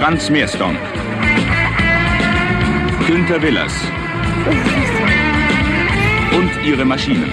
[0.00, 0.78] Franz Meersdorf.
[3.06, 3.74] Günter Willers.
[6.32, 7.26] Und ihre Maschine.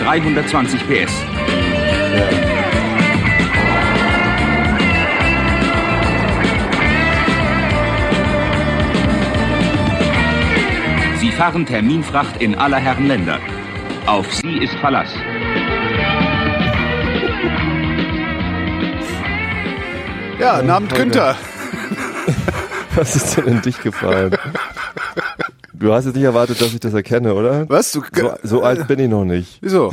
[0.00, 1.12] 320 PS.
[11.20, 13.38] Sie fahren Terminfracht in aller Herren Länder.
[14.06, 15.14] Auf sie ist Verlass.
[20.40, 21.36] Ja, Namen Günther.
[23.00, 24.36] Was ist denn in dich gefallen?
[25.72, 27.68] Du hast jetzt nicht erwartet, dass ich das erkenne, oder?
[27.68, 27.92] Was?
[27.92, 29.58] Du, So, so alt bin ich noch nicht.
[29.60, 29.92] Wieso?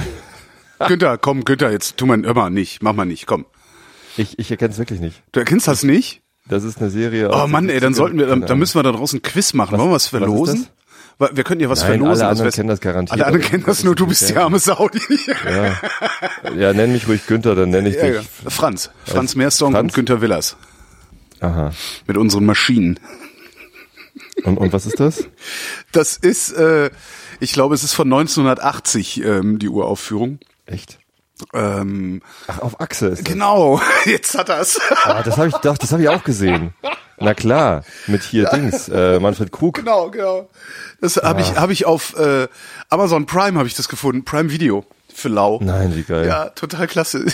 [0.88, 3.46] Günther, komm, Günther, jetzt tu hör mal nicht, mach mal nicht, komm.
[4.18, 5.22] Ich, ich erkenne es wirklich nicht.
[5.32, 6.22] Du erkennst das nicht?
[6.48, 7.30] Das ist eine Serie.
[7.32, 7.96] Oh Mann, ey, dann 70ern.
[7.96, 8.60] sollten wir, dann, Keine dann Ahnung.
[8.60, 9.74] müssen wir da draußen ein Quiz machen.
[9.74, 10.68] Was- Wollen wir was was verlosen?
[11.20, 12.22] Weil Wir können ja was Nein, verlosen.
[12.22, 14.60] alle anderen was- kennen das garantiert, Alle anderen kennen das nur, du bist die arme
[14.60, 15.00] Saudi.
[15.46, 16.52] Ja.
[16.58, 18.16] ja, nenn mich ruhig Günther, dann nenne ich Ja, dich.
[18.44, 18.50] ja.
[18.50, 18.90] Franz.
[19.06, 19.94] Franz Meersdorf und?
[19.94, 20.58] Günther Willers.
[21.44, 21.72] Aha.
[22.08, 23.00] Mit unseren Maschinen.
[24.44, 25.26] Und, und was ist das?
[25.92, 26.90] Das ist, äh,
[27.40, 30.40] ich glaube, es ist von 1980, ähm, die Uraufführung.
[30.66, 31.00] Echt?
[31.54, 33.26] Ähm, Ach, auf Achse ist das.
[33.26, 34.80] genau, jetzt hat er's.
[35.04, 36.74] Ah, das habe ich, doch, das habe ich auch gesehen.
[37.20, 39.76] Na klar, mit hier Dings, äh, Manfred Krug.
[39.76, 40.50] genau, genau.
[41.02, 42.48] Das habe ich, habe ich auf äh,
[42.90, 45.60] Amazon Prime habe ich das gefunden, Prime Video für Lau.
[45.62, 46.28] Nein, wie geil.
[46.28, 47.26] Ja, total klasse.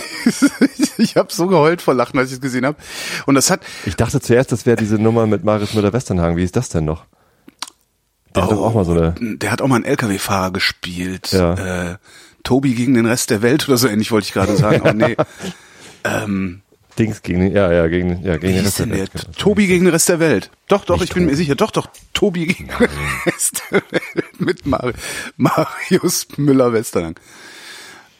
[0.97, 2.77] ich habe so geheult vor Lachen, als ich es gesehen habe.
[3.25, 6.38] Und das hat, Ich dachte zuerst, das wäre diese Nummer mit Maris Müller-Westernhagen.
[6.38, 7.05] Wie ist das denn noch?
[8.36, 9.16] Der hat doch auch mal so eine.
[9.19, 11.31] der hat auch mal einen LKW-Fahrer gespielt.
[11.31, 11.91] Ja.
[11.91, 11.97] Äh,
[12.44, 14.81] Tobi gegen den Rest der Welt oder so ähnlich wollte ich gerade sagen.
[14.81, 15.16] Aber nee.
[16.03, 16.61] ähm,
[16.97, 18.89] Dings gegen den, ja, ja, gegen, ja, gegen den Rest der?
[18.89, 19.11] Welt.
[19.14, 19.33] genau.
[19.38, 20.52] Tobi gegen den Rest der Welt.
[20.67, 21.55] Doch, doch, Nicht ich bin mir sicher.
[21.55, 22.89] Doch, doch, Tobi gegen den
[23.25, 24.93] Rest der Welt mit Mar
[25.38, 27.16] Marius Müller-Westernhagen.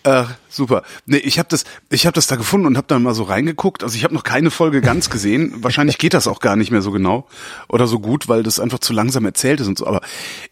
[0.09, 0.83] Äh, super.
[1.05, 3.83] Nee, ich habe das, ich habe das da gefunden und habe da mal so reingeguckt.
[3.83, 5.53] Also ich habe noch keine Folge ganz gesehen.
[5.63, 7.27] Wahrscheinlich geht das auch gar nicht mehr so genau
[7.67, 9.85] oder so gut, weil das einfach zu langsam erzählt ist und so.
[9.85, 10.01] Aber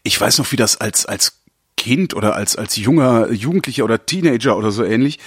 [0.04, 1.40] ich weiß noch, wie das als als
[1.76, 5.18] Kind oder als als junger Jugendlicher oder Teenager oder so ähnlich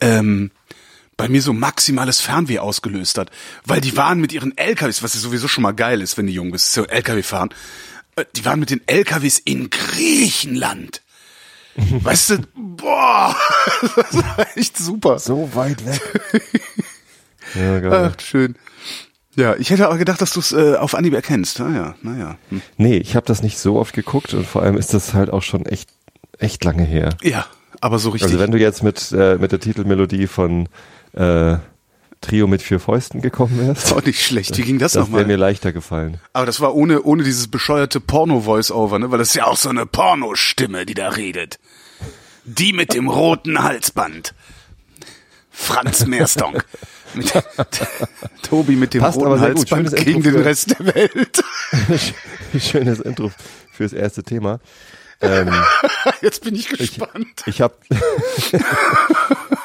[0.00, 0.50] ähm,
[1.16, 3.30] bei mir so maximales Fernweh ausgelöst hat,
[3.64, 6.32] weil die waren mit ihren LKWs, was ja sowieso schon mal geil ist, wenn die
[6.34, 7.50] jung bist, so LKW fahren.
[8.16, 11.02] äh, Die waren mit den LKWs in Griechenland.
[12.02, 13.34] Weißt du, boah,
[13.96, 15.18] das war echt super.
[15.18, 16.00] So weit weg.
[17.54, 18.12] ja, geil.
[18.12, 18.56] Ach, schön.
[19.36, 21.60] Ja, ich hätte aber gedacht, dass du es äh, auf Anhieb erkennst.
[21.60, 22.36] Naja, naja.
[22.48, 22.62] Hm.
[22.76, 25.42] Nee, ich habe das nicht so oft geguckt und vor allem ist das halt auch
[25.42, 25.88] schon echt,
[26.38, 27.10] echt lange her.
[27.22, 27.46] Ja,
[27.80, 28.30] aber so richtig.
[28.30, 30.68] Also wenn du jetzt mit, äh, mit der Titelmelodie von
[31.12, 31.56] äh,
[32.20, 34.56] Trio mit vier Fäusten gekommen wärst, auch nicht schlecht.
[34.58, 35.36] Wie ging das, das wäre mir nochmal?
[35.36, 36.20] leichter gefallen.
[36.32, 39.10] Aber das war ohne, ohne dieses bescheuerte Porno-Voice-Over, ne?
[39.10, 41.58] Weil das ist ja auch so eine Pornostimme, die da redet.
[42.44, 44.34] Die mit dem roten Halsband.
[45.50, 46.64] Franz Meerstonk.
[47.14, 47.32] mit,
[48.42, 49.40] Tobi mit dem Passt roten gut.
[49.40, 51.42] Halsband Schönes gegen den Rest der Welt.
[52.58, 53.30] Schönes Intro
[53.72, 54.60] fürs erste Thema.
[55.22, 55.50] Ähm,
[56.22, 57.42] Jetzt bin ich gespannt.
[57.46, 57.74] ich habe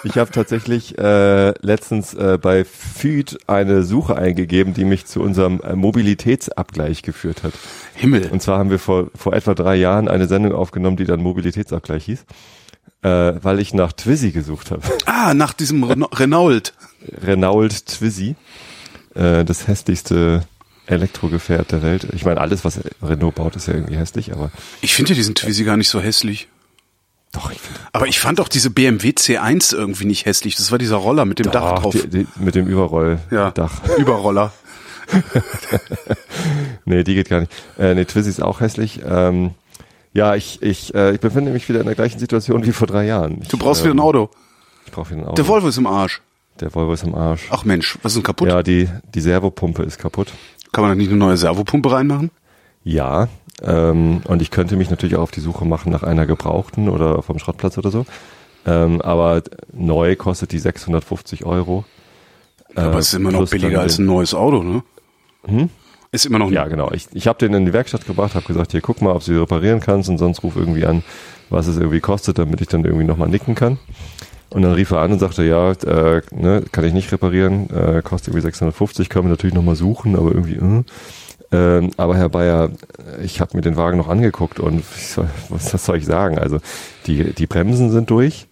[0.05, 5.59] ich hab tatsächlich äh, letztens äh, bei Feed eine Suche eingegeben, die mich zu unserem
[5.61, 7.53] äh, Mobilitätsabgleich geführt hat.
[7.95, 8.29] Himmel.
[8.31, 12.05] Und zwar haben wir vor, vor etwa drei Jahren eine Sendung aufgenommen, die dann Mobilitätsabgleich
[12.05, 12.25] hieß,
[13.03, 14.81] äh, weil ich nach Twizy gesucht habe.
[15.05, 16.73] Ah, nach diesem Ren- Renault.
[17.23, 18.35] Renault Twizy,
[19.15, 20.43] äh, das hässlichste
[20.87, 22.07] Elektrogefährt der Welt.
[22.13, 24.51] Ich meine, alles, was Renault baut, ist ja irgendwie hässlich, aber
[24.81, 26.47] Ich finde ja diesen Twizy gar nicht so hässlich.
[27.35, 27.59] Doch, ich
[27.91, 30.55] Aber ich fand auch diese BMW C1 irgendwie nicht hässlich.
[30.55, 31.93] Das war dieser Roller mit dem Dach Ach, drauf.
[31.93, 33.31] die, die, mit dem Überrolldach.
[33.31, 33.71] ja, Dach.
[33.97, 34.51] Überroller.
[36.85, 37.51] Nee, die geht gar nicht.
[37.77, 39.01] Äh, nee, Twizy ist auch hässlich.
[39.07, 39.51] Ähm,
[40.13, 43.05] ja, ich, ich, äh, ich befinde mich wieder in der gleichen Situation wie vor drei
[43.05, 43.39] Jahren.
[43.41, 44.29] Ich, Du brauchst ähm, wieder ein Auto.
[44.85, 45.35] Ich brauche wieder ein Auto.
[45.35, 46.21] Der Volvo ist im Arsch.
[46.59, 47.47] Der Volvo ist am Arsch.
[47.49, 48.47] Ach Mensch, was ist denn kaputt?
[48.47, 50.31] Ja, die, die Servopumpe ist kaputt.
[50.71, 52.31] Kann man da nicht eine neue Servopumpe reinmachen?
[52.85, 53.27] Ja,
[53.63, 57.21] ähm, und ich könnte mich natürlich auch auf die Suche machen nach einer gebrauchten oder
[57.23, 58.05] vom Schrottplatz oder so.
[58.65, 59.41] Ähm, aber
[59.73, 61.83] neu kostet die 650 Euro.
[62.75, 65.69] Aber Äh, es ist immer noch billiger als ein neues Auto, ne?
[66.11, 66.91] Ist immer noch Ja, genau.
[66.91, 69.35] Ich, ich habe den in die Werkstatt gebracht, habe gesagt, hier guck mal, ob sie
[69.35, 71.03] reparieren kannst und sonst ruf irgendwie an,
[71.49, 73.77] was es irgendwie kostet, damit ich dann irgendwie nochmal nicken kann.
[74.49, 78.01] Und dann rief er an und sagte, ja, äh, ne, kann ich nicht reparieren, äh,
[78.03, 80.83] kostet irgendwie 650, können wir natürlich nochmal suchen, aber irgendwie, äh.
[81.55, 82.71] Ähm, aber Herr Bayer,
[83.23, 86.37] ich habe mir den Wagen noch angeguckt und soll, was, was soll ich sagen?
[86.37, 86.59] Also
[87.07, 88.47] die, die Bremsen sind durch,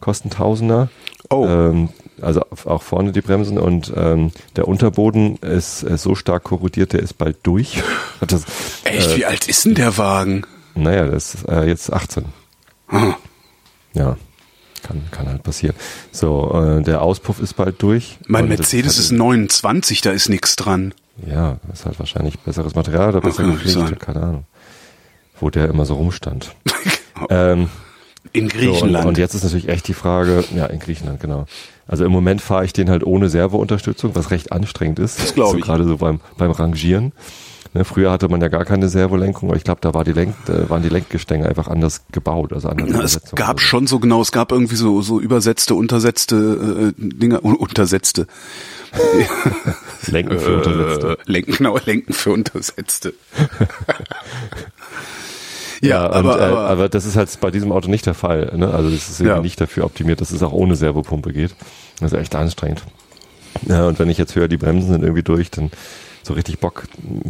[0.00, 0.88] kosten Tausender.
[1.30, 1.46] Oh.
[1.46, 1.90] Ähm,
[2.20, 7.00] also auch vorne die Bremsen und ähm, der Unterboden ist äh, so stark korrodiert, der
[7.00, 7.82] ist bald durch.
[8.26, 8.44] das,
[8.84, 10.44] Echt, wie alt ist denn der Wagen?
[10.74, 12.24] naja, das ist äh, jetzt 18.
[12.88, 13.14] Hm.
[13.94, 14.16] Ja,
[14.82, 15.74] kann, kann halt passieren.
[16.12, 18.18] So, äh, der Auspuff ist bald durch.
[18.26, 20.94] Mein Mercedes ist 29, da ist nichts dran.
[21.26, 24.44] Ja, ist halt wahrscheinlich besseres Material oder besser gepflegt, keine Ahnung.
[25.40, 26.54] Wo der immer so rumstand.
[27.30, 27.68] ähm,
[28.32, 29.04] In so, Griechenland.
[29.04, 31.46] und, und jetzt ist natürlich echt die Frage, ja, in Griechenland, genau.
[31.86, 35.18] Also im Moment fahre ich den halt ohne Servounterstützung, was recht anstrengend ist.
[35.20, 35.64] Das glaub so ich.
[35.64, 37.12] Gerade so beim, beim Rangieren.
[37.74, 40.34] Ne, früher hatte man ja gar keine Servolenkung, aber ich glaube, da war die Lenk,
[40.46, 43.66] da waren die Lenkgestänge einfach anders gebaut, also anders Na, es gab so.
[43.66, 48.26] schon so genau, es gab irgendwie so so übersetzte, untersetzte äh, Dinger, un untersetzte.
[50.06, 51.18] Lenken für Untersetzte.
[51.26, 53.14] Äh, Lenken, genau, Lenken für Untersetzte.
[55.80, 58.14] Ja, ja, aber, und, äh, aber, aber das ist halt bei diesem Auto nicht der
[58.14, 58.52] Fall.
[58.56, 58.68] Ne?
[58.72, 59.40] Also das ist Ja.
[59.40, 61.54] nicht dafür optimiert, dass es auch ohne Servopumpe geht.
[62.00, 62.82] Das ist echt anstrengend.
[63.68, 65.70] Ja, und wenn ich jetzt höre, die Bremsen sind irgendwie durch, dann
[66.24, 66.84] so richtig Bock,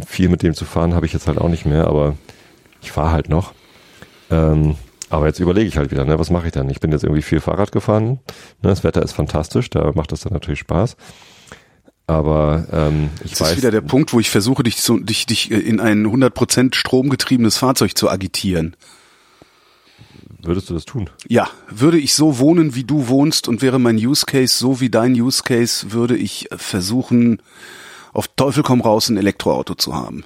[0.07, 2.15] viel mit dem zu fahren, habe ich jetzt halt auch nicht mehr, aber
[2.81, 3.53] ich fahre halt noch.
[4.31, 4.75] Ähm,
[5.11, 6.69] aber jetzt überlege ich halt wieder, ne, was mache ich dann?
[6.71, 8.19] Ich bin jetzt irgendwie viel Fahrrad gefahren.
[8.63, 10.97] Ne, das Wetter ist fantastisch, da macht das dann natürlich Spaß.
[12.09, 15.27] Aber ähm, ich das weiß, ist wieder der Punkt, wo ich versuche, dich, so, dich,
[15.27, 18.75] dich äh, in ein 100% stromgetriebenes Fahrzeug zu agitieren.
[20.41, 21.11] würdest du das tun?
[21.27, 24.89] Ja, würde ich so wohnen, wie du wohnst und wäre mein Use Case so wie
[24.89, 27.43] dein Use Case, würde ich versuchen,
[28.11, 30.23] auf Teufel komm raus ein Elektroauto zu haben.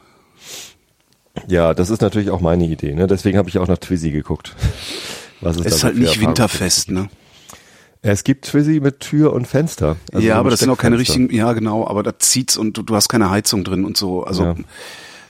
[1.49, 2.93] Ja, das ist natürlich auch meine Idee.
[2.93, 3.07] Ne?
[3.07, 4.55] Deswegen habe ich auch nach Twizy geguckt.
[5.41, 7.09] Was Es da ist halt nicht winterfest, ne?
[8.05, 9.95] Es gibt Twizy mit Tür und Fenster.
[10.11, 12.83] Also ja, aber das sind auch keine richtigen, ja genau, aber da zieht's und du,
[12.83, 14.23] du hast keine Heizung drin und so.
[14.25, 14.55] Also Ja.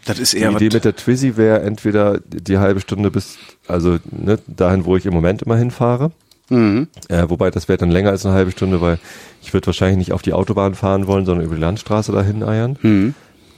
[0.06, 3.38] das ist Die eher Idee was, mit der Twizy wäre entweder die halbe Stunde bis,
[3.68, 6.12] also ne, dahin, wo ich im Moment immer hinfahre.
[6.50, 6.88] Mhm.
[7.10, 8.98] Äh, wobei das wäre dann länger als eine halbe Stunde, weil
[9.44, 12.78] ich würde wahrscheinlich nicht auf die Autobahn fahren wollen, sondern über die Landstraße dahin eiern.
[12.82, 13.14] Mhm.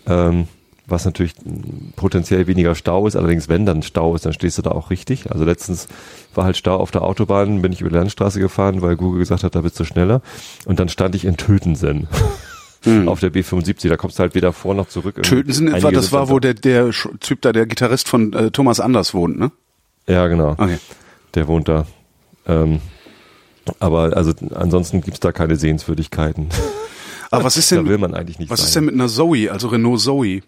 [0.08, 0.48] Ähm,
[0.88, 1.34] was natürlich
[1.96, 3.16] potenziell weniger Stau ist.
[3.16, 5.32] Allerdings, wenn dann Stau ist, dann stehst du da auch richtig.
[5.32, 5.88] Also letztens
[6.34, 9.44] war halt Stau auf der Autobahn, bin ich über die Landstraße gefahren, weil Google gesagt
[9.44, 10.22] hat, da bist du schneller.
[10.66, 12.08] Und dann stand ich in Tötensen.
[13.08, 15.24] Auf der B75, da kommst du halt weder vor noch zurück.
[15.24, 18.80] Töten sind etwa, das war, wo der, der Typ da, der Gitarrist von äh, Thomas
[18.80, 19.52] Anders wohnt, ne?
[20.06, 20.52] Ja, genau.
[20.52, 20.78] Okay.
[21.34, 21.88] Der wohnt da.
[22.46, 22.82] Ähm,
[23.80, 26.50] aber also ansonsten gibt's da keine Sehenswürdigkeiten.
[27.32, 28.68] Aber was ist da denn, will man eigentlich nicht was sein.
[28.68, 30.42] ist denn mit einer Zoe, also Renault Zoe?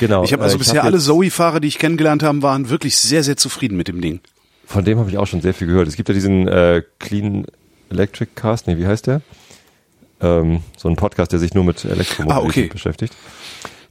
[0.00, 0.24] Genau.
[0.24, 3.22] Ich habe also äh, bisher hab alle Zoe-Fahrer, die ich kennengelernt habe, waren wirklich sehr,
[3.22, 4.20] sehr zufrieden mit dem Ding.
[4.66, 5.88] Von dem habe ich auch schon sehr viel gehört.
[5.88, 7.46] Es gibt ja diesen äh, Clean
[7.90, 9.20] Electric Cast, nee, wie heißt der?
[10.20, 12.68] Ähm, so ein Podcast, der sich nur mit Elektromobilität Ah, okay.
[12.72, 13.14] beschäftigt.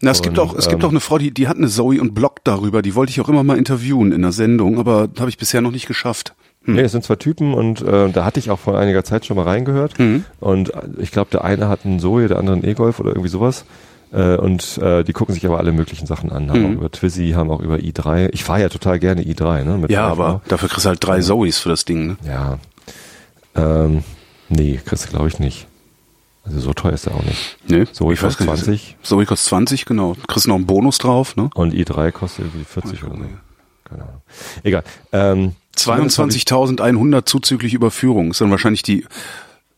[0.01, 1.67] Na, es gibt Und, auch, es gibt ähm, auch eine Frau, die, die hat eine
[1.69, 2.81] Zoe und bloggt darüber.
[2.81, 5.71] Die wollte ich auch immer mal interviewen in der Sendung, aber habe ich bisher noch
[5.71, 6.33] nicht geschafft.
[6.65, 9.35] Nee, es sind zwei Typen und äh, da hatte ich auch vor einiger Zeit schon
[9.35, 9.99] mal reingehört.
[9.99, 10.23] Mhm.
[10.39, 13.29] Und äh, ich glaube, der eine hat einen Zoe, der andere einen E-Golf oder irgendwie
[13.29, 13.65] sowas.
[14.13, 16.49] Äh, und äh, die gucken sich aber alle möglichen Sachen an.
[16.49, 16.65] Haben Mhm.
[16.67, 18.29] auch über Twizy, haben auch über i3.
[18.31, 19.85] Ich fahre ja total gerne i3, ne?
[19.89, 22.17] Ja, aber dafür kriegst du halt drei Zoes für das Ding, ne?
[22.25, 22.59] Ja.
[23.55, 24.03] Ähm,
[24.49, 25.67] nee, kriegst du glaube ich nicht.
[26.45, 27.57] Also so teuer ist der auch nicht.
[27.67, 27.89] Ne?
[27.91, 28.65] Zoe kostet gar nicht.
[28.65, 30.15] 20 Zoe kostet 20, genau.
[30.27, 31.49] Kriegst noch einen Bonus drauf, ne?
[31.55, 33.21] und i3 kostet irgendwie 40 oder so.
[33.85, 34.21] Keine Ahnung.
[34.63, 34.83] Egal.
[35.13, 38.31] Ähm, 22.100 zuzüglich Überführung.
[38.31, 39.05] Ist dann wahrscheinlich die,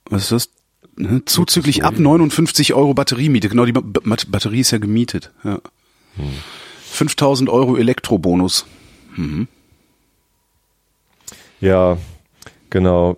[0.09, 0.49] was ist das?
[0.97, 1.23] Ne?
[1.25, 3.49] Zuzüglich ab 59 Euro Batteriemiete.
[3.49, 5.31] Genau, die ba Ba- Batterie ist ja gemietet.
[5.43, 5.59] Ja.
[6.91, 8.65] 5000 Euro Elektrobonus.
[11.59, 11.97] Ja,
[12.69, 13.17] genau.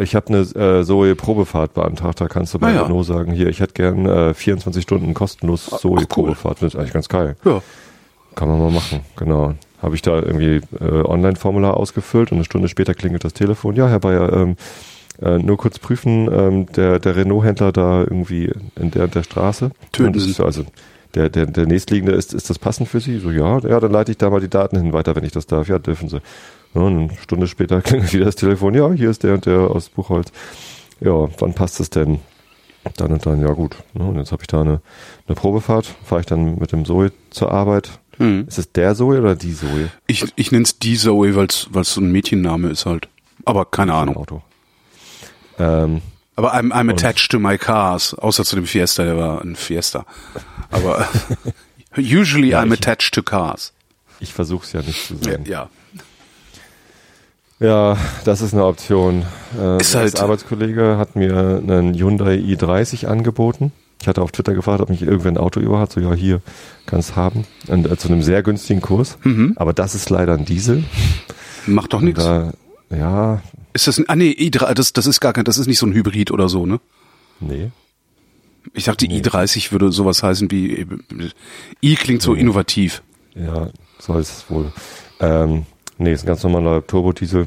[0.00, 0.38] Ich habe eine
[0.80, 2.20] äh, Zoe Probefahrt beantragt.
[2.20, 2.82] Da kannst du bei Ah, ja.
[2.82, 6.06] Renault sagen, hier, ich hätte gern äh, 24 Stunden kostenlos Zoe cool.
[6.06, 6.62] Probefahrt.
[6.62, 7.36] Das ist eigentlich ganz geil.
[7.44, 7.62] Ja.
[8.34, 9.54] Kann man mal machen, genau.
[9.82, 13.74] Habe ich da irgendwie äh, Online-Formular ausgefüllt und eine Stunde später klingelt das Telefon.
[13.76, 14.56] Ja, Herr Bayer, ähm,
[15.20, 19.70] äh, nur kurz prüfen, ähm, der, der Renault-Händler da irgendwie in der, der Straße.
[19.92, 20.42] Töten Sie.
[20.42, 20.64] also
[21.14, 23.18] der, der, der nächstliegende, ist, ist das passend für Sie?
[23.18, 25.46] So, ja, ja, dann leite ich da mal die Daten hin weiter, wenn ich das
[25.46, 25.68] darf.
[25.68, 26.20] Ja, dürfen Sie.
[26.74, 28.74] Ja, und eine Stunde später klingelt wieder das Telefon.
[28.74, 30.32] Ja, hier ist der und der aus Buchholz.
[31.00, 32.20] Ja, wann passt es denn?
[32.96, 33.76] Dann und dann, ja gut.
[33.98, 34.80] Ja, und jetzt habe ich da eine,
[35.26, 37.98] eine Probefahrt, fahre ich dann mit dem Zoe zur Arbeit.
[38.18, 38.46] Hm.
[38.48, 39.90] Ist es der Zoe oder die Zoe?
[40.06, 43.08] Ich, ich nenne es die Zoe, weil es so ein Mädchenname ist halt.
[43.44, 44.16] Aber keine Ahnung.
[44.16, 44.42] Auto.
[45.58, 46.02] Ähm,
[46.36, 48.14] Aber I'm, I'm attached to my cars.
[48.14, 50.04] Außer zu dem Fiesta, der war ein Fiesta.
[50.70, 51.06] Aber
[51.96, 53.72] usually Ja, I'm ich- attached to cars.
[54.20, 55.44] ich versuche es ja nicht zu sein.
[55.46, 55.68] ja.
[57.60, 59.24] Ja, das ist eine Option.
[59.60, 61.36] Äh, Ist halt- Arbeitskollege hat mir
[61.66, 63.72] einen Hyundai i30 angeboten.
[64.00, 65.90] Ich hatte auf Twitter gefragt, ob mich irgendwer ein Auto über hat.
[65.90, 66.40] So, ja, hier,
[66.86, 67.44] kannst haben.
[67.66, 69.18] Und, äh, zu einem sehr günstigen Kurs.
[69.24, 69.54] Mhm.
[69.56, 70.84] Aber das ist leider ein Diesel.
[71.66, 72.22] Macht doch nichts.
[72.22, 72.52] Da,
[72.90, 73.42] ja,
[73.72, 75.86] Ist das ein, ah nee, i3, das, das ist gar kein, das ist nicht so
[75.86, 76.80] ein Hybrid oder so, ne?
[77.40, 77.70] nee.
[78.74, 80.86] Ich dachte, i30 würde sowas heißen wie,
[81.82, 83.02] i klingt so innovativ.
[83.34, 84.72] Ja, soll es wohl.
[85.20, 85.64] Ähm,
[85.96, 87.46] nee, ist ein ganz normaler Turbodiesel.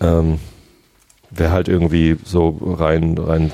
[0.00, 0.38] Ähm,
[1.30, 3.52] Wäre halt irgendwie so rein, rein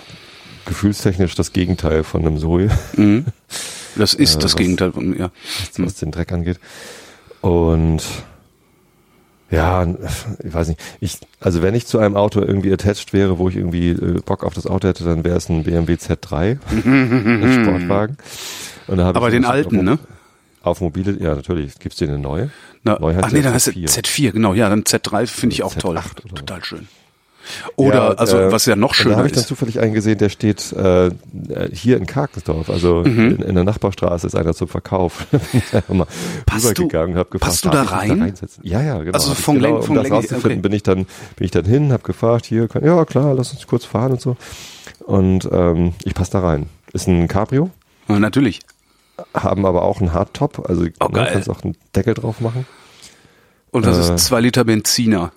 [0.66, 2.69] gefühlstechnisch das Gegenteil von einem Zoe,
[3.97, 5.31] Das ist Äh, das was- Gegenteil von, ja.
[5.78, 6.59] was den Dreck angeht.
[7.40, 8.02] Und
[9.50, 9.86] ja,
[10.42, 10.80] ich weiß nicht.
[11.00, 14.44] Ich, also wenn ich zu einem Auto irgendwie attached wäre, wo ich irgendwie äh, Bock
[14.44, 18.16] auf das Auto hätte, dann wäre es ein BMW Z3, ein Sportwagen.
[18.86, 19.98] Und da Aber ich den alten, auf, ne?
[20.62, 21.78] Auf mobile, ja natürlich.
[21.78, 22.50] Gibt's den eine neue?
[22.82, 23.84] Na, Neu heißt ach nee, dann heißt Z4.
[23.84, 24.54] es Z4, genau.
[24.54, 26.00] Ja, dann Z3 finde ich auch Z8 toll.
[26.34, 26.88] Total schön.
[27.76, 29.48] Oder, Ja, also, äh, was ja noch und Da schöner habe ich dann ist.
[29.48, 31.10] zufällig einen gesehen, der steht äh,
[31.72, 33.18] hier in Karkensdorf, also Mhm.
[33.30, 35.26] in, in der Nachbarstraße ist einer zum Verkauf.
[35.88, 36.06] Mal
[36.46, 38.20] Passt du- hab gefragt, passt du da rein?
[38.22, 38.62] reinsetzen?
[38.66, 39.12] Ja, ja, genau.
[39.12, 40.60] Also vom genau, Lenk- um das rauszufinden, okay.
[40.60, 43.66] bin ich dann bin ich dann hin, hab gefragt, hier, kann, ja klar, lass uns
[43.66, 44.36] kurz fahren und so.
[45.04, 46.68] Und ähm, ich passe da rein.
[46.92, 47.70] Ist ein Cabrio,
[48.08, 48.60] Ja, natürlich.
[49.34, 52.66] haben aber auch einen Hardtop, also Oh, ne, kannst auch einen Deckel drauf machen.
[53.70, 54.14] Und das Äh.
[54.14, 55.32] ist zwei Liter Benziner.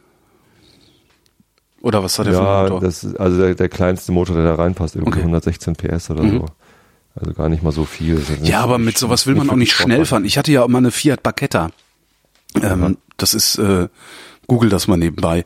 [1.88, 2.82] Oder was hat der für Ja, einen Motor?
[2.82, 5.20] das ist also der, der kleinste Motor, der da reinpasst, irgendwie Okay.
[5.28, 5.34] Mhm.
[5.36, 6.46] 116 PS oder so.
[7.16, 8.22] Also gar nicht mal so viel.
[8.44, 10.26] Ja, aber mit sowas will man auch nicht schnell fahren.
[10.26, 11.70] Ich hatte ja auch mal eine Fiat Barchetta.
[12.62, 13.88] Ähm, das ist, äh,
[14.48, 15.46] google das mal nebenbei.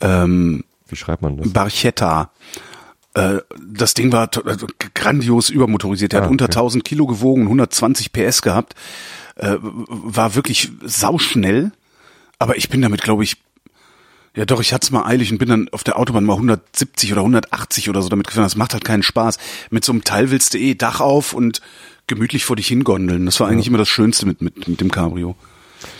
[0.00, 1.50] Ähm, Wie schreibt man das?
[1.52, 2.30] Barchetta.
[3.14, 6.12] Äh, das Ding war also grandios übermotorisiert.
[6.12, 6.52] Der Ah, hat unter okay.
[6.58, 8.74] 1000 Kilo gewogen, 120 PS gehabt.
[9.36, 11.72] Äh, war wirklich sauschnell.
[12.38, 13.36] Aber ich bin damit, glaube ich,
[14.38, 17.10] ja doch, ich hatte es mal eilig und bin dann auf der Autobahn mal 170
[17.10, 18.44] oder 180 oder so damit gefahren.
[18.44, 19.36] Das macht halt keinen Spaß.
[19.70, 21.60] Mit so einem Teil willst du eh Dach auf und
[22.06, 23.26] gemütlich vor dich hingondeln.
[23.26, 25.34] Das war eigentlich immer das Schönste mit, mit, mit dem Cabrio.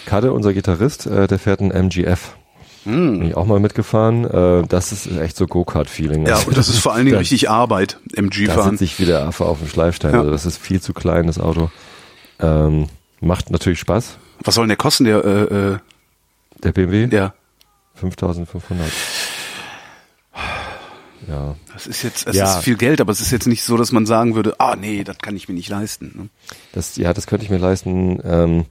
[0.06, 2.36] Kade, unser Gitarrist, äh, der fährt einen MGF.
[2.84, 3.18] Hm.
[3.18, 4.24] Bin ich auch mal mitgefahren.
[4.24, 6.24] Äh, das ist echt so Go-Kart-Feeling.
[6.28, 9.22] Ja, und das ist vor allen Dingen richtig Arbeit, MG Da sitze ich wie der
[9.22, 10.12] Affe auf dem Schleifstein.
[10.12, 10.20] Ja.
[10.20, 11.72] Also das ist viel zu klein, das Auto.
[12.38, 12.86] Ähm,
[13.20, 14.16] macht natürlich Spaß.
[14.44, 15.78] Was soll denn der kosten, der, äh, äh,
[16.62, 17.34] Der BMW, der?
[17.98, 18.90] 5500.
[21.28, 22.56] Ja, Das ist jetzt, es Ja.
[22.58, 25.04] ist viel Geld, aber es ist jetzt nicht so, dass man sagen würde, ah nee,
[25.04, 26.12] das kann ich mir nicht leisten.
[26.16, 26.28] Ne?
[26.72, 28.20] das, ja, das könnte ich mir leisten.
[28.24, 28.64] Ähm,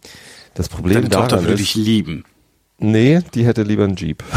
[0.55, 2.23] das Problem Deine Tochter daran würde ist, dich lieben.
[2.79, 4.23] Nee, die hätte lieber einen Jeep.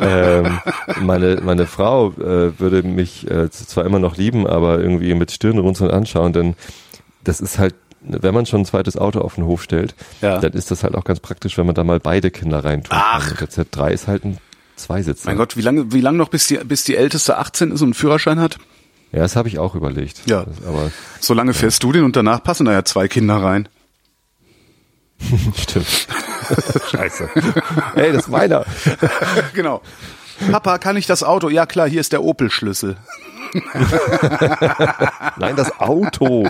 [0.00, 0.58] ähm,
[1.00, 5.90] meine, meine Frau äh, würde mich äh, zwar immer noch lieben, aber irgendwie mit Stirnrunzeln
[5.90, 6.54] anschauen, denn
[7.22, 7.74] das ist halt,
[8.06, 10.38] wenn man schon ein zweites Auto auf den Hof stellt, Ja.
[10.38, 12.92] dann ist das halt auch ganz praktisch, wenn man da mal beide Kinder reintut.
[12.94, 13.32] Ach.
[13.36, 14.38] Der Z3 ist halt ein
[14.76, 15.28] Zweisitzer.
[15.28, 17.86] Mein Gott, wie lange, wie lange noch, bis die, bis die Älteste 18 ist und
[17.88, 18.58] einen Führerschein hat?
[19.12, 20.22] Ja, das habe ich auch überlegt.
[20.26, 20.44] Ja.
[20.44, 23.68] Das, aber So lange fährst du den und danach passen da ja zwei Kinder rein.
[25.56, 25.86] stimmt.
[26.90, 27.30] Scheiße.
[27.94, 28.64] Ey, das ist meiner.
[29.54, 29.80] genau.
[30.50, 31.48] Papa, kann ich das Auto?
[31.48, 32.96] Ja klar, hier ist der Opel-Schlüssel.
[35.38, 36.48] Nein, das Auto.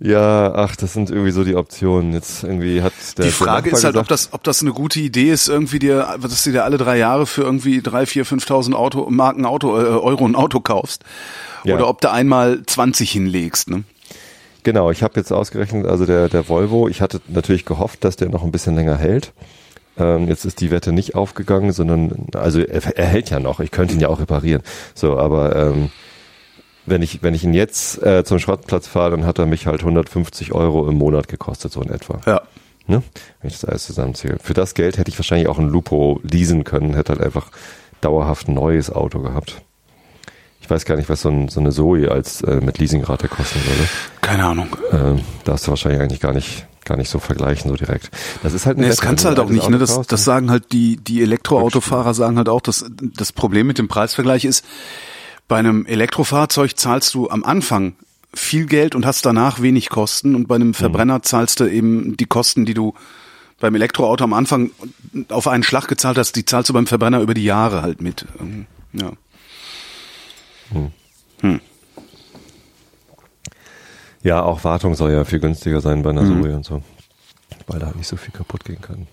[0.00, 2.12] ja, ach, das sind irgendwie so die Optionen.
[2.12, 5.00] Jetzt irgendwie hat der Die Frage ist halt, ob gesagt, das, ob das eine gute
[5.00, 8.74] Idee ist, irgendwie dir, dass du dir alle drei Jahre für irgendwie drei, vier, 5.000
[8.74, 11.04] Auto, Marken Auto, äh, Euro ein Auto kaufst.
[11.64, 11.76] Ja.
[11.76, 13.84] Oder ob du einmal 20 hinlegst, ne?
[14.62, 18.28] Genau, ich habe jetzt ausgerechnet, also der, der Volvo, ich hatte natürlich gehofft, dass der
[18.28, 19.32] noch ein bisschen länger hält.
[20.00, 23.70] Ähm, jetzt ist die Wette nicht aufgegangen, sondern, also er, er hält ja noch, ich
[23.70, 24.62] könnte ihn ja auch reparieren.
[24.94, 25.90] So, aber ähm,
[26.86, 29.80] wenn ich, wenn ich ihn jetzt äh, zum Schrottplatz fahre, dann hat er mich halt
[29.80, 32.20] 150 Euro im Monat gekostet, so in etwa.
[32.26, 32.42] Ja.
[32.86, 33.02] Ne?
[33.40, 34.38] Wenn ich das alles zusammenzähle.
[34.42, 37.50] Für das Geld hätte ich wahrscheinlich auch ein Lupo leasen können, hätte halt einfach
[38.00, 39.62] dauerhaft ein neues Auto gehabt.
[40.60, 43.60] Ich weiß gar nicht, was so, ein, so eine Zoe als äh, mit Leasingrate kosten
[43.64, 43.88] würde.
[44.20, 44.76] Keine Ahnung.
[44.92, 48.10] Ähm, darfst du wahrscheinlich eigentlich gar nicht, gar nicht so vergleichen, so direkt.
[48.42, 49.78] Das ist halt eine Nee, das kannst du halt auch nicht, ne?
[49.78, 53.88] Das, das sagen halt die, die Elektroautofahrer sagen halt auch, dass das Problem mit dem
[53.88, 54.64] Preisvergleich ist,
[55.48, 57.94] bei einem Elektrofahrzeug zahlst du am Anfang
[58.32, 62.26] viel Geld und hast danach wenig Kosten und bei einem Verbrenner zahlst du eben die
[62.26, 62.94] Kosten, die du
[63.58, 64.70] beim Elektroauto am Anfang
[65.28, 68.26] auf einen Schlag gezahlt hast, die zahlst du beim Verbrenner über die Jahre halt mit.
[68.40, 69.12] Ähm, Ja.
[74.22, 76.42] Ja, auch Wartung soll ja viel günstiger sein bei einer Mhm.
[76.42, 76.82] Zoe und so.
[77.66, 79.06] Weil da nicht so viel kaputt gehen kann.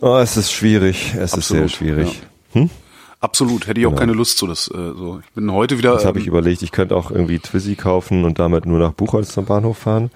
[0.00, 1.14] Oh, es ist schwierig.
[1.16, 2.22] Es ist sehr Absolut, schwierig.
[3.20, 4.00] Absolut, hätte ich auch Genau.
[4.00, 4.46] keine Lust zu.
[4.46, 5.20] Das, äh, so.
[5.24, 5.92] Ich bin heute wieder.
[5.92, 6.62] Das habe ich ähm, überlegt.
[6.62, 10.10] Ich könnte auch irgendwie Twizy kaufen und damit nur nach Buchholz zum Bahnhof fahren.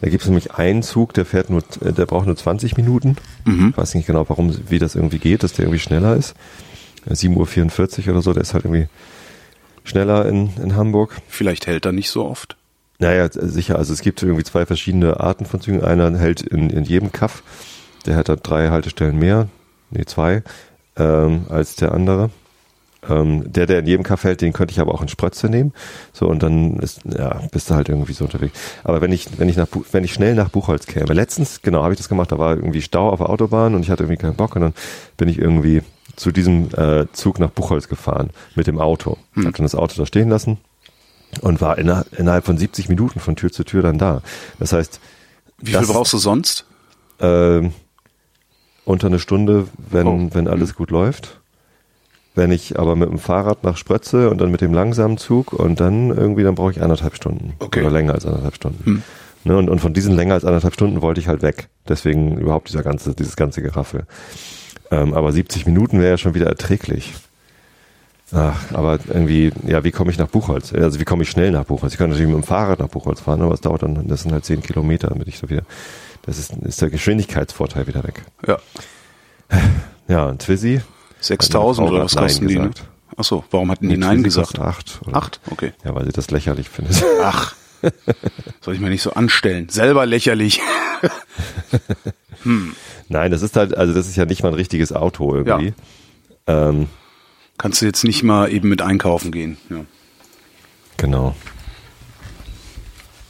[0.00, 3.16] Da gibt es nämlich einen Zug, der fährt nur, äh, der braucht nur 20 Minuten.
[3.44, 3.70] Mhm.
[3.70, 6.34] Ich weiß nicht genau, warum, wie das irgendwie geht, dass der irgendwie schneller ist.
[7.06, 8.88] Äh, 7.44 Uhr oder so, der ist halt irgendwie
[9.84, 11.16] schneller in, in Hamburg.
[11.28, 12.56] vielleicht hält er nicht so oft.
[12.98, 13.76] Naja, sicher.
[13.76, 15.82] Also es gibt irgendwie zwei verschiedene Arten von Zügen.
[15.82, 17.42] Einer hält in, in jedem Kaff.
[18.06, 19.48] Der hat da drei Haltestellen mehr,
[19.90, 20.42] nee, zwei,
[20.96, 22.30] ähm, als der andere.
[23.08, 25.72] Ähm, der, der in jedem Kaff hält, den könnte ich aber auch in Sprötze nehmen.
[26.12, 28.58] So, und dann ist, ja, bist du halt irgendwie so unterwegs.
[28.84, 31.94] Aber wenn ich, wenn ich nach, wenn ich schnell nach Buchholz käme, letztens, genau, habe
[31.94, 34.36] ich das gemacht, da war irgendwie Stau auf der Autobahn und ich hatte irgendwie keinen
[34.36, 34.74] Bock und dann
[35.16, 35.82] bin ich irgendwie
[36.16, 39.18] zu diesem äh, Zug nach Buchholz gefahren mit dem Auto.
[39.34, 39.46] Hm.
[39.46, 40.58] Hab dann das Auto da stehen lassen
[41.38, 44.22] und war inner, innerhalb von 70 Minuten von Tür zu Tür dann da.
[44.58, 45.00] Das heißt,
[45.58, 46.64] Wie das, viel brauchst du sonst?
[47.20, 47.72] ähm,
[48.84, 50.28] unter eine Stunde, wenn, Oh.
[50.32, 51.40] wenn alles gut läuft.
[52.34, 55.80] Wenn ich aber mit dem Fahrrad nach Sprötze und dann mit dem langsamen Zug und
[55.80, 57.54] dann irgendwie, dann brauche ich anderthalb Stunden.
[57.60, 57.80] Okay.
[57.80, 58.84] Oder länger als anderthalb Stunden.
[58.84, 59.02] Hm.
[59.44, 61.68] Ne, und, und von diesen länger als anderthalb Stunden wollte ich halt weg.
[61.88, 64.06] Deswegen überhaupt dieser ganze, dieses ganze Geraffel.
[64.90, 67.14] Ähm, aber 70 Minuten wäre ja schon wieder erträglich.
[68.32, 70.72] Ach, aber irgendwie, ja, wie komme ich nach Buchholz?
[70.72, 71.92] Also wie komme ich schnell nach Buchholz?
[71.92, 74.32] Ich kann natürlich mit dem Fahrrad nach Buchholz fahren, aber es dauert dann, das sind
[74.32, 75.62] halt 10 Kilometer, damit ich so wieder,
[76.22, 78.24] das ist, ist der Geschwindigkeitsvorteil wieder weg.
[78.46, 78.58] Ja.
[80.08, 80.80] Ja, und Twizy.
[81.20, 82.58] 6000 Hat oder was kosten die?
[82.58, 82.68] Ne?
[82.68, 82.88] gesagt.
[83.16, 84.58] Ach so, warum hatten die Nein gesagt?
[84.58, 85.00] Acht.
[85.06, 85.16] Oder?
[85.16, 85.40] Acht?
[85.50, 85.72] Okay.
[85.84, 87.02] Ja, weil sie das lächerlich findet.
[87.22, 87.54] Ach.
[88.60, 89.68] Soll ich mir nicht so anstellen?
[89.68, 90.60] Selber lächerlich.
[93.08, 95.74] Nein, das ist halt, also das ist ja nicht mal ein richtiges Auto irgendwie.
[96.46, 96.88] Ähm,
[97.58, 99.56] Kannst du jetzt nicht mal eben mit einkaufen gehen.
[99.70, 99.84] Ja.
[100.96, 101.34] genau.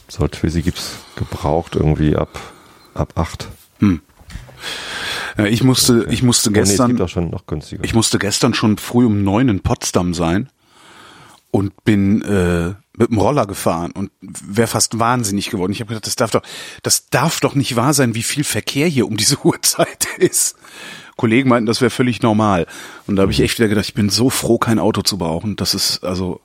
[0.08, 2.38] So, Twizy gibt's gebraucht irgendwie ab,
[2.94, 3.48] ab acht.
[5.36, 7.84] Ja, ich musste, ich musste Oh, nee, es gestern, gibt auch schon noch günstiger.
[7.84, 10.48] ich musste gestern schon früh um neun in Potsdam sein
[11.50, 15.72] und bin äh, mit dem Roller gefahren und wäre fast wahnsinnig geworden.
[15.72, 16.42] Ich habe gedacht, das darf doch,
[16.82, 20.56] das darf doch nicht wahr sein, wie viel Verkehr hier um diese Uhrzeit ist.
[21.16, 22.66] Kollegen meinten, das wäre völlig normal.
[23.06, 25.56] Und da habe ich echt wieder gedacht, ich bin so froh, kein Auto zu brauchen.
[25.56, 26.40] Das ist also,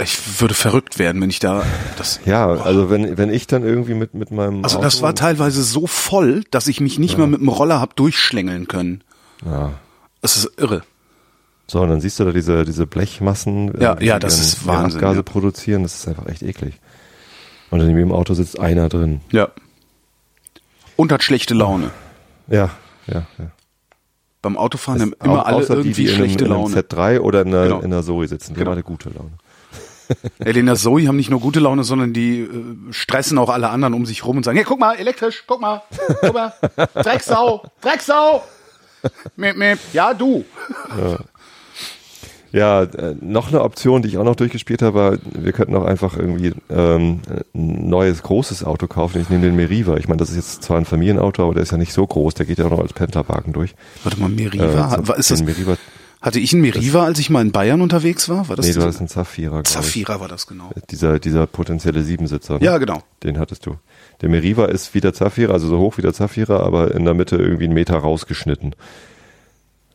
[0.00, 1.64] ich würde verrückt werden, wenn ich da
[1.98, 2.20] das.
[2.26, 5.62] ja, also wenn, wenn ich dann irgendwie mit, mit meinem Also Auto, das war teilweise
[5.62, 9.02] so voll, dass ich mich nicht mal mit dem Roller hab durchschlängeln können.
[9.44, 9.72] ja.
[10.20, 10.82] Das ist irre.
[11.66, 14.66] So, und dann siehst du da diese, diese Blechmassen, Ja, äh, die ja, das ist
[14.66, 15.22] Wahnsinn, Abgase ja.
[15.22, 16.80] produzieren, das ist einfach echt eklig.
[17.70, 19.20] Und in jedem Auto sitzt einer drin.
[19.32, 19.48] Ja.
[20.96, 21.90] Und hat schlechte Laune.
[22.48, 22.70] Ja,
[23.06, 23.50] ja, ja.
[24.42, 26.76] Beim Autofahren haben immer alle außer irgendwie die, die in einem, schlechte in einem Laune.
[26.80, 27.78] Z3 oder in einer, Genau.
[27.80, 28.70] in einer Zoe sitzen, die Genau.
[28.70, 29.30] haben alle gute Laune.
[30.38, 32.48] Der Zoe haben nicht nur gute Laune, sondern die äh,
[32.92, 35.82] stressen auch alle anderen um sich rum und sagen, hey, guck mal, elektrisch, guck mal,
[36.20, 36.52] guck mal,
[36.94, 38.42] Drecksau, Drecksau.
[39.36, 39.78] Miep, miep.
[39.92, 40.44] Ja, du.
[40.98, 41.18] Ja,
[42.54, 46.16] äh, noch eine Option, die ich auch noch durchgespielt habe, war, wir könnten auch einfach
[46.16, 47.20] irgendwie ähm,
[47.54, 49.20] ein neues großes Auto kaufen.
[49.20, 49.96] Ich nehme den Meriva.
[49.96, 52.34] Ich meine, das ist jetzt zwar ein Familienauto, aber der ist ja nicht so groß.
[52.34, 53.74] Der geht ja auch noch als Pendlerwagen durch.
[54.04, 55.76] Warte mal, Meriva, Äh, ist das, Meriva,
[56.20, 58.48] hatte ich einen Meriva, als ich mal in Bayern unterwegs war?
[58.48, 59.62] War das nee, du hast einen Zafira.
[59.64, 60.70] Zafira war das genau.
[60.90, 62.60] Dieser, dieser potenzielle Siebensitzer.
[62.60, 62.64] ne?
[62.64, 63.02] Ja, genau.
[63.22, 63.76] Den hattest du.
[64.22, 67.14] Der Meriva ist wie der Zafira, also so hoch wie der Zafira, aber in der
[67.14, 68.74] Mitte irgendwie einen Meter rausgeschnitten.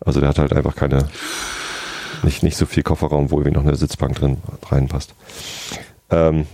[0.01, 1.07] Also der hat halt einfach keine,
[2.23, 4.37] nicht, nicht so viel Kofferraum, wo irgendwie noch eine Sitzbank drin
[4.69, 5.13] reinpasst.
[6.09, 6.47] Ähm,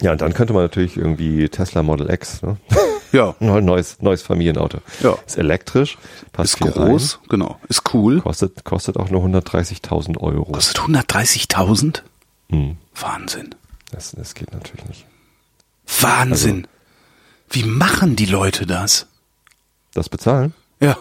[0.00, 2.56] ja, und dann könnte man natürlich irgendwie Tesla Model X, ne?
[3.12, 4.78] Ja, Ein neues, neues Familienauto.
[5.02, 5.16] Ja.
[5.26, 5.96] Ist elektrisch,
[6.32, 8.16] passt ist groß, genau, ist cool.
[8.16, 10.44] Rein, kostet, kostet auch nur 130.000 Euro.
[10.52, 12.02] Kostet 130.000?
[12.50, 13.54] Hm, Wahnsinn.
[13.90, 15.06] das, das geht natürlich nicht.
[16.00, 16.66] Wahnsinn.
[17.50, 19.06] Wie machen die Leute das?
[19.94, 20.52] Das bezahlen?
[20.80, 20.98] Ja.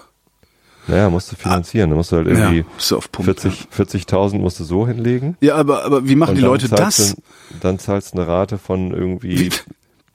[0.87, 1.89] Naja, musst du finanzieren.
[1.89, 5.37] Da musst du halt irgendwie Ja, du auf Pump, 40 40.000 musst du so hinlegen.
[5.41, 7.15] Ja, aber, aber wie machen die Leute das?
[7.15, 9.45] Du, dann zahlst du eine Rate von irgendwie Wie?
[9.45, 9.67] 1000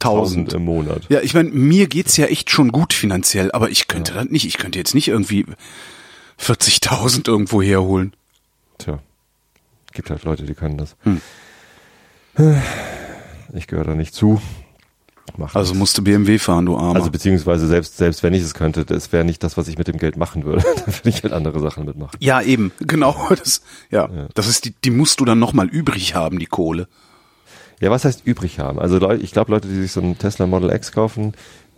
[0.02, 0.52] 1000.
[0.54, 1.02] im Monat.
[1.08, 4.46] Ja, ich meine, mir geht's ja echt schon gut finanziell, aber ich könnte das nicht.
[4.46, 5.46] Ich könnte jetzt nicht irgendwie
[6.40, 8.14] 40.000 irgendwo herholen.
[8.78, 8.98] Tja,
[9.92, 10.96] gibt halt Leute, die können das.
[11.02, 11.20] Hm.
[13.52, 14.40] Ich gehöre da nicht zu.
[15.38, 15.78] Mach Also nichts.
[15.78, 16.96] musste BMW fahren, du Armer.
[16.96, 19.88] also beziehungsweise selbst selbst wenn ich es könnte, das wäre nicht das, was ich mit
[19.88, 20.62] dem Geld machen würde.
[20.76, 22.16] da würde ich halt andere Sachen mitmachen.
[22.20, 23.16] ja, eben, genau.
[23.30, 26.86] Das, ja, das ist die, die musst du dann nochmal übrig haben, die Kohle.
[27.80, 28.78] Ja, was heißt übrig haben?
[28.78, 31.32] Also Leute, ich glaube, Leute, die sich so ein Tesla Model X kaufen,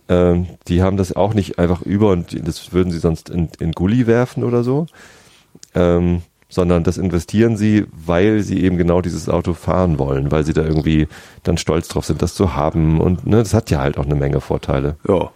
[0.09, 3.49] ähm, die haben das auch nicht einfach über und die- das würden sie sonst in,
[3.59, 4.85] in Gully werfen oder so,
[5.73, 10.53] ähm, sondern das investieren sie, weil sie eben genau dieses Auto fahren wollen, weil sie
[10.53, 11.07] da irgendwie
[11.43, 14.15] dann stolz drauf sind, das zu haben und ne, das hat ja halt auch eine
[14.15, 14.97] Menge Vorteile.
[15.07, 15.31] Ja.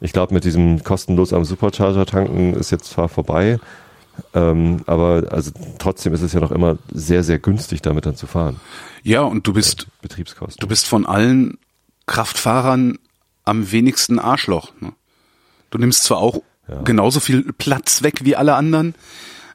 [0.00, 3.58] Ich glaube, mit diesem kostenlos am Supercharger tanken ist jetzt zwar vorbei,
[4.34, 8.26] ähm, aber also trotzdem ist es ja noch immer sehr, sehr günstig, damit dann zu
[8.26, 8.60] fahren.
[9.02, 10.60] Ja, und du bist, Betriebskosten.
[10.60, 11.58] du bist von allen
[12.06, 12.98] Kraftfahrern
[13.44, 14.72] am wenigsten Arschloch.
[14.80, 14.92] Ne?
[15.70, 16.42] Du nimmst zwar auch
[16.84, 18.94] genauso viel Platz weg wie alle anderen.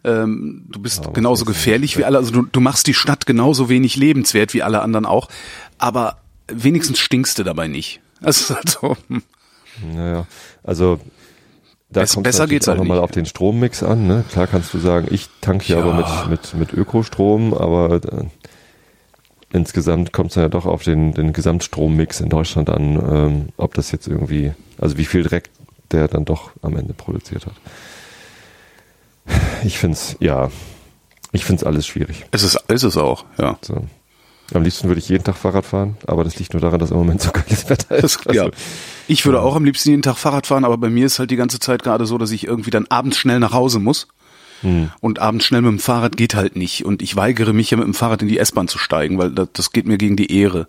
[0.06, 2.18] Ähm, du bist aber genauso gefährlich wie alle.
[2.18, 5.30] Also du, du machst die Stadt genauso wenig lebenswert wie alle anderen auch.
[5.78, 8.00] Aber wenigstens stinkst du dabei nicht.
[8.22, 8.96] Das ist halt so.
[9.10, 9.22] hm.
[9.96, 10.26] Naja,
[10.64, 10.98] also
[11.90, 14.08] da Bess- kommt besser geht's auch halt nochmal auf den Strommix an.
[14.08, 14.24] Ne?
[14.32, 15.84] Klar kannst du sagen, ich tanke ja, Ja.
[15.86, 15.96] aber
[16.28, 18.26] mit, mit, mit Ökostrom, aber äh,
[19.52, 23.92] insgesamt kommt es ja doch auf den, den Gesamtstrommix in Deutschland an, ähm, ob das
[23.92, 25.50] jetzt irgendwie, also wie viel Dreck
[25.92, 27.54] der dann doch am Ende produziert hat.
[29.64, 30.50] Ich finde es, ja,
[31.32, 32.26] ich finde es alles schwierig.
[32.32, 33.58] Es ist, ist es auch, ja.
[33.62, 33.88] So.
[34.54, 36.98] Am liebsten würde ich jeden Tag Fahrrad fahren, aber das liegt nur daran, dass im
[36.98, 38.20] Moment so geiles Wetter ist.
[38.26, 38.50] Das, ja.
[39.08, 41.36] Ich würde auch am liebsten jeden Tag Fahrrad fahren, aber bei mir ist halt die
[41.36, 44.08] ganze Zeit gerade so, dass ich irgendwie dann abends schnell nach Hause muss.
[45.02, 46.86] Und abends schnell mit dem Fahrrad geht halt nicht.
[46.86, 49.50] Und ich weigere mich ja mit dem Fahrrad in die S-Bahn zu steigen, weil das,
[49.52, 50.68] das geht mir gegen die Ehre.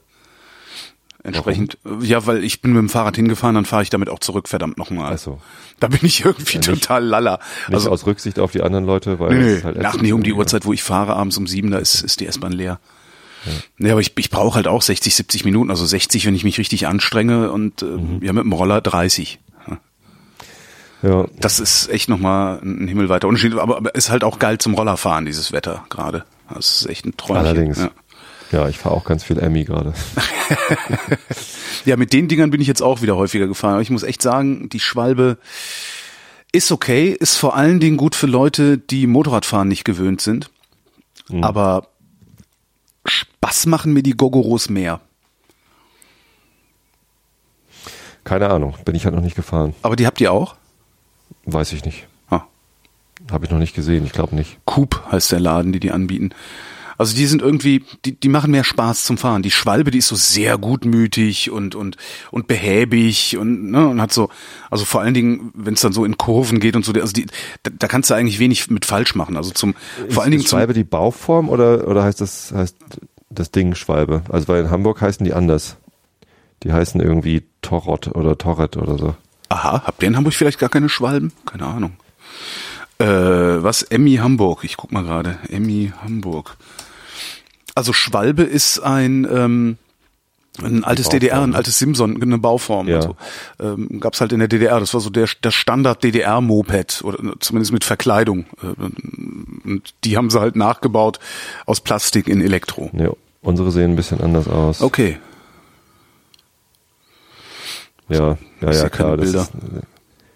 [1.24, 4.46] Entsprechend, ja, weil ich bin mit dem Fahrrad hingefahren, dann fahre ich damit auch zurück,
[4.48, 5.12] verdammt nochmal.
[5.14, 5.40] Ach so.
[5.80, 7.38] Da bin ich irgendwie nicht- total lalla.
[7.68, 10.02] Nicht Also, aus Rücksicht auf die anderen Leute, weil nee, es nee, halt nach ätzend
[10.02, 10.34] nee, um die.
[10.34, 12.78] Uhrzeit, wo ich fahre, abends um sieben, da ist, ist die S-Bahn leer.
[13.78, 13.92] Ja.
[13.92, 16.86] aber ich, ich brauche halt auch 60, 70 Minuten, also 60, wenn ich mich richtig
[16.86, 18.20] anstrenge und äh, Mhm.
[18.22, 19.38] ja, mit dem Roller 30.
[21.02, 24.72] Ja, Das ist echt nochmal ein himmelweiter Unterschied, aber, aber ist halt auch geil zum
[24.74, 26.24] Rollerfahren, dieses Wetter gerade.
[26.52, 27.36] Das ist echt ein Träumchen.
[27.46, 27.78] allerdings.
[27.78, 27.90] Ja.
[28.54, 29.94] Ja, ich fahre auch ganz viel Emmy gerade.
[31.84, 33.72] ja, mit den Dingern bin ich jetzt auch wieder häufiger gefahren.
[33.72, 35.38] Aber ich muss echt sagen, die Schwalbe
[36.52, 40.50] ist okay, ist vor allen Dingen gut für Leute, die Motorradfahren nicht gewöhnt sind.
[41.28, 41.42] Mhm.
[41.42, 41.88] Aber
[43.04, 45.00] Spaß machen mir die Gogoros mehr.
[48.22, 49.74] Keine Ahnung, bin ich halt noch nicht gefahren.
[49.82, 50.54] Aber die habt ihr auch?
[51.44, 52.06] Weiß ich nicht.
[52.30, 52.42] Ah,
[53.32, 54.58] Habe ich noch nicht gesehen, ich glaube nicht.
[54.64, 56.30] Coop heißt der Laden, die die anbieten.
[56.98, 59.42] Also die sind irgendwie, die, die machen mehr Spaß zum Fahren.
[59.42, 61.96] Die Schwalbe, die ist so sehr gutmütig und und
[62.30, 64.28] und behäbig und ne und hat so,
[64.70, 67.26] also vor allen Dingen, wenn es dann so in Kurven geht und so, also die,
[67.62, 69.36] da, da kannst du eigentlich wenig mit falsch machen.
[69.36, 69.74] Also zum,
[70.08, 72.76] vor allen Dingen ist Schwalbe die Bauform oder, oder heißt das, heißt
[73.30, 74.22] das Ding Schwalbe?
[74.28, 75.76] Also weil in Hamburg heißen die anders.
[76.62, 79.14] Die heißen irgendwie Torrot oder Torret oder so.
[79.50, 81.32] Aha, habt ihr in Hamburg vielleicht gar keine Schwalben?
[81.44, 81.96] Keine Ahnung.
[82.98, 83.82] Äh, was?
[83.82, 84.64] Emmy Hamburg.
[84.64, 85.38] Ich guck mal gerade.
[85.48, 86.56] Emmy Hamburg.
[87.74, 89.78] Also Schwalbe ist ein, ähm,
[90.62, 91.56] ein altes Bauform, DDR, ein ne?
[91.56, 92.86] altes Simson, eine Bauform.
[92.86, 92.96] Ja.
[92.96, 93.16] Also,
[93.60, 94.78] ähm, gab's halt in der DDR.
[94.78, 98.46] Das war so der, das Standard DDR-Moped oder zumindest mit Verkleidung.
[98.62, 101.18] Äh, Und die haben sie halt nachgebaut
[101.66, 102.90] aus Plastik in Elektro.
[102.92, 104.80] Ne, unsere sehen ein bisschen anders aus.
[104.80, 105.18] Okay.
[108.08, 109.16] Ja, ja, ja, klar.
[109.16, 109.80] Das ist, äh,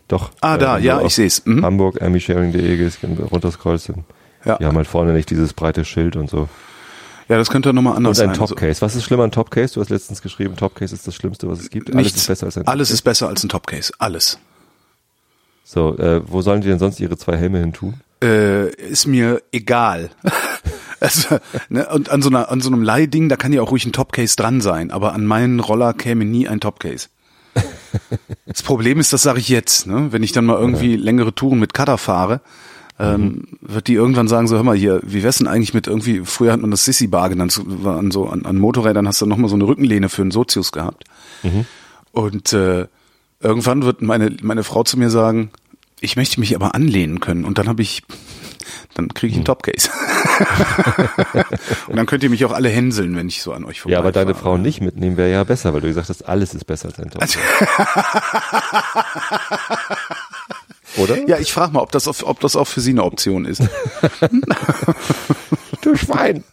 [0.08, 0.30] doch.
[0.40, 1.44] Ah, äh, da, wenn ja, ich auf seh's.
[1.46, 1.64] Mhm.
[1.64, 2.98] Hamburg, amysharing.de gehst,
[3.30, 3.92] runterscrollst,
[4.44, 4.56] Ja.
[4.58, 6.48] die haben halt vorne nicht dieses breite Schild und so.
[7.28, 8.40] Ja, das könnte nochmal anders Und ein sein.
[8.40, 8.80] Also- Topcase.
[8.80, 9.74] Was ist schlimmer an Topcase?
[9.74, 11.90] Du hast letztens geschrieben, Topcase ist das Schlimmste, was es gibt.
[11.90, 12.20] Alles Nichts.
[12.22, 12.94] ist besser als ein Alles Topcase.
[12.94, 13.92] ist besser als ein Topcase.
[13.98, 14.38] Alles.
[15.64, 18.00] So, äh, wo sollen die denn sonst ihre zwei Helme hin tun?
[18.24, 20.08] Äh, ist mir egal.
[21.00, 23.84] also, ne, und an so, einer, an so einem Leihding, da kann ja auch ruhig
[23.84, 27.08] ein Topcase dran sein, aber an meinen Roller käme nie ein Topcase.
[28.46, 30.08] Das Problem ist, das sage ich jetzt, ne?
[30.10, 32.40] wenn ich dann mal irgendwie längere Touren mit Cutter fahre,
[32.98, 36.22] ähm, wird die irgendwann sagen, so hör mal hier, wie wär's denn eigentlich mit irgendwie,
[36.24, 39.36] früher hat man das Sissy Bar genannt, an so an, an Motorrädern hast du noch
[39.36, 41.04] mal so eine Rückenlehne für einen Sozius gehabt.
[42.12, 42.86] Und äh,
[43.40, 45.50] irgendwann wird meine, meine Frau zu mir sagen,
[46.00, 47.44] ich möchte mich aber anlehnen können.
[47.44, 48.02] Und dann habe ich,
[48.94, 49.40] dann kriege ich Hm.
[49.40, 49.88] einen Topcase.
[51.88, 53.98] und dann könnt ihr mich auch alle hänseln, wenn ich so an euch vorbei Ja,
[53.98, 56.88] aber deine Frau nicht mitnehmen wäre ja besser, weil du gesagt hast, alles ist besser
[56.88, 57.38] als ein Topcase.
[60.96, 61.28] Oder?
[61.28, 63.62] Ja, ich frage mal, ob das, ob das auch für sie eine Option ist.
[65.82, 66.44] du Schwein.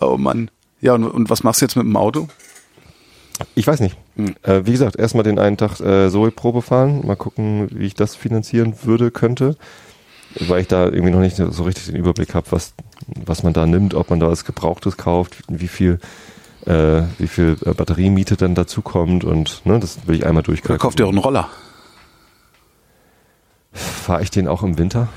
[0.00, 0.50] Oh Mann.
[0.80, 2.28] Ja, und, und was machst du jetzt mit dem Auto?
[3.54, 3.96] Ich weiß nicht.
[4.16, 4.34] Hm.
[4.42, 8.16] Äh, wie gesagt, erstmal den einen Tag äh, Zoe-Probe fahren, mal gucken, wie ich das
[8.16, 9.56] finanzieren würde, könnte.
[10.40, 12.74] Weil ich da irgendwie noch nicht so richtig den Überblick habe, was,
[13.24, 15.98] was man da nimmt, ob man da was Gebrauchtes kauft, wie viel,
[16.66, 20.48] äh, wie viel äh, Batteriemiete dann dazu kommt und ne, das will ich einmal Oder
[20.52, 20.80] durchkalkulieren.
[20.80, 21.48] kauft ihr auch einen Roller?
[23.72, 25.08] Fahre ich den auch im Winter?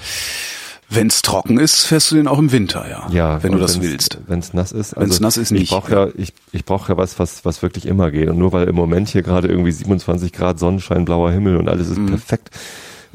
[0.90, 3.08] Wenn es trocken ist, fährst du den auch im Winter, ja.
[3.12, 4.18] Ja, wenn du das willst.
[4.28, 4.94] Wenn es nass ist.
[4.94, 5.64] Also Wenn's nass ist, nicht.
[5.64, 8.28] Ich brauche ja, ich, ich brauche ja was, was, was wirklich immer geht.
[8.28, 11.88] Und nur weil im Moment hier gerade irgendwie 27 Grad Sonnenschein, blauer Himmel und alles
[11.90, 12.08] ist Mhm.
[12.08, 12.50] perfekt,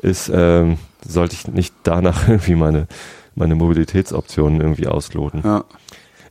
[0.01, 0.79] ist, ähm,
[1.09, 2.87] sollte ich nicht danach irgendwie meine,
[3.35, 5.43] meine Mobilitätsoptionen irgendwie ausloten.
[5.45, 5.65] Ja.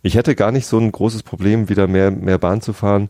[0.02, 3.10] Ich hätte gar nicht so ein großes Problem, wieder mehr, mehr Bahn zu fahren,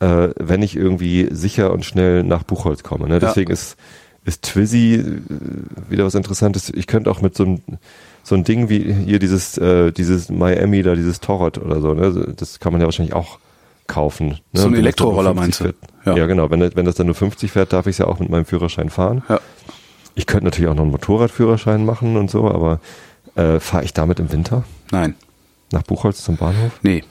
[0.00, 3.08] äh, wenn ich irgendwie sicher und schnell nach Buchholz komme.
[3.08, 3.18] Ne?
[3.18, 3.76] Deswegen ist,
[4.24, 6.70] ist Twizy äh, wieder was Interessantes.
[6.70, 7.62] Ich könnte auch mit so einem
[8.22, 12.34] so ein Ding wie hier dieses, äh, dieses Miami da, dieses Torrot oder so, ne?
[12.36, 13.38] Das kann man ja wahrscheinlich auch
[13.86, 14.28] kaufen.
[14.28, 14.60] Ne?
[14.60, 15.64] So ein Elektroroller 50 meinst du?
[15.64, 15.76] Fährt.
[16.06, 16.16] Ja.
[16.16, 16.26] Ja.
[16.26, 16.50] genau.
[16.50, 18.88] Wenn, wenn das dann nur 50 fährt, darf ich es ja auch mit meinem Führerschein
[18.88, 19.22] fahren.
[19.28, 19.40] Ja.
[20.14, 22.80] Ich könnte natürlich auch noch einen Motorradführerschein machen und so, aber
[23.34, 25.14] äh, fahre ich damit im Winter Nein.
[25.72, 26.72] nach Buchholz zum Bahnhof?
[26.82, 27.02] Nee.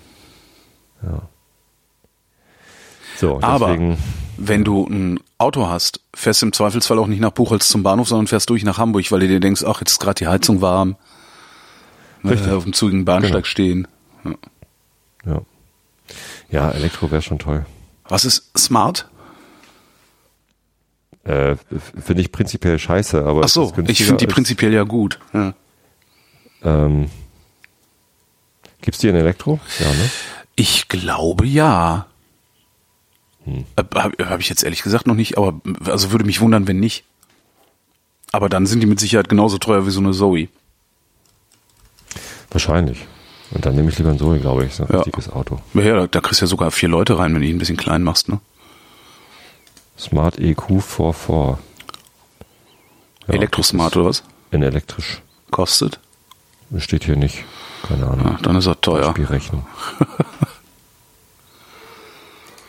[3.18, 3.98] So, Aber deswegen,
[4.38, 8.08] wenn du ein Auto hast, fährst du im Zweifelsfall auch nicht nach Buchholz zum Bahnhof,
[8.08, 10.62] sondern fährst durch nach Hamburg, weil du dir denkst, ach, jetzt ist gerade die Heizung
[10.62, 10.96] warm.
[12.24, 12.48] Richtig.
[12.52, 13.46] Äh, auf dem zugigen Bahnsteig Genau.
[13.46, 13.88] stehen.
[15.26, 15.42] ja.
[16.50, 17.66] Ja, Elektro wäre schon toll.
[18.08, 19.10] Was ist smart?
[21.23, 21.55] Äh,
[22.03, 25.19] finde ich prinzipiell scheiße, aber Ach so, ich finde die prinzipiell ja gut.
[25.33, 25.53] Ja.
[26.63, 27.09] Ähm,
[28.81, 29.59] gibt's die in Elektro?
[29.79, 30.09] Ja, ne?
[30.55, 32.07] Ich glaube ja.
[33.45, 33.65] Hm.
[33.77, 37.05] Habe hab ich jetzt ehrlich gesagt noch nicht, aber also würde mich wundern, wenn nicht.
[38.33, 40.49] Aber dann sind die mit Sicherheit genauso teuer wie so eine Zoe.
[42.49, 43.05] Wahrscheinlich.
[43.51, 44.71] Und dann nehme ich lieber ein Zoe, glaube ich.
[44.71, 44.97] Ist ein Ja.
[44.97, 45.59] richtiges Auto.
[45.73, 47.59] Ja, ja, da, da kriegst du ja sogar vier Leute rein, wenn du ihn ein
[47.59, 48.39] bisschen klein machst, ne?
[49.97, 51.58] Smart EQ 44.
[53.27, 54.23] Ja, Elektrosmart oder was?
[54.51, 55.21] In elektrisch.
[55.51, 55.99] Kostet?
[56.77, 57.43] Steht hier nicht.
[57.88, 58.25] Keine Ahnung.
[58.25, 59.12] Ja, dann ist er teuer.
[59.12, 59.65] Spielrechnung.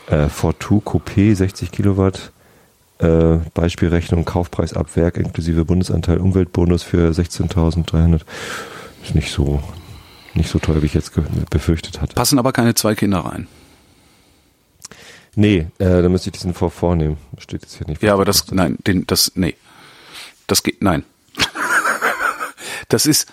[0.08, 2.32] äh, Fortu Coupé 60 Kilowatt.
[2.98, 8.20] Äh, Beispielrechnung, Kaufpreis ab Werk inklusive Bundesanteil, Umweltbonus für 16.300.
[9.02, 9.62] Ist nicht so,
[10.34, 11.12] nicht so teuer, wie ich jetzt
[11.50, 12.14] befürchtet hatte.
[12.14, 13.48] Passen aber keine zwei Kinder rein.
[15.37, 17.16] Nee, äh, da müsste ich diesen vor vornehmen.
[17.38, 18.03] Steht jetzt hier nicht.
[18.03, 19.55] Ja, aber das, nein, den, das, nee.
[20.47, 21.05] Das geht, nein.
[22.88, 23.27] das ist,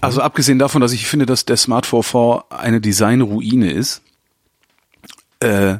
[0.00, 4.02] also abgesehen davon, dass ich finde, dass der Smart 44 eine Designruine ist,
[5.40, 5.76] äh,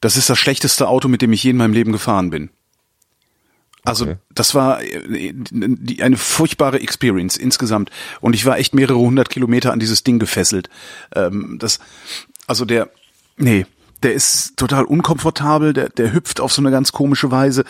[0.00, 2.50] das ist das schlechteste Auto, mit dem ich je in meinem Leben gefahren bin.
[3.84, 4.16] Also Okay.
[4.34, 5.32] das war äh,
[6.00, 10.68] eine furchtbare Experience insgesamt und ich war echt mehrere hundert Kilometer an dieses Ding gefesselt.
[11.14, 11.78] Ähm, das,
[12.48, 12.90] also der,
[13.36, 13.64] nee,
[14.02, 17.64] der ist total unkomfortabel, der, der hüpft auf so eine ganz komische Weise,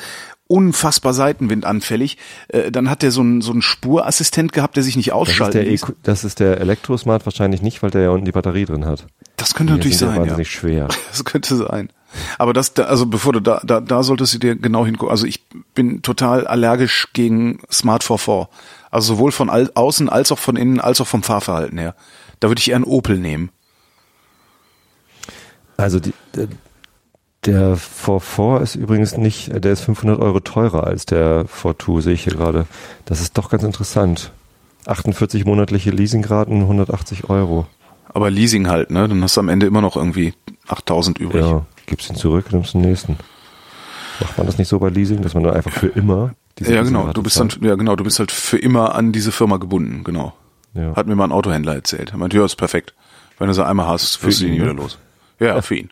[0.49, 2.19] unfassbar seitenwindanfällig.
[2.49, 5.55] Äh, dann hat der so einen so einen Spurassistent gehabt, der sich nicht das ist,
[5.55, 5.65] der
[6.03, 9.07] das ist der Elektrosmart wahrscheinlich nicht, weil der ja unten die Batterie drin hat.
[9.37, 10.31] Das könnte Die natürlich sind ja sein, ja.
[10.31, 10.89] wahnsinnig schwer.
[11.11, 11.91] Das könnte sein.
[12.39, 15.11] Aber das, da- also bevor du da, da, da solltest du dir genau hingucken.
[15.11, 18.47] Also ich bin total allergisch gegen Smart 44.
[18.91, 21.95] Also sowohl von außen als auch von innen als auch vom Fahrverhalten her.
[22.41, 23.51] Da würde ich eher einen Opel nehmen.
[25.77, 26.49] Also die, der,
[27.45, 32.25] der V4 ist übrigens nicht, der ist 500 Euro teurer als der V2, sehe ich
[32.25, 32.67] hier gerade.
[33.05, 34.33] Das ist doch ganz interessant.
[34.87, 37.67] 48 monatliche Leasingraten, 180 Euro.
[38.09, 39.09] Aber Leasing halt, ne?
[39.09, 40.33] Dann hast du am Ende immer noch irgendwie
[40.69, 41.45] 8000 übrig.
[41.45, 43.19] Ja, gibst ihn zurück, nimmst den nächsten.
[44.21, 46.83] Macht man das nicht so bei Leasing, dass man dann einfach für immer diese Ja,
[46.83, 47.12] genau.
[47.12, 47.97] Du bist dann, ja, genau.
[47.97, 50.03] Du bist halt für immer an diese Firma gebunden.
[50.05, 50.33] Genau.
[50.75, 50.95] Ja.
[50.97, 52.12] Hat mir mal ein Autohändler erzählt.
[52.12, 52.95] Er meinte, ja, ist perfekt.
[53.39, 54.81] Wenn du sie einmal hast, wirst du die ihn, nie wieder ne?
[54.81, 54.99] los.
[55.38, 55.90] Ja, ja, für ihn.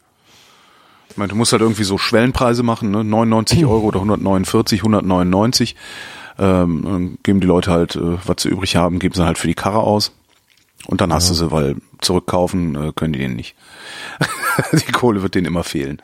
[1.11, 3.05] Ich meine, du musst halt irgendwie so Schwellenpreise machen, ne?
[3.05, 5.77] 99 Euro oder 149, 199.
[6.39, 9.47] Ähm, dann geben die Leute halt, äh, was sie übrig haben, geben sie halt für
[9.47, 10.13] die Karre aus.
[10.87, 13.55] Und dann hast du sie, weil zurückkaufen äh, können die den nicht.
[14.73, 16.03] die Kohle wird denen immer fehlen.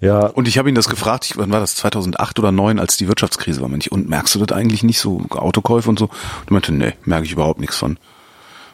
[0.00, 2.96] ja, Und ich habe ihn das gefragt, ich, wann war das, 2008 oder 2009, als
[2.96, 3.70] die Wirtschaftskrise war.
[3.72, 6.06] Ich, und merkst du das eigentlich nicht, so Autokäufe und so?
[6.06, 7.98] Und er meinte, nee, merke ich überhaupt nichts von.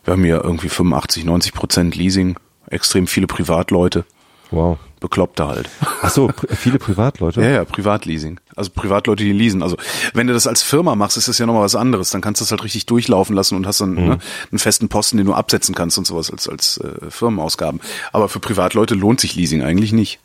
[0.04, 2.36] Wir haben hier irgendwie 85, 90 Prozent Leasing,
[2.68, 4.04] extrem viele Privatleute,
[4.50, 4.78] wow.
[5.00, 5.68] Bekloppte halt.
[6.02, 7.42] Ach so, viele Privatleute.
[7.42, 8.40] Ja, ja, Privatleasing.
[8.54, 9.62] Also Privatleute, die leasen.
[9.62, 9.76] Also
[10.14, 12.10] wenn du das als Firma machst, ist das ja nochmal was anderes.
[12.10, 14.18] Dann kannst du das halt richtig durchlaufen lassen und hast dann ne,
[14.50, 17.80] einen festen Posten, den du absetzen kannst und sowas als, als äh, Firmenausgaben.
[18.12, 20.18] Aber für Privatleute lohnt sich Leasing eigentlich nicht.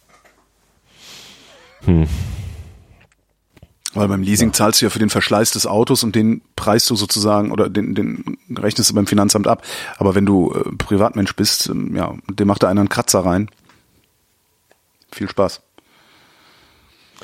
[3.94, 6.96] Weil beim Leasing zahlst du ja für den Verschleiß des Autos und den preist du
[6.96, 9.64] sozusagen oder den, den rechnest du beim Finanzamt ab.
[9.98, 13.50] Aber wenn du äh, Privatmensch bist, ähm, ja, dem macht da einer einen Kratzer rein.
[15.12, 15.62] Viel Spaß.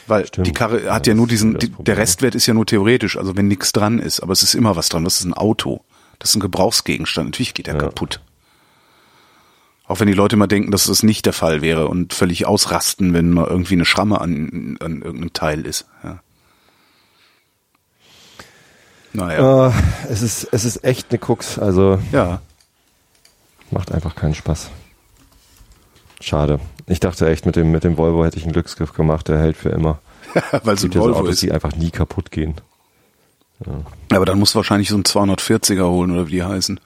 [0.07, 0.47] Weil Stimmt.
[0.47, 3.17] die Karre Ja, hat ja das nur diesen, die, der Restwert ist ja nur theoretisch,
[3.17, 5.05] also wenn nichts dran ist, aber es ist immer was dran.
[5.05, 5.81] Das ist ein Auto.
[6.19, 7.29] Das ist ein Gebrauchsgegenstand.
[7.29, 7.79] Natürlich geht er Ja.
[7.79, 8.21] kaputt.
[9.85, 13.13] Auch wenn die Leute immer denken, dass das nicht der Fall wäre und völlig ausrasten,
[13.13, 15.85] wenn mal irgendwie eine Schramme an, an irgendeinem Teil ist.
[16.03, 16.19] Ja.
[19.13, 19.69] Naja.
[19.69, 19.71] Äh,
[20.09, 22.41] es ist, es ist echt eine Krux, also Ja.
[23.71, 24.69] macht einfach keinen Spaß.
[26.21, 26.59] Schade.
[26.87, 29.57] Ich dachte echt, mit dem, mit dem Volvo hätte ich einen Glücksgriff gemacht, der hält
[29.57, 29.99] für immer.
[30.63, 31.41] Weil es ein ja so Volvo Autos, ist.
[31.43, 32.55] die einfach nie kaputt gehen.
[34.11, 36.79] Aber dann musst du wahrscheinlich so einen 240er holen oder wie die heißen.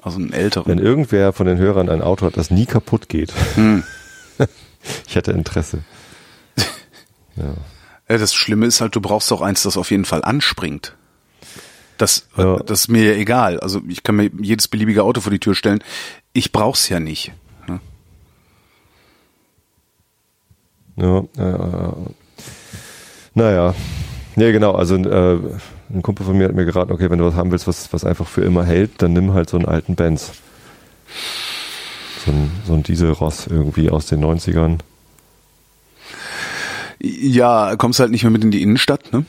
[0.00, 0.66] Also einen älteren.
[0.68, 3.82] Wenn irgendwer von den Hörern ein Auto hat, das nie kaputt geht, Hm.
[5.06, 5.80] ich hätte Interesse.
[7.36, 7.54] Ja.
[8.08, 10.96] Ja, das Schlimme ist halt, du brauchst auch eins, das auf jeden Fall anspringt.
[11.98, 12.56] Das, Ja.
[12.58, 13.60] das ist mir ja egal.
[13.60, 15.82] Also ich kann mir jedes beliebige Auto vor die Tür stellen.
[16.32, 17.32] Ich brauch's ja nicht.
[17.66, 17.80] ne?
[20.96, 21.92] Ja, äh,
[23.34, 23.74] naja.
[24.36, 24.72] Nee, genau.
[24.72, 25.38] Also äh,
[25.90, 28.04] ein Kumpel von mir hat mir geraten, okay, wenn du was haben willst, was, was
[28.04, 30.32] einfach für immer hält, dann nimm halt so einen alten Benz.
[32.24, 34.78] So ein, so ein Dieselross irgendwie aus den 90ern.
[37.00, 39.24] Ja, kommst halt nicht mehr mit in die Innenstadt, ne?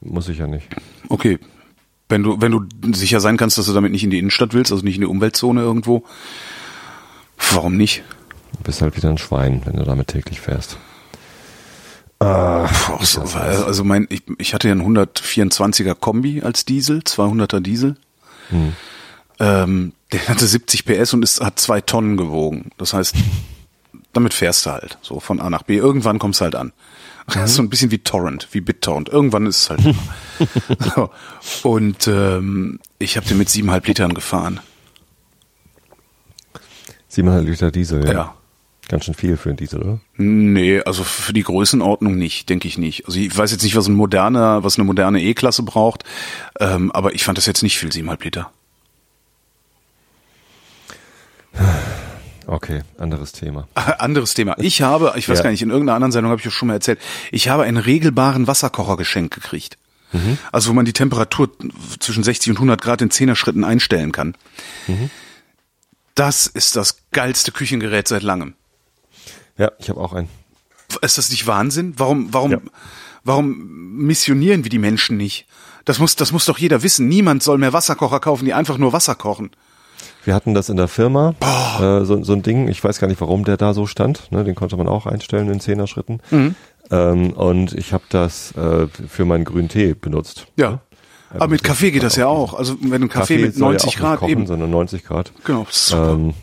[0.00, 0.66] Muss ich ja nicht.
[1.08, 1.38] Okay.
[2.10, 4.72] Wenn du, wenn du sicher sein kannst, dass du damit nicht in die Innenstadt willst,
[4.72, 6.04] also nicht in die Umweltzone irgendwo,
[7.52, 8.02] warum nicht?
[8.58, 10.76] Du bist halt wieder ein Schwein, wenn du damit täglich fährst.
[12.66, 17.96] Puh, so, also mein, ich, ich hatte ja einen 124er Kombi als Diesel, 200er Diesel.
[19.38, 22.72] Ähm, der hatte 70 PS und ist, hat zwei Tonnen gewogen.
[22.76, 23.14] Das heißt,
[24.12, 25.76] damit fährst du halt so von A nach B.
[25.76, 26.72] Irgendwann kommst du halt an.
[27.44, 29.08] Ist so ein bisschen wie Torrent, wie BitTorrent.
[29.08, 29.80] Irgendwann ist es halt.
[30.94, 31.10] so.
[31.62, 34.60] Und ähm, ich habe den mit siebeneinhalb Litern gefahren.
[37.08, 38.12] 700 Liter Diesel, ja.
[38.12, 38.34] Ja.
[38.88, 40.00] Ganz schön viel für einen Diesel, oder?
[40.16, 43.06] Nee, also für die Größenordnung nicht, denke ich nicht.
[43.06, 46.02] Also ich weiß jetzt nicht, was ein moderner, was eine moderne E-Klasse braucht,
[46.58, 48.50] ähm, aber ich fand das jetzt nicht viel, siebeneinhalb Liter.
[52.50, 53.68] Okay, anderes Thema.
[53.74, 54.56] Anderes Thema.
[54.58, 55.44] Ich habe, ich weiß Ja.
[55.44, 56.98] gar nicht, in irgendeiner anderen Sendung habe ich das schon mal erzählt,
[57.30, 59.78] ich habe einen regelbaren Wasserkocher geschenkt gekriegt.
[60.12, 60.36] Mhm.
[60.50, 61.48] Also wo man die Temperatur
[62.00, 64.34] zwischen 60 und 100 Grad in Zehner-Schritten einstellen kann.
[64.88, 65.10] Mhm.
[66.16, 68.54] Das ist das geilste Küchengerät seit langem.
[69.56, 70.28] Ja, ich habe auch einen.
[71.02, 71.94] Ist das nicht Wahnsinn?
[71.98, 72.58] Warum, warum, Ja.
[73.22, 75.46] warum missionieren wir die Menschen nicht?
[75.84, 77.06] Das muss, das muss doch jeder wissen.
[77.08, 79.50] Niemand soll mehr Wasserkocher kaufen, die einfach nur Wasser kochen.
[80.24, 81.34] Wir hatten das in der Firma,
[81.80, 84.44] äh, so, so ein Ding, ich weiß gar nicht, warum der da so stand, ne,
[84.44, 86.20] den konnte man auch einstellen in Zehner-Schritten.
[86.30, 86.54] Mhm.
[86.90, 90.46] Ähm, und ich habe das äh, für meinen grünen Tee benutzt.
[90.56, 90.80] Ja.
[91.32, 92.54] Aber mit Kaffee geht das ja auch.
[92.54, 94.46] Also wenn ein Kaffee, mit soll 90 ja Grad kochen, eben.
[94.46, 95.32] sondern 90 Grad.
[95.44, 95.64] Genau.
[95.70, 96.10] Super.
[96.14, 96.34] Ähm,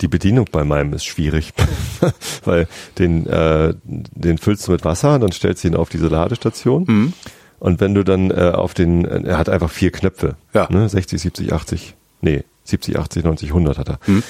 [0.00, 1.52] die Bedienung bei meinem ist schwierig,
[2.44, 2.66] weil
[2.98, 7.12] den, äh, den füllst du mit Wasser, dann stellst du ihn auf diese Ladestation Mhm.
[7.60, 10.66] und wenn du dann äh, auf den, äh, er hat einfach vier Knöpfe, Ja.
[10.72, 13.98] ne, 60, 70, 80, nee, 70, 80, 90, 100 hat er.
[14.06, 14.22] Mhm.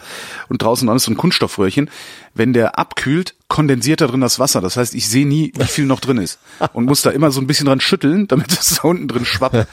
[0.48, 1.90] und draußen dran ist so ein Kunststoffröhrchen.
[2.34, 4.60] Wenn der abkühlt, kondensiert da drin das Wasser.
[4.60, 6.38] Das heißt, ich sehe nie, wie viel noch drin ist.
[6.72, 9.66] Und muss da immer so ein bisschen dran schütteln, damit es da unten drin schwappt.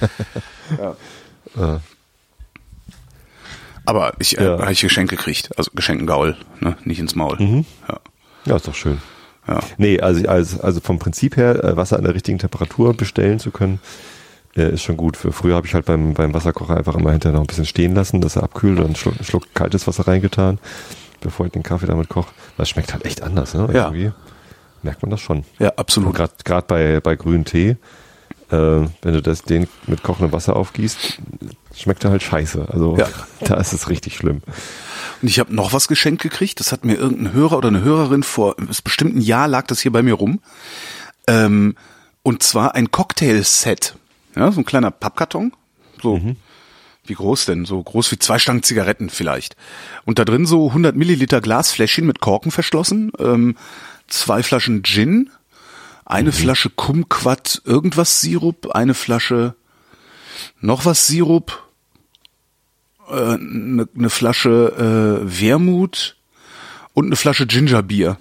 [0.80, 1.82] ja.
[3.86, 4.60] Aber ich äh, Ja.
[4.60, 5.50] habe ich Geschenk gekriegt.
[5.58, 6.76] Also Geschenken Gaul, ne?
[6.86, 7.38] nicht ins Maul.
[7.88, 8.00] Ja.
[8.46, 9.00] Ja, ist doch schön.
[9.48, 9.60] Ja.
[9.78, 13.52] Nee, also, also, also vom Prinzip her, äh, Wasser an der richtigen Temperatur bestellen zu
[13.52, 13.80] können,
[14.56, 15.18] äh, ist schon gut.
[15.18, 17.96] Für früher habe ich halt beim, beim Wasserkocher einfach immer hinterher noch ein bisschen stehen
[17.96, 20.60] lassen, dass er abkühlt und einen Schluck, einen Schluck kaltes Wasser reingetan,
[21.22, 22.34] bevor ich den Kaffee damit koche.
[22.58, 23.70] Das schmeckt halt echt anders, ne?
[23.74, 23.86] Ja.
[23.86, 24.12] Irgendwie
[24.84, 25.44] merkt man das schon.
[25.60, 26.16] Ja, absolut.
[26.16, 27.78] Gerade bei, bei grünen Tee,
[28.52, 31.20] äh, wenn du das den mit kochendem Wasser aufgießt,
[31.76, 32.68] schmeckt er halt scheiße.
[32.72, 33.08] Also Ja.
[33.42, 34.42] da ist es richtig schlimm.
[35.22, 36.60] Und ich habe noch was geschenkt gekriegt.
[36.60, 39.92] Das hat mir irgendein Hörer oder eine Hörerin vor bestimmt ein Jahr lag das hier
[39.92, 40.40] bei mir rum.
[41.28, 41.76] Ähm,
[42.22, 43.96] und zwar ein Cocktail-Set.
[44.36, 45.54] Ja, so ein kleiner Pappkarton.
[46.02, 46.16] So.
[47.06, 47.66] Wie groß denn?
[47.66, 49.56] So groß wie zwei Stangen Zigaretten vielleicht.
[50.06, 53.56] Und da drin so 100 Milliliter Glasfläschchen mit Korken verschlossen, ähm,
[54.08, 55.30] zwei Flaschen Gin,
[56.06, 59.56] eine Flasche Kumquat irgendwas Sirup, eine Flasche
[60.62, 61.64] noch was Sirup,
[63.08, 66.18] eine ne Flasche äh, Wermut
[66.94, 68.18] und eine Flasche Gingerbier.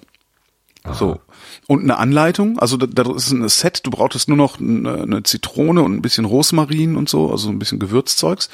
[0.91, 1.19] So.
[1.67, 5.23] Und eine Anleitung, also da, da ist ein Set, du brauchtest nur noch eine, eine
[5.23, 8.49] Zitrone und ein bisschen Rosmarin und so, also ein bisschen Gewürzzeugs.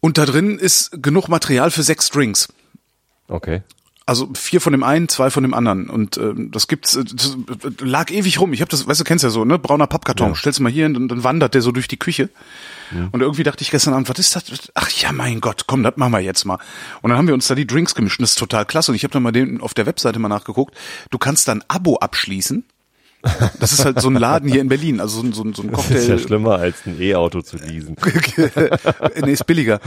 [0.00, 2.48] Und da drin ist genug Material für sechs Drinks.
[3.28, 3.62] Okay.
[4.04, 5.88] Also vier von dem einen, zwei von dem anderen.
[5.88, 7.36] Und ähm, das gibt's, äh, das
[7.80, 8.52] lag ewig rum.
[8.52, 9.58] Ich habe das, weißt du, kennst ja so, ne?
[9.58, 10.30] Brauner Pappkarton.
[10.30, 10.34] Ja.
[10.34, 12.28] Stellst du mal hier hin und dann wandert der so durch die Küche.
[13.12, 14.44] Und irgendwie dachte ich gestern Abend, was ist das?
[14.74, 16.58] Ach ja, mein Gott, komm, das machen wir jetzt mal.
[17.00, 18.18] Und dann haben wir uns da die Drinks gemischt.
[18.18, 18.90] Und das ist total klasse.
[18.90, 20.76] Und ich habe dann mal den auf der Webseite mal nachgeguckt.
[21.10, 22.64] Du kannst dann Abo abschließen.
[23.60, 25.62] Das ist halt so ein Laden hier in Berlin, also so ein, so ein, so
[25.62, 26.18] ein Das ist ja Cocktail.
[26.26, 27.96] schlimmer als ein E-Auto zu leasen.
[29.24, 29.80] nee, ist billiger.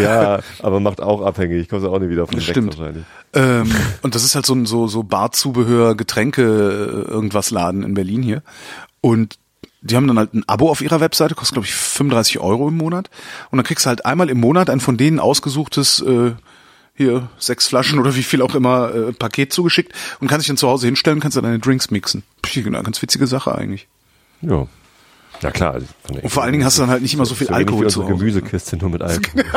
[0.00, 1.62] Ja, aber macht auch abhängig.
[1.62, 2.78] Ich komme auch nicht wieder von stimmt.
[2.78, 3.04] wahrscheinlich.
[3.34, 3.70] Ähm,
[4.02, 8.22] und das ist halt so ein so, so Barzubehör, Getränke, äh, irgendwas Laden in Berlin
[8.22, 8.42] hier.
[9.00, 9.38] Und
[9.80, 12.76] die haben dann halt ein Abo auf ihrer Webseite, kostet glaube ich 35 Euro im
[12.76, 13.10] Monat.
[13.50, 16.32] Und dann kriegst du halt einmal im Monat ein von denen ausgesuchtes, äh,
[16.94, 20.56] hier sechs Flaschen oder wie viel auch immer äh, Paket zugeschickt und kannst dich dann
[20.56, 22.22] zu Hause hinstellen, kannst dann deine Drinks mixen.
[22.44, 23.88] Pff, Genau, ganz witzige Sache eigentlich.
[24.42, 24.66] Ja.
[25.40, 25.74] Ja klar.
[25.74, 27.88] also Und vor allen Dingen hast du dann halt nicht immer so viel so Alkohol
[27.88, 28.14] zu Hause.
[28.14, 29.44] Gemüsekiste nur mit Alkohol.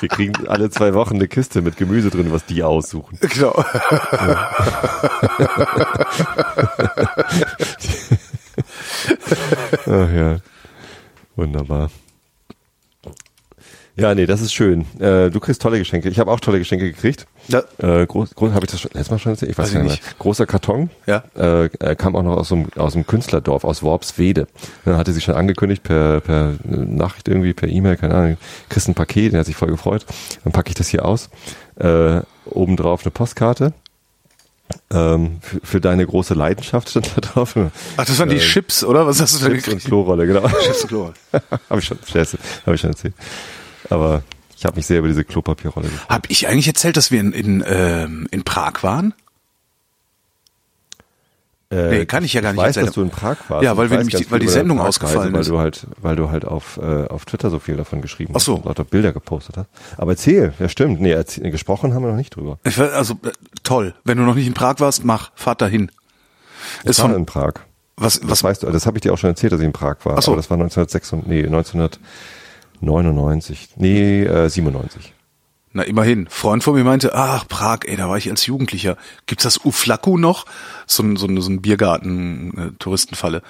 [0.00, 3.18] Wir kriegen alle zwei Wochen eine Kiste mit Gemüse drin, was die aussuchen.
[3.20, 3.52] Genau.
[9.86, 10.38] Ach ja.
[11.36, 11.90] Wunderbar.
[13.98, 14.82] Ja, nee, das ist schön.
[15.00, 16.08] Äh, du kriegst tolle Geschenke.
[16.08, 17.26] Ich habe auch tolle Geschenke gekriegt.
[17.48, 17.62] Ja.
[17.78, 19.50] Äh, groß, groß habe ich das schon letztes Mal schon erzählt?
[19.50, 20.02] Ich weiß, Weiß gar nicht.
[20.04, 20.12] mehr.
[20.20, 20.90] Großer Karton.
[21.06, 21.24] Ja.
[21.36, 24.46] Äh, äh, kam auch noch aus einem, aus einem Künstlerdorf, aus Worpswede.
[24.84, 28.36] Dann hatte sie schon angekündigt per, per Nachricht irgendwie, per E-Mail, keine Ahnung,
[28.68, 30.06] kriegst ein Paket, der hat sich voll gefreut.
[30.44, 31.28] Dann packe ich das hier aus.
[31.76, 33.72] Äh, obendrauf eine Postkarte.
[34.92, 37.56] Ähm, für, für deine große Leidenschaft stand da drauf.
[37.96, 39.06] Ach, das waren die Äh, Chips, oder?
[39.06, 39.86] Was hast du da Chips und gekriegt?
[39.86, 40.46] Klorolle, genau.
[40.46, 41.14] Chips und Chlor.
[41.70, 41.98] habe ich schon,
[42.66, 43.14] habe ich schon erzählt.
[43.90, 44.22] Aber
[44.56, 46.08] ich habe mich sehr über diese Klopapierrolle gefreut.
[46.08, 49.14] Hab ich eigentlich erzählt, dass wir in, in, ähm, in Prag waren?
[51.70, 52.86] Äh, Nee, kann ich ja gar nicht weiß, erzählen.
[52.86, 53.62] dass du in Prag warst.
[53.62, 55.50] Ja, weil Ich wir nämlich die- weil die Sendung ausgefallen weil ist.
[55.50, 58.54] Du halt, weil du halt auf, äh, auf Twitter so viel davon geschrieben Ach so.
[58.54, 58.60] hast.
[58.60, 59.68] und Lauter Bilder gepostet hast.
[59.98, 61.00] Aber erzähl, ja stimmt.
[61.02, 62.58] Nee, erzähl, gesprochen haben wir noch nicht drüber.
[62.64, 63.32] Ich also äh,
[63.64, 63.94] toll.
[64.04, 65.90] Wenn du noch nicht in Prag warst, mach, fahrt dahin.
[66.84, 67.52] Ich Ist war von, in Prag.
[67.96, 69.72] was, Das was, weißt du, das habe ich dir auch schon erzählt, dass ich in
[69.74, 70.16] Prag war.
[70.16, 70.30] Ach so.
[70.32, 71.46] Aber das war 1996, nee,
[72.80, 73.70] 1999.
[73.76, 75.12] Nee, äh, 97.
[75.72, 76.26] na immerhin.
[76.28, 78.96] Freund von mir meinte, ach Prag, ey, da war ich als Jugendlicher.
[79.26, 80.46] Gibt's das Uflaku noch?
[80.86, 83.42] So ein, so ein, so ein Biergarten, äh, Touristenfalle.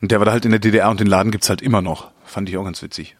[0.00, 2.10] Und der war da halt in der DDR und den Laden gibt's halt immer noch.
[2.24, 3.16] Fand ich auch ganz witzig.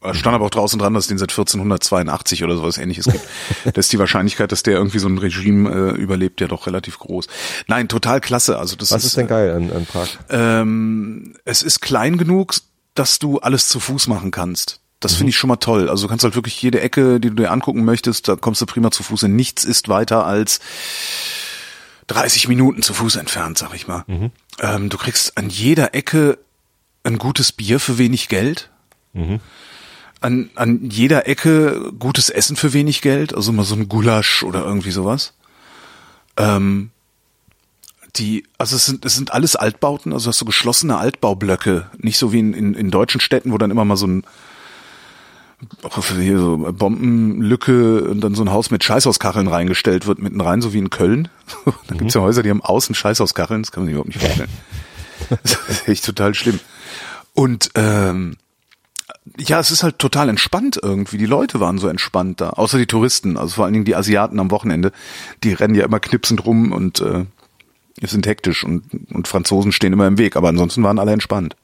[0.00, 3.26] Da stand aber auch draußen dran, dass es den seit 1482 oder sowas ähnliches gibt.
[3.64, 7.00] da ist die Wahrscheinlichkeit, dass der irgendwie so ein Regime äh, überlebt, ja doch relativ
[7.00, 7.26] groß.
[7.66, 8.58] Nein, total klasse.
[8.58, 10.06] Also das Was ist denn geil an, an Prag?
[10.30, 12.54] ähm, es ist klein genug,
[12.94, 14.80] dass du alles zu Fuß machen kannst.
[15.00, 15.88] Das finde ich schon mal toll.
[15.88, 18.66] Also du kannst halt wirklich jede Ecke, die du dir angucken möchtest, da kommst du
[18.66, 19.36] prima zu Fuß hin.
[19.36, 20.60] Nichts ist weiter als
[22.08, 24.04] 30 Minuten zu Fuß entfernt, sag ich mal.
[24.60, 26.38] Ähm, du kriegst an jeder Ecke
[27.04, 28.70] ein gutes Bier für wenig Geld.
[30.20, 34.64] An, an jeder Ecke gutes Essen für wenig Geld, also mal so ein Gulasch oder
[34.64, 35.34] irgendwie sowas.
[36.36, 36.90] Ähm,
[38.16, 42.32] die, also es sind, es sind alles Altbauten, also hast du geschlossene Altbaublöcke, nicht so
[42.32, 44.24] wie in, in, in deutschen Städten, wo dann immer mal so ein
[45.82, 50.62] auch hier so Bombenlücke und dann so ein Haus mit Scheißhauskacheln reingestellt wird mitten rein,
[50.62, 51.28] so wie in Köln.
[51.88, 54.50] da gibt's ja Häuser, die haben außen Scheißhauskacheln, das kann man sich überhaupt nicht vorstellen.
[55.42, 56.60] das ist echt total schlimm.
[57.34, 58.36] Und ähm,
[59.38, 61.18] ja, es ist halt total entspannt irgendwie.
[61.18, 64.40] Die Leute waren so entspannt da, außer die Touristen, also vor allen Dingen die Asiaten
[64.40, 64.92] am Wochenende.
[65.44, 67.26] Die rennen ja immer knipsend rum und äh,
[68.00, 71.56] sind hektisch und, und Franzosen stehen immer im Weg, aber ansonsten waren alle entspannt.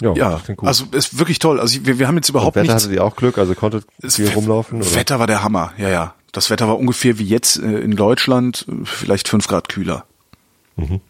[0.00, 1.58] Ja, Ja, also ist wirklich toll.
[1.60, 2.84] Also wir, wir haben jetzt überhaupt Wetter nichts.
[2.84, 4.80] hattet ihr auch Glück, also konntet Es- viel rumlaufen?
[4.80, 4.94] Oder?
[4.94, 6.14] Wetter war der Hammer, ja, ja.
[6.32, 10.04] Das Wetter war ungefähr wie jetzt äh, in Deutschland, vielleicht fünf Grad kühler.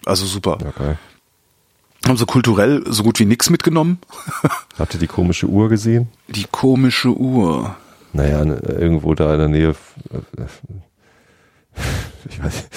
[0.07, 0.57] Also super.
[0.63, 0.73] Mhm.
[0.79, 0.99] Geil.
[2.07, 3.99] Haben so kulturell so gut wie nix mitgenommen.
[4.79, 6.09] Habt ihr die komische Uhr gesehen?
[6.29, 7.77] Die komische Uhr.
[8.15, 9.75] Naja, irgendwo da in der Nähe.
[10.13, 10.43] äh,
[12.31, 12.69] Ich weiß,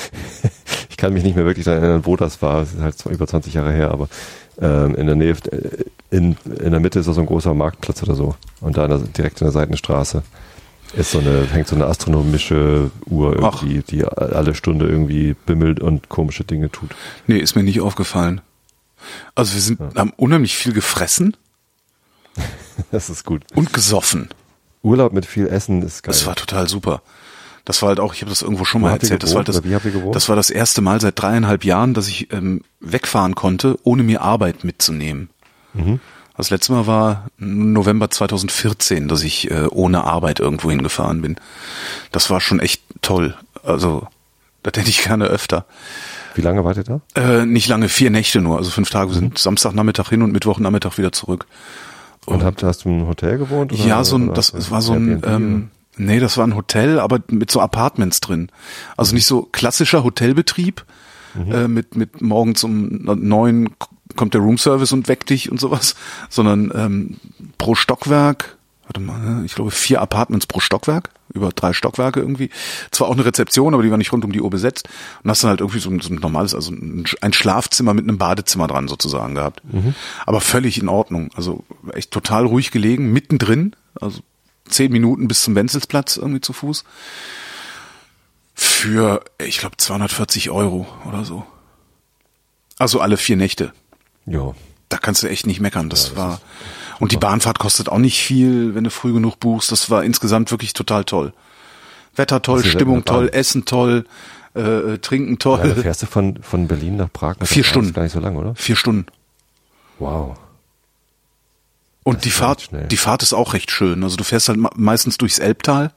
[0.89, 2.62] ich kann mich nicht mehr wirklich daran erinnern, wo das war.
[2.62, 4.07] Es ist halt über 20 Jahre her, aber
[4.59, 8.03] ähm, in der Nähe, äh, in, in der Mitte ist da so ein großer Marktplatz
[8.03, 8.36] oder so.
[8.59, 10.22] Und da in der, direkt in der Seitenstraße
[10.93, 13.64] ist so eine, hängt so eine astronomische Uhr Ach.
[13.64, 16.91] irgendwie, die alle Stunde irgendwie bimmelt und komische Dinge tut.
[17.28, 18.41] Nee, ist mir nicht aufgefallen.
[19.34, 21.36] Also wir sind, haben unheimlich viel gefressen
[22.91, 23.43] Das ist gut.
[23.55, 24.30] und gesoffen.
[24.84, 26.12] Urlaub mit viel Essen ist geil.
[26.12, 27.01] Das war total super.
[27.66, 29.22] Das war halt auch, ich habe das irgendwo schon Wo mal erzählt.
[29.22, 30.16] Das war, gewohnt das, habt ihr gewohnt?
[30.16, 34.22] das war das erste Mal seit dreieinhalb Jahren, dass ich ähm, wegfahren konnte, ohne mir
[34.22, 35.30] Arbeit mitzunehmen.
[35.74, 35.99] Mhm.
[36.38, 41.36] Das letzte Mal war November 2014, dass ich äh, ohne Arbeit irgendwo hingefahren bin.
[42.11, 43.36] Das war schon echt toll.
[43.63, 44.07] Also,
[44.63, 45.65] das hätte ich gerne öfter.
[46.34, 47.01] Wie lange wart ihr da?
[47.15, 49.09] Äh, nicht lange, vier Nächte nur, also fünf Tage.
[49.11, 49.19] Wir Mhm.
[49.19, 51.45] sind Samstagnachmittag hin und Mittwochnachmittag wieder zurück.
[52.26, 53.74] Und habt, hast du im Hotel gewohnt?
[53.74, 56.99] Oder, Ja, so ein, das du war so ein, ähm, nee, das war ein Hotel,
[56.99, 58.49] aber mit so Apartments drin.
[58.95, 60.86] Also nicht so klassischer Hotelbetrieb,
[61.34, 61.51] Mhm.
[61.51, 63.69] äh, mit, mit morgens um neun
[64.15, 65.95] kommt der Roomservice und weckt dich und sowas,
[66.29, 67.17] sondern ähm,
[67.57, 72.49] pro Stockwerk, warte mal, ne, ich glaube vier Apartments pro Stockwerk, über drei Stockwerke irgendwie.
[72.91, 74.89] Zwar auch eine Rezeption, aber die war nicht rund um die Uhr besetzt.
[75.23, 78.03] Und hast dann halt irgendwie so ein, so ein normales, also ein ein Schlafzimmer mit
[78.03, 79.61] einem Badezimmer dran sozusagen gehabt.
[80.25, 81.29] Aber völlig in Ordnung.
[81.36, 81.63] Also
[81.93, 84.19] echt total ruhig gelegen, mittendrin, also
[84.67, 86.84] zehn Minuten bis zum Wenzelsplatz irgendwie zu Fuß.
[88.54, 91.45] Für, ich glaube, 240 Euro oder so.
[92.78, 93.74] Also alle vier Nächte
[94.26, 94.54] Ja.
[94.89, 95.89] da kannst du echt nicht meckern.
[95.89, 96.41] Das, war
[96.99, 99.72] und die Bahnfahrt kostet auch nicht viel, wenn du früh genug buchst.
[99.72, 101.34] Das war insgesamt wirklich total toll.
[102.16, 103.30] Wetter toll, Stimmung toll?
[103.32, 104.06] Essen toll,
[104.56, 105.74] äh, äh, Trinken Ja, toll.
[105.76, 107.38] da fährst du von, von Berlin nach Prag.
[107.39, 107.93] mit Vier Stunden.
[107.93, 108.54] Gar nicht so lang, oder?
[108.56, 109.06] Vier Stunden.
[109.97, 110.38] Wow.
[112.04, 112.88] Und die Fahrt, schnell.
[112.88, 114.04] die Fahrt ist auch recht schön.
[114.04, 115.93] Also du fährst halt me- meistens durchs Elbtal.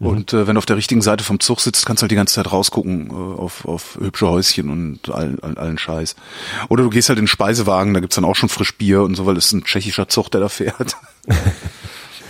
[0.00, 0.06] Mhm.
[0.06, 2.16] Und äh, wenn du auf der richtigen Seite vom Zug sitzt, kannst du halt die
[2.16, 6.16] ganze Zeit rausgucken äh, auf, auf hübsche Häuschen und allen, allen, allen Scheiß.
[6.68, 9.14] Oder du gehst halt in den Speisewagen, da gibt's dann auch schon frisch Bier und
[9.14, 10.96] so, weil es ist ein tschechischer Zug, der da fährt.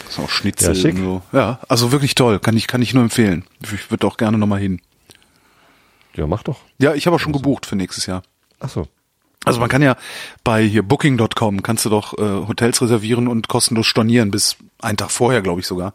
[0.09, 0.97] ist auch Schnitzel Ja, schick.
[0.97, 1.23] und so.
[1.33, 3.45] Ja, also wirklich toll, kann ich, kann ich nur empfehlen.
[3.63, 4.81] Ich würde auch gerne nochmal hin.
[6.15, 6.59] Ja, mach doch.
[6.79, 8.23] Ja, ich habe auch schon gebucht für nächstes Jahr.
[8.59, 8.89] Ach so.
[9.47, 9.97] Also man kann ja
[10.45, 15.11] bei hier Booking.com kannst du doch äh, Hotels reservieren und kostenlos stornieren bis einen Tag
[15.11, 15.95] vorher, glaube ich sogar.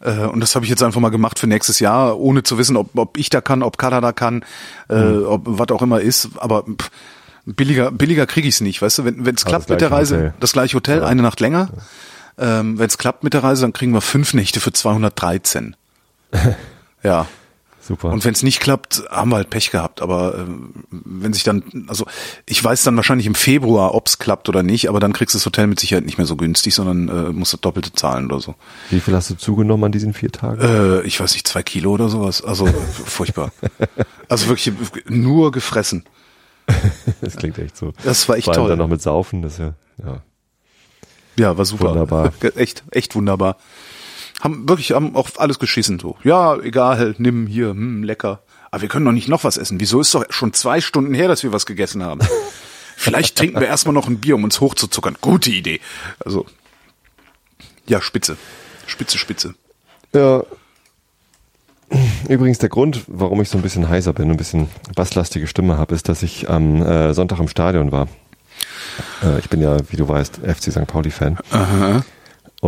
[0.00, 2.76] Äh, und das habe ich jetzt einfach mal gemacht für nächstes Jahr, ohne zu wissen,
[2.76, 4.42] ob, ob ich da kann, ob Kader da kann,
[4.88, 6.30] äh, ob was auch immer ist.
[6.36, 6.90] Aber pff,
[7.44, 9.04] billiger, billiger kriege ich es nicht, weißt du?
[9.04, 10.34] Wenn es klappt mit der Reise, Hotel.
[10.40, 11.68] das gleiche Hotel, eine Nacht länger.
[12.38, 15.76] Ähm, Wenn es klappt mit der Reise, dann kriegen wir fünf Nächte für 213.
[17.02, 17.26] ja.
[17.86, 18.08] Super.
[18.08, 20.02] Und wenn es nicht klappt, haben wir halt Pech gehabt.
[20.02, 22.04] Aber ähm, wenn sich dann, also
[22.44, 25.46] ich weiß dann wahrscheinlich im Februar, ob's klappt oder nicht, aber dann kriegst du das
[25.46, 28.56] Hotel mit Sicherheit nicht mehr so günstig, sondern äh, musst du doppelte zahlen oder so.
[28.90, 30.60] Wie viel hast du zugenommen an diesen vier Tagen?
[30.60, 32.42] Äh, ich weiß nicht, zwei Kilo oder sowas.
[32.42, 33.52] Also furchtbar.
[34.28, 34.74] Also wirklich
[35.08, 36.02] nur gefressen.
[37.20, 37.92] Das klingt echt so.
[38.02, 38.70] Das war echt Vor allem toll.
[38.70, 39.74] dann noch mit Saufen, das ja,
[40.04, 40.22] ja.
[41.38, 41.90] Ja, war super.
[41.90, 42.32] Wunderbar.
[42.56, 43.58] Echt, echt wunderbar.
[44.40, 46.16] Haben wirklich haben auch alles geschissen so.
[46.22, 48.42] Ja, egal, nimm hier, hm, lecker.
[48.70, 49.80] Aber wir können doch nicht noch was essen.
[49.80, 52.20] Wieso ist doch schon zwei Stunden her, dass wir was gegessen haben?
[52.96, 55.16] Vielleicht trinken wir erstmal noch ein Bier, um uns hochzuzuckern.
[55.20, 55.80] Gute Idee.
[56.24, 56.46] Also,
[57.86, 58.36] ja, spitze.
[58.86, 59.54] Spitze, spitze.
[60.12, 60.42] Ja.
[62.28, 65.94] Übrigens, der Grund, warum ich so ein bisschen heiser bin, ein bisschen basslastige Stimme habe,
[65.94, 68.08] ist, dass ich am äh, Sonntag im Stadion war.
[69.22, 70.86] Äh, ich bin ja, wie du weißt, FC St.
[70.86, 71.38] Pauli-Fan.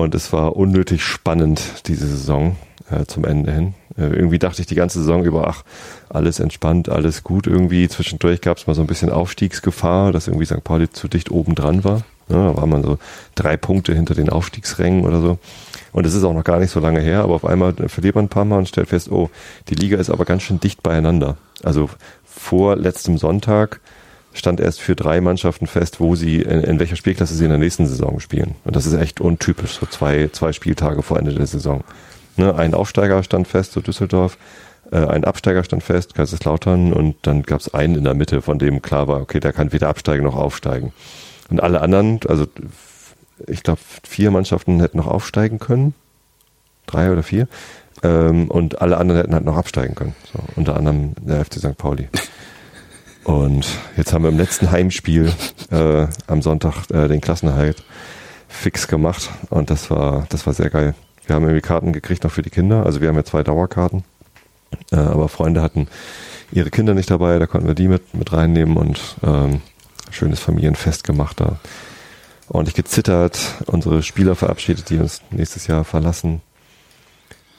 [0.02, 2.56] Und es war unnötig spannend, diese Saison
[2.90, 3.74] äh, zum Ende hin.
[3.96, 5.64] Äh, irgendwie dachte ich die ganze Saison über, ach,
[6.08, 7.46] alles entspannt, alles gut.
[7.46, 10.62] Irgendwie zwischendurch gab es mal so ein bisschen Aufstiegsgefahr, dass irgendwie St.
[10.62, 12.02] Pauli zu dicht oben dran war.
[12.28, 12.98] Ja, da war man so
[13.34, 15.38] drei Punkte hinter den Aufstiegsrängen oder so.
[15.92, 18.26] Und es ist auch noch gar nicht so lange her, aber auf einmal verliert man
[18.26, 19.30] ein paar Mal und stellt fest, oh,
[19.68, 21.38] die Liga ist aber ganz schön dicht beieinander.
[21.64, 21.88] Also
[22.24, 23.80] vor letztem Sonntag
[24.32, 27.58] stand erst für drei Mannschaften fest, wo sie, in, in welcher Spielklasse sie in der
[27.58, 28.54] nächsten Saison spielen.
[28.64, 31.82] Und das ist echt untypisch, so zwei, zwei Spieltage vor Ende der Saison.
[32.36, 34.38] Ne, ein Aufsteiger stand fest, so Düsseldorf,
[34.92, 38.58] äh, ein Absteiger stand fest, Kaiserslautern, und dann gab es einen in der Mitte, von
[38.58, 40.92] dem klar war, okay, der kann weder absteigen noch aufsteigen.
[41.50, 42.46] Und alle anderen, also
[43.46, 45.94] ich glaube, vier Mannschaften hätten noch aufsteigen können.
[46.86, 47.48] Drei oder vier.
[48.02, 50.14] Ähm, und alle anderen hätten halt noch absteigen können.
[50.32, 51.76] So, unter anderem der FC St.
[51.76, 52.08] Pauli.
[53.28, 53.66] Und
[53.98, 55.30] jetzt haben wir im letzten Heimspiel
[55.70, 57.84] äh, am Sonntag äh, den Klassenerhalt
[58.48, 59.28] fix gemacht.
[59.50, 60.94] Und das war, das war sehr geil.
[61.26, 62.86] Wir haben irgendwie Karten gekriegt noch für die Kinder.
[62.86, 64.02] Also wir haben ja zwei Dauerkarten.
[64.92, 65.88] Äh, aber Freunde hatten
[66.52, 69.60] ihre Kinder nicht dabei, da konnten wir die mit, mit reinnehmen und ähm,
[70.10, 71.60] schönes Familienfest gemacht da.
[72.48, 76.40] Ordentlich gezittert, unsere Spieler verabschiedet, die uns nächstes Jahr verlassen.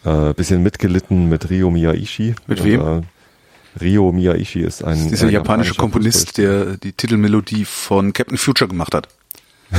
[0.04, 2.34] Äh, bisschen mitgelitten mit Rio Miyaishi.
[2.48, 3.06] Mit wem?
[3.80, 8.68] Rio Miyaishi ist ein Dieser ein japanische japanischer Komponist, der die Titelmelodie von Captain Future
[8.68, 9.08] gemacht hat.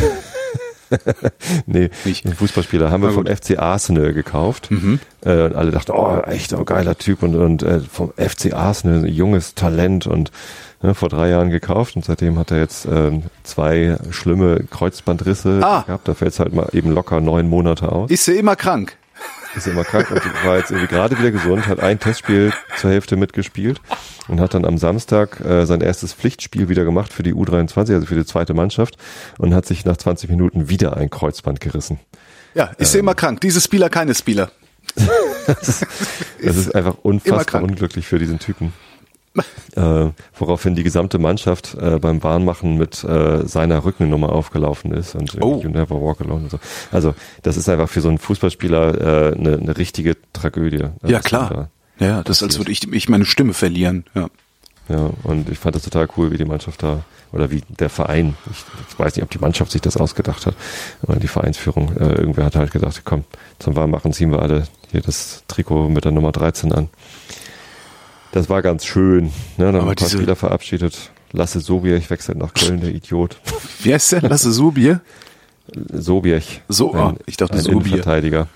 [1.66, 2.26] Nee, Nicht.
[2.26, 3.24] ein Fußballspieler haben wir vom.
[3.26, 4.70] FC Arsenal gekauft.
[4.72, 4.98] Mhm.
[5.24, 9.04] Äh, und alle dachten, oh, echt oh, geiler Typ und, und äh, vom FC Arsenal,
[9.04, 10.32] ein junges Talent und
[10.82, 15.82] ne, vor drei Jahren gekauft und seitdem hat er jetzt ähm, zwei schlimme Kreuzbandrisse Ah.
[15.86, 16.08] gehabt.
[16.08, 18.10] Da fällt es halt mal eben locker neun Monate aus.
[18.10, 18.96] Ist sie immer krank?
[19.56, 23.16] Ist immer krank und war jetzt irgendwie gerade wieder gesund, hat ein Testspiel zur Hälfte
[23.16, 23.80] mitgespielt
[24.28, 28.06] und hat dann am Samstag äh, sein erstes Pflichtspiel wieder gemacht für die U23, also
[28.06, 28.96] für die zweite Mannschaft
[29.38, 31.98] und hat sich nach 20 Minuten wieder ein Kreuzband gerissen.
[32.54, 33.00] Ja, ist Ähm.
[33.00, 33.40] immer krank.
[33.40, 34.50] Diese Spieler, keine Spieler.
[36.42, 37.64] Das ist einfach immer unfassbar krank.
[37.68, 38.72] unglücklich für diesen Typen.
[39.76, 40.06] Äh,
[40.36, 45.60] woraufhin die gesamte Mannschaft äh, beim Warnmachen mit äh, seiner Rückennummer aufgelaufen ist und Oh.
[45.62, 46.58] You Never Walk Alone und so.
[46.90, 50.84] Also das ist einfach für so einen Fußballspieler äh, eine, eine richtige Tragödie.
[51.06, 51.68] Ja, klar.
[51.98, 54.04] da- Ja, das ist, als würde ich, ich meine Stimme verlieren.
[54.14, 54.28] Ja.
[54.88, 58.34] Ja, und ich fand das total cool, wie die Mannschaft da, oder wie der Verein,
[58.50, 60.56] ich, ich weiß nicht, ob die Mannschaft sich das ausgedacht hat,
[61.06, 63.22] aber die Vereinsführung, äh, irgendwer hat halt gedacht, komm,
[63.60, 66.88] zum Warmmachen ziehen wir alle hier das Trikot mit der Nummer 13 an.
[68.32, 69.30] Das war ganz schön, ne?
[69.58, 71.10] Dann haben Aber ein paar Spieler verabschiedet.
[71.32, 73.36] Lasse Sobiech wechselt nach Köln, der Idiot.
[73.82, 74.22] Wie heißt der?
[74.22, 75.00] Lasse Subier?
[75.92, 76.62] Sobiech.
[76.68, 77.92] So, ah, ich dachte ein Sobier.
[77.92, 78.48] Innenverteidiger.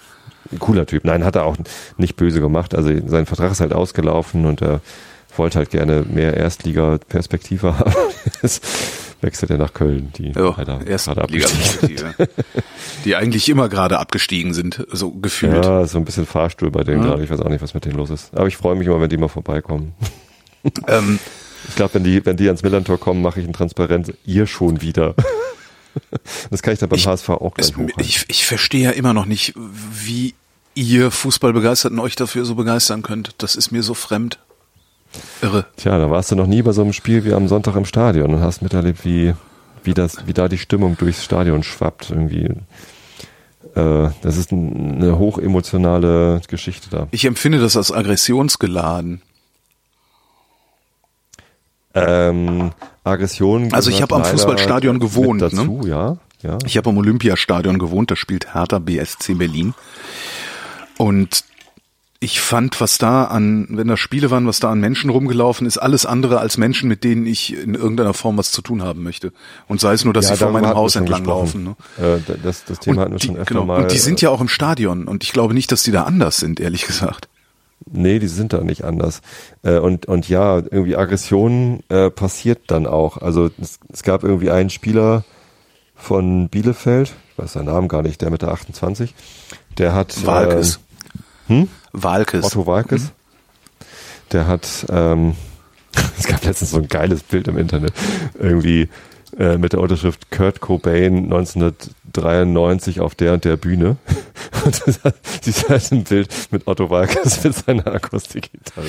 [0.51, 1.05] Ein cooler Typ.
[1.05, 1.57] Nein, hat er auch
[1.97, 2.75] nicht böse gemacht.
[2.75, 4.81] Also sein Vertrag ist halt ausgelaufen und er
[5.37, 7.93] wollte halt gerne mehr Erstliga-Perspektive haben.
[9.25, 12.15] Wechselt er nach Köln, die Ja, leider gerade abgestiegen Liga.
[13.05, 15.65] Die eigentlich immer gerade abgestiegen sind, so gefühlt.
[15.65, 17.09] Ja, so ein bisschen Fahrstuhl bei denen Ja.
[17.11, 17.25] gerade.
[17.25, 18.35] Ich weiß auch nicht, was mit denen los ist.
[18.37, 19.95] Aber ich freue mich immer, wenn die mal vorbeikommen.
[20.89, 21.19] Ähm,
[21.69, 24.13] Ich glaube, wenn die, wenn die ans Millantor kommen, mache ich ein Transparenz.
[24.27, 25.15] Ihr schon wieder.
[26.51, 29.15] Das kann ich dann beim Ich- HSV auch gleich es, ich, ich verstehe ja immer
[29.15, 30.35] noch nicht, wie
[30.75, 33.31] ihr Fußballbegeisterten euch dafür so begeistern könnt.
[33.39, 34.39] Das ist mir so fremd.
[35.43, 35.67] Irre.
[35.77, 38.35] Tja, da warst du noch nie bei so einem Spiel wie am Sonntag im Stadion
[38.35, 39.35] und hast miterlebt, wie,
[39.83, 42.11] wie, das, wie da die Stimmung durchs Stadion schwappt.
[42.11, 42.51] Irgendwie.
[43.75, 47.09] Äh, das ist ein, eine hochemotionale Geschichte da.
[47.11, 49.23] Ich empfinde das als aggressionsgeladen.
[51.95, 52.73] Ähm,
[53.05, 53.73] Aggression.
[53.73, 55.51] Also ich habe am Fußballstadion gewohnt, ne?
[55.51, 56.17] Dazu, ja.
[56.43, 56.59] ja.
[56.67, 59.75] Ich habe am Olympiastadion gewohnt, da spielt Hertha BSC Berlin.
[60.99, 61.45] Und
[62.25, 65.77] ich fand, was da an, wenn da Spiele waren, was da an Menschen rumgelaufen ist,
[65.77, 69.33] alles andere als Menschen, mit denen ich in irgendeiner Form was zu tun haben möchte.
[69.69, 71.65] Und sei es nur, dass Ja, sie vor meinem Haus entlang laufen.
[71.65, 71.77] Ne?
[71.99, 73.83] Äh, das, das Thema hatten wir die, schon öfter genau, mal.
[73.83, 76.39] und die sind ja auch im Stadion und ich glaube nicht, dass die da anders
[76.39, 77.29] sind, ehrlich gesagt.
[77.91, 79.21] Nee, die sind da nicht anders.
[79.63, 83.19] Äh, und, und ja, irgendwie Aggression äh, passiert dann auch.
[83.19, 85.25] Also es, es gab irgendwie einen Spieler
[85.95, 89.15] von Bielefeld, ich weiß seinen Namen gar nicht, der mit der 28,
[89.77, 90.81] der hat Walkes.
[91.49, 91.69] Äh, hm?
[91.95, 92.45] Walkes.
[92.45, 93.13] Otto Walkes.
[94.33, 95.35] Der hat, ähm,
[96.19, 97.93] es gab letztens so ein geiles Bild im Internet,
[98.39, 98.89] irgendwie
[99.39, 103.97] äh, mit der Unterschrift Kurt Cobain 1993 auf der und der Bühne.
[104.65, 108.87] Und das hat- siehst halt ein Bild mit Otto Walkes mit seiner Akustikgitarre.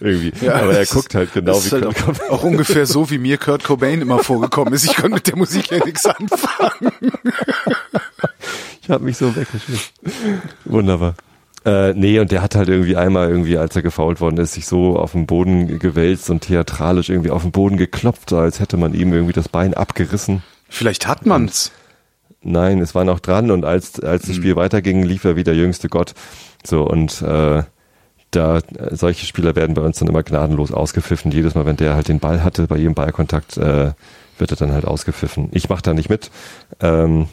[0.00, 0.32] Irgendwie.
[0.40, 2.20] Ja, Aber er guckt halt genau wie ist halt Kurt Cobain.
[2.30, 4.84] auch, auch ungefähr so, wie mir Kurt Cobain immer vorgekommen ist.
[4.84, 6.92] Ich konnte mit der Musik ja nichts anfangen.
[8.82, 9.90] Ich habe mich so weggeschmissen.
[10.64, 11.14] Wunderbar.
[11.64, 14.66] Äh, nee, und der hat halt irgendwie einmal irgendwie, als er gefault worden ist, sich
[14.66, 18.94] so auf den Boden gewälzt und theatralisch irgendwie auf den Boden geklopft, als hätte man
[18.94, 20.42] ihm irgendwie das Bein abgerissen.
[20.68, 21.72] Vielleicht hat man's.
[22.42, 25.54] Nein, es war noch dran und als, als das Spiel weiterging, lief er wie der
[25.54, 26.14] jüngste Gott.
[26.64, 27.62] So, und äh,
[28.30, 28.62] da äh,
[28.96, 31.30] solche Spieler werden bei uns dann immer gnadenlos ausgepfiffen.
[31.32, 33.92] Jedes Mal, wenn der halt den Ball hatte, bei jedem Ballkontakt, äh,
[34.38, 35.50] wird er dann halt ausgepfiffen.
[35.52, 36.30] Ich mache da nicht mit.
[36.80, 37.28] Ähm,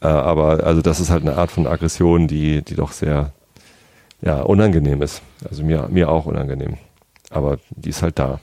[0.00, 3.32] äh, aber also das ist halt eine Art von Aggression, die, die doch sehr
[4.22, 5.22] ja, unangenehm ist.
[5.48, 6.78] Also mir, mir auch unangenehm.
[7.30, 8.40] Aber die ist halt da.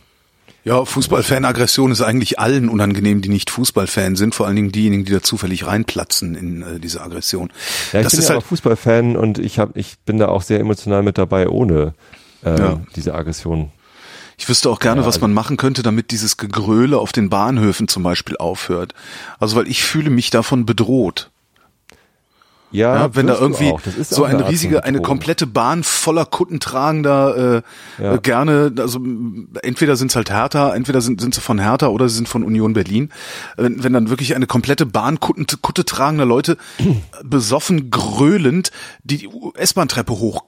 [0.66, 5.12] Ja, Fußballfan-Aggression ist eigentlich allen unangenehm, die nicht Fußballfan sind, vor allen Dingen diejenigen, die
[5.12, 7.52] da zufällig reinplatzen in äh, diese Aggression.
[7.92, 10.30] Ja, ich das bin ist ja halt, auch Fußballfan und ich hab, ich bin da
[10.30, 11.94] auch sehr emotional mit dabei, ohne
[12.46, 12.80] äh, Ja.
[12.96, 13.72] diese Aggression.
[14.38, 17.30] ich wüsste auch gerne, Ja, was also- man machen könnte, damit dieses Gegröle auf den
[17.30, 18.94] Bahnhöfen zum Beispiel aufhört.
[19.40, 21.30] Also, weil ich fühle mich davon bedroht.
[22.74, 27.64] Ja, wenn da irgendwie so eine von riesige, eine komplette Bahn voller Kuttentragender
[28.00, 28.18] äh, Ja.
[28.18, 29.00] gerne, also
[29.62, 32.74] entweder sind's halt Hertha, entweder sind, sind sie von Hertha oder sie sind von Union
[32.74, 33.10] Berlin.
[33.56, 36.84] Wenn, wenn dann wirklich eine komplette Bahn Kutten, Kutte tragender Leute äh,
[37.24, 38.72] besoffen, gröhlend
[39.04, 40.44] die, die S-Bahn-Treppe hoch,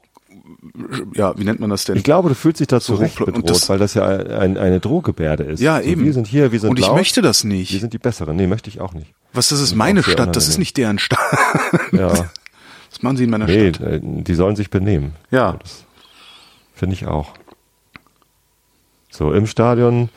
[1.14, 1.96] ja, wie nennt man das denn?
[1.98, 4.80] Ich glaube, du fühlst dich da zu Recht bedroht, das- weil das ja ein, eine
[4.80, 5.60] Drohgebärde ist.
[5.60, 6.04] ja, so, eben.
[6.04, 7.72] Wir sind hier, wir sind Und ich laut, möchte das nicht.
[7.74, 8.36] Wir sind die Besseren.
[8.36, 9.14] Nee, möchte ich auch nicht.
[9.34, 11.20] Was, das ist sind meine Stadt, das ist nicht deren Stadt.
[11.92, 12.10] Ja,
[12.92, 13.88] Was machen sie in meiner nee, Stadt?
[13.88, 15.14] äh, die sollen sich benehmen.
[15.32, 15.58] Ja.
[15.62, 15.84] Das
[16.74, 17.34] finde ich auch.
[19.10, 20.10] So, im Stadion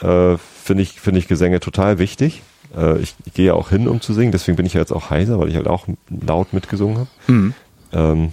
[0.00, 2.42] äh, finde ich, finde ich Gesänge total wichtig.
[2.76, 4.92] Äh, ich, ich gehe ja auch hin, um zu singen, deswegen bin ich ja jetzt
[4.92, 7.08] auch heiser, weil ich halt auch laut mitgesungen habe.
[7.26, 7.54] Hm.
[7.92, 8.32] Ähm,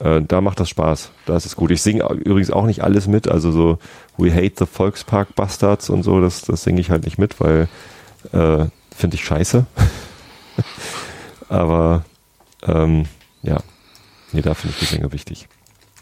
[0.00, 1.10] äh, da macht das Spaß.
[1.26, 1.70] Da ist es gut.
[1.70, 3.28] Ich singe übrigens auch nicht alles mit.
[3.28, 3.78] Also so
[4.16, 7.68] We Hate the Volkspark Bastards und so, das, das singe ich halt nicht mit, weil
[8.32, 9.66] äh, finde ich scheiße.
[11.48, 12.04] Aber
[12.66, 13.04] ähm,
[13.42, 13.58] ja,
[14.32, 15.48] nee, da finde ich Gesänge wichtig.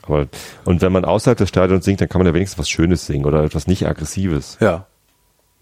[0.03, 0.27] Aber,
[0.65, 3.25] und wenn man außerhalb des Stadions singt, dann kann man ja wenigstens was Schönes singen
[3.25, 4.59] oder etwas nicht Aggressives.
[4.61, 4.87] Ja.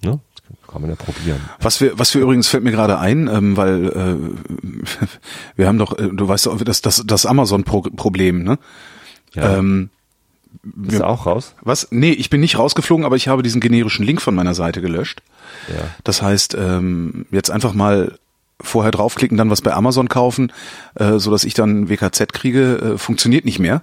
[0.02, 0.18] Ne?
[0.70, 1.40] Kann man ja probieren.
[1.60, 5.06] Was wir, was wir übrigens fällt mir gerade ein, ähm, weil äh,
[5.56, 8.58] wir haben doch, äh, du weißt doch, das, das, das Amazon-Problem, ne?
[9.34, 9.58] Ja.
[9.58, 9.90] Ähm,
[10.62, 11.54] Bist du auch raus?
[11.62, 11.88] was?
[11.90, 15.22] Nee, ich bin nicht rausgeflogen, aber ich habe diesen generischen Link von meiner Seite gelöscht.
[15.68, 15.82] Ja.
[16.04, 18.18] Das heißt, ähm, jetzt einfach mal
[18.60, 20.52] vorher draufklicken, dann was bei Amazon kaufen,
[20.94, 23.82] äh, so dass ich dann WKZ kriege, äh, funktioniert nicht mehr.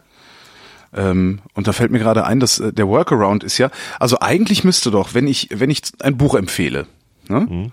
[0.94, 3.70] Ähm, und da fällt mir gerade ein, dass äh, der Workaround ist ja,
[4.00, 6.88] also eigentlich müsste doch, wenn ich, wenn ich ein Buch empfehle,
[7.28, 7.72] ne, Mhm.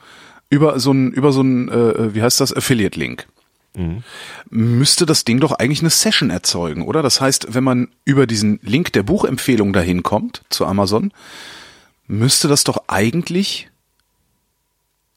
[0.50, 3.26] über so ein, über so ein, äh, wie heißt das, Affiliate-Link,
[3.76, 4.02] Mhm.
[4.50, 7.02] müsste das Ding doch eigentlich eine Session erzeugen, oder?
[7.02, 11.12] Das heißt, wenn man über diesen Link der Buchempfehlung dahin kommt zu Amazon,
[12.06, 13.68] müsste das doch eigentlich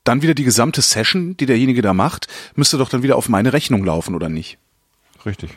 [0.03, 3.51] dann wieder die gesamte Session, die derjenige da macht, müsste doch dann wieder auf meine
[3.53, 4.57] Rechnung laufen, oder nicht?
[5.25, 5.51] Richtig.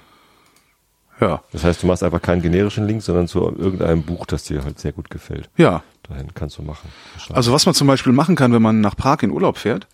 [1.20, 1.42] Ja.
[1.52, 4.78] Das heißt, du machst einfach keinen generischen Link, sondern zu irgendeinem Buch, das dir halt
[4.78, 5.48] sehr gut gefällt.
[5.56, 5.82] Ja.
[6.08, 6.88] Dahin kannst du machen.
[7.32, 9.86] Also was man zum Beispiel machen kann, wenn man nach Prag in Urlaub fährt.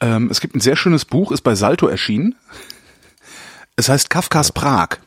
[0.00, 2.34] Ähm, es gibt ein sehr schönes Buch, ist bei Salto erschienen.
[3.76, 4.98] Es heißt Kafkas Prag.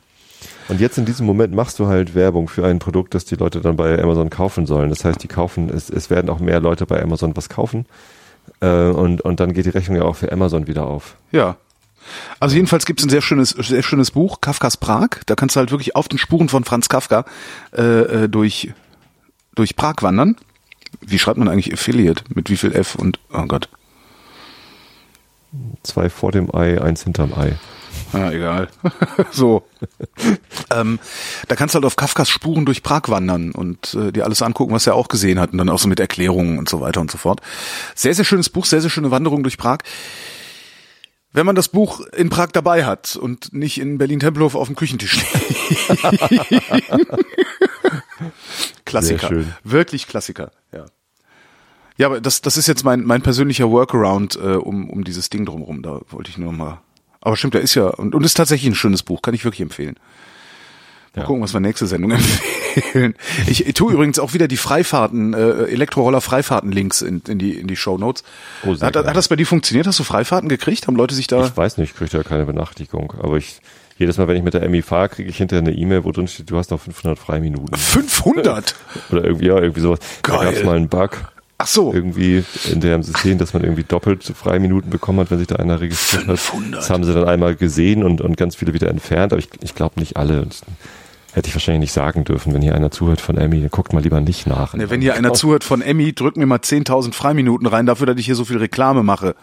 [0.67, 3.59] Und jetzt in diesem Moment machst du halt Werbung für ein Produkt, das die Leute
[3.59, 4.89] dann bei Amazon kaufen sollen.
[4.89, 7.85] Das heißt, die kaufen, es, es werden auch mehr Leute bei Amazon was kaufen.
[8.61, 11.17] Äh, und, und dann geht die Rechnung ja auch für Amazon wieder auf.
[11.31, 11.57] Ja.
[12.39, 15.09] Also jedenfalls gibt es ein sehr schönes, sehr schönes Buch, Kafkas Prag.
[15.25, 17.25] Da kannst du halt wirklich auf den Spuren von Franz Kafka
[17.75, 18.73] äh, äh, durch,
[19.55, 20.35] durch Prag wandern.
[21.01, 22.23] Wie schreibt man eigentlich Affiliate?
[22.33, 23.69] Mit wie viel F und oh Gott.
[25.83, 27.57] Zwei vor dem Ei, eins hinterm Ei.
[28.13, 28.67] Ja, egal.
[29.31, 29.63] so.
[30.73, 30.99] ähm,
[31.47, 34.73] da kannst du halt auf Kafkas Spuren durch Prag wandern und äh, dir alles angucken,
[34.73, 37.11] was er auch gesehen hat und dann auch so mit Erklärungen und so weiter und
[37.11, 37.41] so fort.
[37.95, 39.79] Sehr, sehr schönes Buch, sehr, sehr schöne Wanderung durch Prag.
[41.33, 45.15] Wenn man das Buch in Prag dabei hat und nicht in Berlin-Tempelhof auf dem Küchentisch
[45.15, 46.01] liegt.
[48.85, 49.31] Klassiker.
[49.63, 50.85] Wirklich Klassiker, ja.
[51.97, 55.45] Ja, aber das, das ist jetzt mein, mein persönlicher Workaround äh, um, um dieses Ding
[55.45, 55.83] drumherum.
[55.83, 56.81] Da wollte ich nur mal.
[57.21, 59.61] Aber stimmt, der ist ja und, und ist tatsächlich ein schönes Buch, kann ich wirklich
[59.61, 59.95] empfehlen.
[61.15, 61.27] Mal Ja.
[61.27, 62.11] gucken, was wir nächste Sendung
[62.75, 63.15] empfehlen.
[63.47, 67.67] Ich, ich tue übrigens auch wieder die Freifahrten, äh, Elektroroller Freifahrten-Links in, in die in
[67.67, 68.23] die Show Notes.
[68.65, 69.87] Oh, hat, hat das bei dir funktioniert?
[69.87, 70.87] Hast du Freifahrten gekriegt?
[70.87, 71.45] Haben Leute sich da?
[71.45, 73.13] Ich weiß nicht, ich kriege da keine Benachrichtigung.
[73.21, 73.59] Aber ich,
[73.97, 76.27] jedes Mal, wenn ich mit der Emmy fahre, kriege ich hinterher eine E-Mail, wo drin
[76.29, 77.75] steht, du hast noch 500 Freiminuten.
[77.77, 78.75] 500.
[79.11, 79.99] Oder irgendwie, ja, irgendwie sowas.
[80.23, 80.45] Da Geil.
[80.45, 81.17] gab es mal einen Bug.
[81.57, 81.93] Ach so.
[81.93, 85.79] irgendwie in dem System, dass man irgendwie doppelt Freiminuten bekommen hat, wenn sich da einer
[85.79, 86.39] registriert hat.
[86.39, 86.79] 500.
[86.81, 89.75] Das haben sie dann einmal gesehen und, und ganz viele wieder entfernt, aber ich, ich
[89.75, 90.41] glaube nicht alle.
[90.41, 90.55] Und
[91.33, 94.01] hätte ich wahrscheinlich nicht sagen dürfen, wenn hier einer zuhört von Emmy, dann guckt mal
[94.03, 94.73] lieber nicht nach.
[94.73, 98.17] Ne, wenn hier einer zuhört von Emmy, drück mir mal 10.000 Freiminuten rein dafür, dass
[98.17, 99.35] ich hier so viel Reklame mache.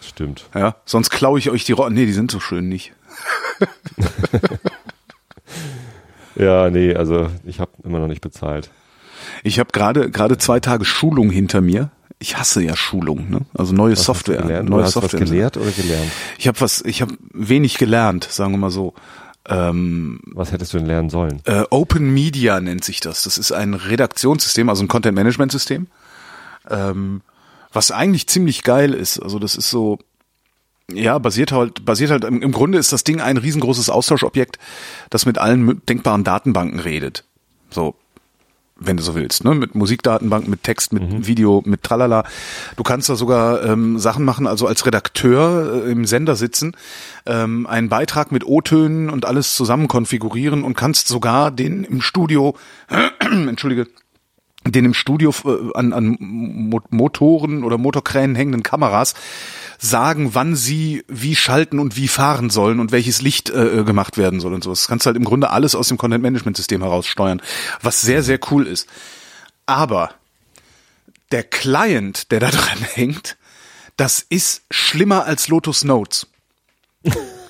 [0.00, 0.46] Stimmt.
[0.54, 2.92] Ja, sonst klaue ich euch die Ro Nee, die sind so schön nicht.
[6.36, 8.70] Ja, nee, also ich habe immer noch nicht bezahlt.
[9.42, 11.90] Ich habe gerade gerade zwei Tage Schulung hinter mir.
[12.18, 13.40] Ich hasse ja Schulung, ne?
[13.54, 15.20] Also neue Was Software, neue Oder hast du was Software.
[15.20, 16.10] gelehrt oder gelernt?
[16.38, 18.94] Ich habe was, ich habe wenig gelernt, sagen wir mal so.
[19.48, 21.40] Ähm, Was hättest du denn lernen sollen?
[21.44, 23.22] äh, Open Media nennt sich das.
[23.24, 25.86] Das ist ein Redaktionssystem, also ein Content Management System,
[26.68, 27.22] ähm,
[27.72, 29.18] was eigentlich ziemlich geil ist.
[29.18, 29.98] Also das ist so,
[30.92, 34.58] ja, basiert halt, basiert halt, im, im Grunde ist das Ding ein riesengroßes Austauschobjekt,
[35.08, 37.24] das mit allen denkbaren Datenbanken redet.
[37.70, 37.94] So,
[38.80, 39.54] wenn du so willst, ne?
[39.54, 42.24] Mit Musikdatenbank, mit Text, mit Video, mit Tralala.
[42.76, 46.72] Du kannst da sogar ähm, Sachen machen, also als Redakteur äh, im Sender sitzen,
[47.26, 52.56] ähm, einen Beitrag mit O-Tönen und alles zusammen konfigurieren und kannst sogar den im Studio,
[53.20, 53.86] entschuldige,
[54.66, 59.14] den im Studio äh, an, an Mo Motoren oder Motorkränen hängenden Kameras
[59.82, 64.38] sagen, wann sie wie schalten und wie fahren sollen und welches Licht äh, gemacht werden
[64.38, 64.70] soll und so.
[64.70, 67.40] Das kannst du halt im Grunde alles aus dem Content Management System heraus steuern,
[67.80, 68.86] was sehr, sehr cool ist.
[69.64, 70.10] Aber
[71.32, 73.38] der Client, der da dran hängt,
[73.96, 76.26] das ist schlimmer als Lotus Notes.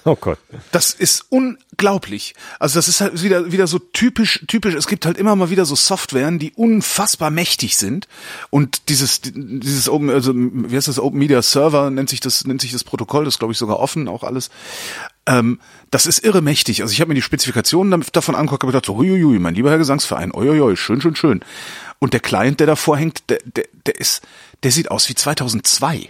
[0.04, 0.38] Oh Gott.
[0.72, 2.34] Das ist unglaublich.
[2.58, 4.74] Also das ist halt wieder wieder so typisch typisch.
[4.74, 8.08] Es gibt halt immer mal wieder so Softwaren, die unfassbar mächtig sind
[8.48, 12.60] und dieses dieses Open also wie heißt das Open Media Server nennt sich das nennt
[12.62, 13.24] sich das Protokoll.
[13.24, 14.50] Das glaube ich sogar offen auch alles.
[15.26, 16.80] Ähm, das ist irre mächtig.
[16.82, 19.70] Also ich habe mir die Spezifikationen dav- davon angeguckt und gedacht so huiuiui, mein lieber
[19.70, 21.40] Herr Gesangsverein, oi, schön schön schön.
[21.98, 24.22] Und der Client, der davor hängt, der der der ist
[24.62, 26.08] der sieht aus wie 2002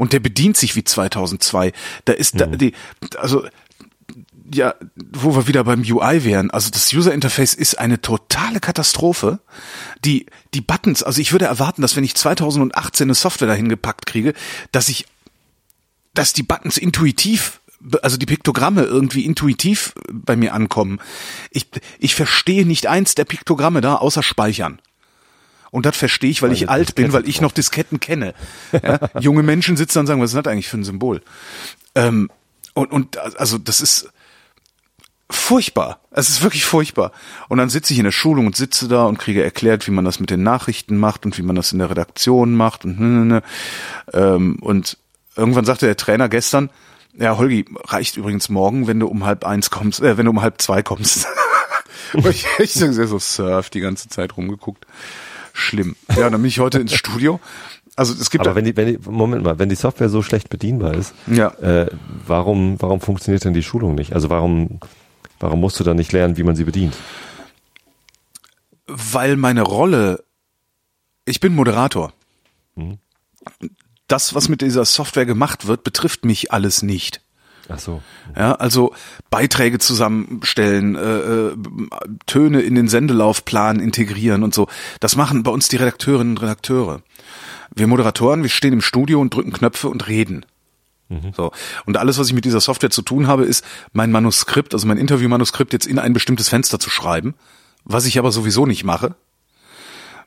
[0.00, 1.72] und der bedient sich wie 2002.
[2.06, 2.72] Da ist da, die,
[3.18, 3.44] also
[4.52, 6.50] ja, wo wir wieder beim UI wären.
[6.50, 9.40] Also das User Interface ist eine totale Katastrophe.
[10.06, 10.24] Die
[10.54, 14.32] die Buttons, also ich würde erwarten, dass wenn ich 2018 eine Software dahin gepackt kriege,
[14.72, 15.04] dass ich
[16.14, 17.60] dass die Buttons intuitiv
[18.00, 20.98] also die Piktogramme irgendwie intuitiv bei mir ankommen.
[21.50, 21.66] Ich,
[21.98, 24.80] ich verstehe nicht eins der Piktogramme da, außer Speichern.
[25.70, 28.34] Und das verstehe ich, weil, Weil ich alt bin, Diskette weil ich noch Disketten kenne.
[28.72, 28.98] Ja?
[29.20, 31.22] Junge Menschen sitzen dann und sagen, was ist das eigentlich für ein Symbol?
[31.94, 32.30] Ähm,
[32.74, 34.10] und, und also das ist
[35.30, 36.00] furchtbar.
[36.10, 37.12] Es ist wirklich furchtbar.
[37.48, 40.04] Und dann sitze ich in der Schulung und sitze da und kriege erklärt, wie man
[40.04, 43.06] das mit den Nachrichten macht und wie man das in der Redaktion macht und ne,
[43.06, 43.42] ne, ne.
[44.12, 44.98] Ähm, und
[45.36, 46.68] irgendwann sagte der Trainer gestern,
[47.16, 50.42] ja, Holgi, reicht übrigens morgen, wenn du um halb eins kommst, äh, wenn du um
[50.42, 51.26] halb zwei kommst.
[52.12, 54.84] Ich echt so surf die ganze Zeit rumgeguckt.
[55.52, 55.96] Schlimm.
[56.08, 57.40] Ja, dann bin ich heute ins Studio.
[57.96, 60.48] Also es gibt Aber wenn die, wenn die, Moment mal, wenn die Software so schlecht
[60.48, 61.48] bedienbar ist, ja.
[61.60, 61.90] äh,
[62.26, 64.14] warum, warum funktioniert denn die Schulung nicht?
[64.14, 64.80] Also warum,
[65.38, 66.96] warum musst du dann nicht lernen, wie man sie bedient?
[68.90, 70.24] weil meine Rolle,
[71.24, 72.12] ich bin Moderator.
[72.74, 72.98] Mhm.
[74.08, 77.22] Das, was mit dieser Software gemacht wird, betrifft mich alles nicht.
[77.72, 78.02] Ach so.
[78.36, 78.94] Ja, also
[79.30, 81.56] Beiträge zusammenstellen, äh, äh,
[82.26, 84.66] Töne in den Sendelaufplan integrieren und so.
[85.00, 87.02] Das machen bei uns die Redakteurinnen und Redakteure.
[87.74, 90.44] Wir Moderatoren, wir stehen im Studio und drücken Knöpfe und reden.
[91.36, 91.50] So.
[91.86, 94.96] Und alles, was ich mit dieser Software zu tun habe, ist mein Manuskript, also mein
[94.96, 97.34] Interviewmanuskript jetzt in ein bestimmtes Fenster zu schreiben,
[97.84, 99.16] was ich aber sowieso nicht mache,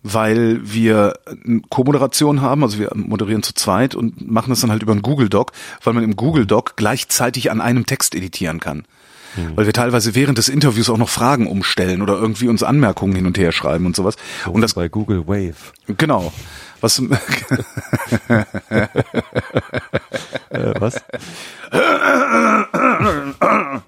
[0.04, 1.14] weil wir
[1.46, 5.02] eine Co-Moderation haben, also wir moderieren zu zweit und machen das dann halt über einen
[5.02, 8.84] Google Doc, weil man im Google Doc gleichzeitig an einem Text editieren kann.
[9.56, 13.26] Weil wir teilweise während des Interviews auch noch Fragen umstellen oder irgendwie uns Anmerkungen hin
[13.26, 14.16] und her schreiben und sowas.
[14.46, 15.74] Und das bei Google Wave.
[15.98, 16.32] genau.
[16.82, 17.00] Was
[20.50, 21.02] Äh, was?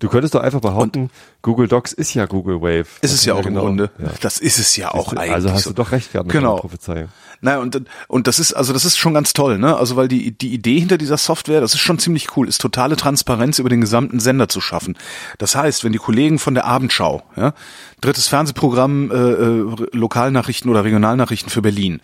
[0.00, 1.08] Du könntest doch einfach behaupten,
[1.44, 2.86] Google Docs ist ja Google Wave.
[3.02, 3.60] ist es ja auch im genau.
[3.66, 3.90] Grunde.
[3.98, 4.08] Ja.
[4.22, 5.30] Das ist es ja auch eigentlich.
[5.34, 6.52] Also hast du doch recht gehabt mit Genau.
[6.52, 7.08] deiner Prophezeiung.
[7.42, 9.76] Naja, und, und das ist, also das ist schon ganz toll, ne?
[9.76, 12.96] Also weil die, die Idee hinter dieser Software, das ist schon ziemlich cool, ist totale
[12.96, 14.96] Transparenz über den gesamten Sender zu schaffen.
[15.36, 17.52] Das heißt, wenn die Kollegen von der Abendschau, ja,
[18.00, 22.00] drittes Fernsehprogramm, äh, äh, Lokalnachrichten oder Regionalnachrichten für Berlin,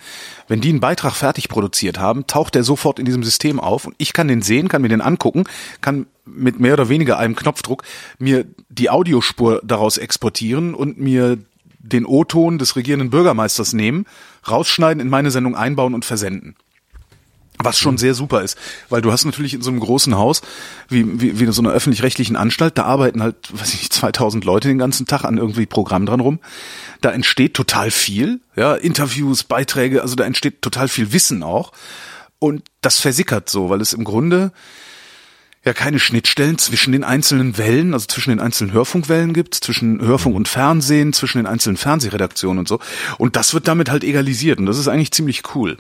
[0.49, 3.95] wenn die einen Beitrag fertig produziert haben, taucht der sofort in diesem System auf und
[3.97, 5.45] ich kann den sehen, kann mir den angucken,
[5.81, 7.83] kann mit mehr oder weniger einem Knopfdruck
[8.19, 8.89] mir die
[9.31, 11.39] Audiospur daraus exportieren und mir
[11.79, 14.07] den O-Ton des regierenden Bürgermeisters nehmen,
[14.49, 16.57] rausschneiden, in meine Sendung einbauen und versenden.
[17.63, 18.57] Was schon sehr super ist,
[18.89, 20.41] weil du hast natürlich in so einem großen Haus,
[20.89, 24.45] wie, wie, wie in so einer öffentlich-rechtlichen Anstalt, da arbeiten halt, weiß ich nicht, 2000
[24.45, 26.39] Leute den ganzen Tag an irgendwie Programm dran rum.
[27.03, 31.73] Da entsteht total viel, ja, Interviews, Beiträge, also da entsteht total viel Wissen auch.
[32.39, 34.53] Und das versickert so, weil es im Grunde
[35.65, 40.35] ja keine Schnittstellen zwischen den einzelnen Wellen, also zwischen den einzelnen Hörfunkwellen gibt, zwischen Hörfunk
[40.35, 42.81] und Fernsehen, zwischen den einzelnen Fernsehredaktionen und so.
[43.19, 45.77] Und das wird damit halt egalisiert und das ist eigentlich ziemlich cool.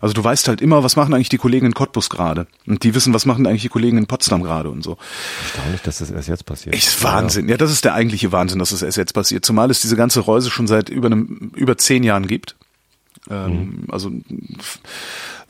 [0.00, 2.92] Also du weißt halt immer, was machen eigentlich die Kollegen in Cottbus gerade und die
[2.94, 4.98] wissen, was machen eigentlich die Kollegen in Potsdam gerade und so.
[5.44, 6.74] Erstaunlich, dass das erst jetzt passiert.
[6.74, 7.48] Echt Wahnsinn.
[7.48, 9.44] Ja, das ist der eigentliche Wahnsinn, dass es erst jetzt passiert.
[9.44, 12.56] Zumal es diese ganze Reuse schon seit über einem über zehn Jahren gibt.
[13.30, 14.10] Ähm, Also
[14.58, 14.80] f-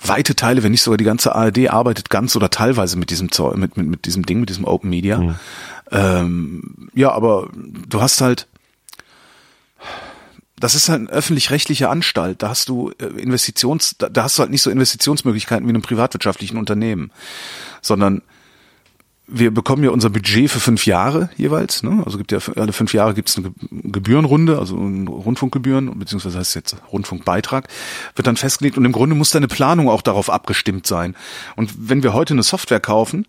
[0.03, 3.57] weite Teile, wenn nicht sogar die ganze ARD arbeitet ganz oder teilweise mit diesem Zeug,
[3.57, 5.37] mit, mit, mit diesem Ding, mit diesem Open Media.
[5.91, 8.47] Ähm, ja, aber du hast halt,
[10.59, 12.43] das ist halt eine öffentlich-rechtliche Anstalt.
[12.43, 15.77] Da hast du äh, Investitions, da, da hast du halt nicht so Investitionsmöglichkeiten wie in
[15.77, 17.11] einem privatwirtschaftlichen Unternehmen,
[17.83, 18.23] sondern
[19.33, 21.83] wir bekommen ja unser Budget für fünf Jahre jeweils.
[21.83, 22.03] Ne?
[22.05, 26.51] Also gibt ja alle fünf Jahre gibt es eine Ge- Gebührenrunde, also Rundfunkgebühren, beziehungsweise heißt
[26.51, 27.69] es jetzt Rundfunkbeitrag,
[28.17, 31.15] wird dann festgelegt und im Grunde muss deine Planung auch darauf abgestimmt sein.
[31.57, 33.27] Und wenn wir heute eine Software kaufen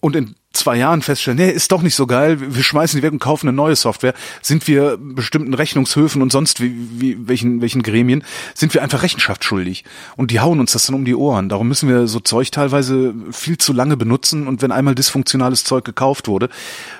[0.00, 3.12] und in zwei Jahren feststellen, nee, ist doch nicht so geil, wir schmeißen die weg
[3.12, 7.82] und kaufen eine neue Software, sind wir bestimmten Rechnungshöfen und sonst wie, wie welchen, welchen
[7.82, 9.84] Gremien, sind wir einfach Rechenschaft schuldig.
[10.16, 11.48] Und die hauen uns das dann um die Ohren.
[11.48, 15.84] Darum müssen wir so Zeug teilweise viel zu lange benutzen und wenn einmal dysfunktionales Zeug
[15.84, 16.48] gekauft wurde,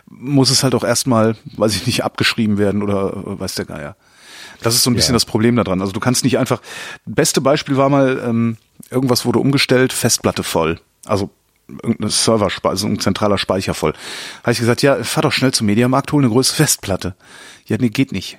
[0.09, 3.96] muss es halt auch erstmal, weiß ich nicht, abgeschrieben werden oder äh, weiß der Geier.
[4.62, 5.16] Das ist so ein bisschen Ja.
[5.16, 5.80] das Problem daran.
[5.80, 6.62] Also du kannst nicht einfach.
[7.04, 8.57] Beste Beispiel war mal, ähm,
[8.90, 10.80] irgendwas wurde umgestellt, Festplatte voll.
[11.04, 11.30] Also
[11.69, 13.93] irgendeine Server, also ein zentraler Speicher voll.
[14.43, 17.17] Habe ich gesagt, ja, fahr doch schnell zum Mediamarkt, hol eine große Festplatte.
[17.67, 18.39] Ja, nee, geht nicht.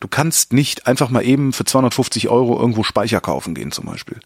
[0.00, 4.18] Du kannst nicht einfach mal eben für 250 Euro irgendwo Speicher kaufen gehen zum Beispiel.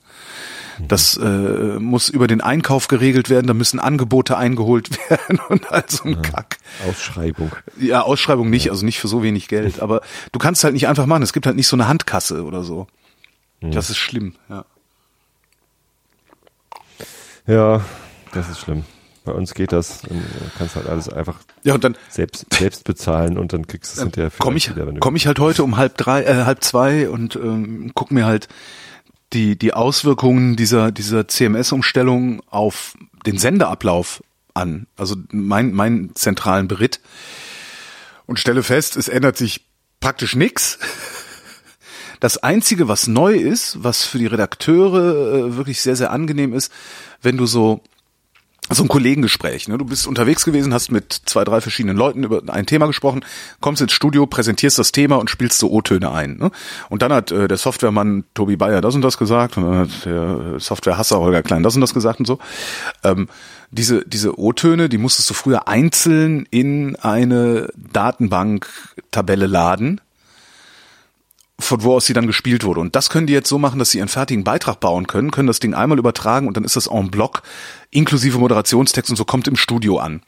[0.88, 5.84] Das äh, muss über den Einkauf geregelt werden, da müssen Angebote eingeholt werden und all
[5.88, 6.58] so ein Kack.
[6.88, 7.54] Ausschreibung.
[7.78, 9.80] Ja, Ausschreibung nicht, also nicht für so wenig Geld.
[9.80, 10.02] Aber
[10.32, 11.22] du kannst halt nicht einfach machen.
[11.22, 12.86] Es gibt halt nicht so eine Handkasse oder so.
[13.60, 14.64] Das ist schlimm, ja.
[17.46, 17.84] Ja,
[18.32, 18.84] das ist schlimm.
[19.24, 20.02] Bei uns geht das.
[20.02, 20.14] Du
[20.56, 24.02] kannst halt alles einfach Ja, und dann selbst, selbst bezahlen und dann kriegst du es
[24.04, 26.62] hinterher komme ich, wieder, wenn du- komm ich halt heute um halb drei, äh, halb
[26.62, 28.46] zwei und ähm, guck mir halt
[29.32, 32.94] die, die Auswirkungen dieser, dieser CMS-Umstellung auf
[33.26, 34.22] den Sendeablauf
[34.54, 34.86] an.
[34.96, 37.00] Also mein, meinen zentralen Beritt.
[38.26, 39.66] Und stelle fest, es ändert sich
[40.00, 40.78] praktisch nix.
[42.20, 46.72] Das Einzige, was neu ist, was für die Redakteure äh, wirklich sehr, sehr angenehm ist,
[47.22, 47.82] wenn du so
[48.68, 49.68] so ein Kollegengespräch.
[49.68, 49.78] Ne?
[49.78, 53.24] Du bist unterwegs gewesen, hast mit zwei, drei verschiedenen Leuten über ein Thema gesprochen,
[53.60, 56.36] kommst ins Studio, präsentierst das Thema und spielst so O-Töne ein.
[56.36, 56.50] Ne?
[56.88, 60.04] Und dann hat äh, der Softwaremann Tobi Bayer das und das gesagt und dann hat
[60.04, 62.38] der Softwarehasser Holger Klein das und das gesagt und so.
[63.04, 63.28] Ähm,
[63.70, 70.00] diese diese O-Töne, die musstest du früher einzeln in eine Datenbank-Tabelle laden
[71.58, 72.80] von wo aus sie dann gespielt wurde.
[72.80, 75.46] Und das können die jetzt so machen, dass sie ihren fertigen Beitrag bauen können, können
[75.46, 77.42] das Ding einmal übertragen und dann ist das en bloc
[77.90, 80.22] inklusive Moderationstext und so kommt im Studio an.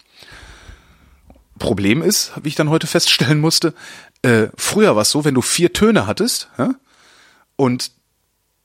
[1.58, 3.74] Problem ist, wie ich dann heute feststellen musste,
[4.22, 6.74] äh, früher war es so, wenn du vier Töne hattest ja,
[7.56, 7.90] und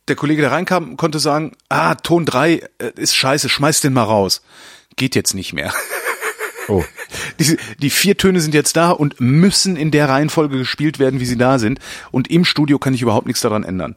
[0.08, 4.04] der Kollege, der reinkam, konnte sagen, ah, Ton drei äh, ist scheiße, schmeiß den mal
[4.04, 4.42] raus.
[4.96, 5.74] Geht jetzt nicht mehr.
[6.68, 6.84] Oh.
[7.40, 11.26] Die, die vier Töne sind jetzt da und müssen in der Reihenfolge gespielt werden, wie
[11.26, 11.80] sie da sind.
[12.12, 13.96] Und im Studio kann ich überhaupt nichts daran ändern.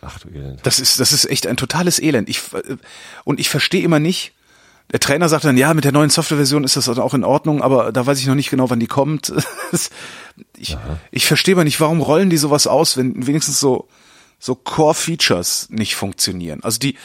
[0.00, 0.60] Ach du Elend.
[0.62, 2.28] Das ist, das ist echt ein totales Elend.
[2.28, 2.76] Ich, äh,
[3.24, 4.32] und ich verstehe immer nicht,
[4.92, 7.90] der Trainer sagt dann, ja, mit der neuen Softwareversion ist das auch in Ordnung, aber
[7.90, 9.32] da weiß ich noch nicht genau, wann die kommt.
[10.56, 10.76] ich,
[11.10, 13.88] ich verstehe mal nicht, warum rollen die sowas aus, wenn wenigstens so,
[14.38, 16.62] so Core-Features nicht funktionieren.
[16.62, 16.96] Also die,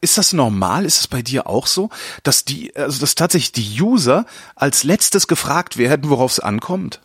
[0.00, 0.84] ist das normal?
[0.84, 1.90] Ist es bei dir auch so,
[2.22, 7.00] dass die, also dass tatsächlich die User als letztes gefragt werden, worauf es ankommt?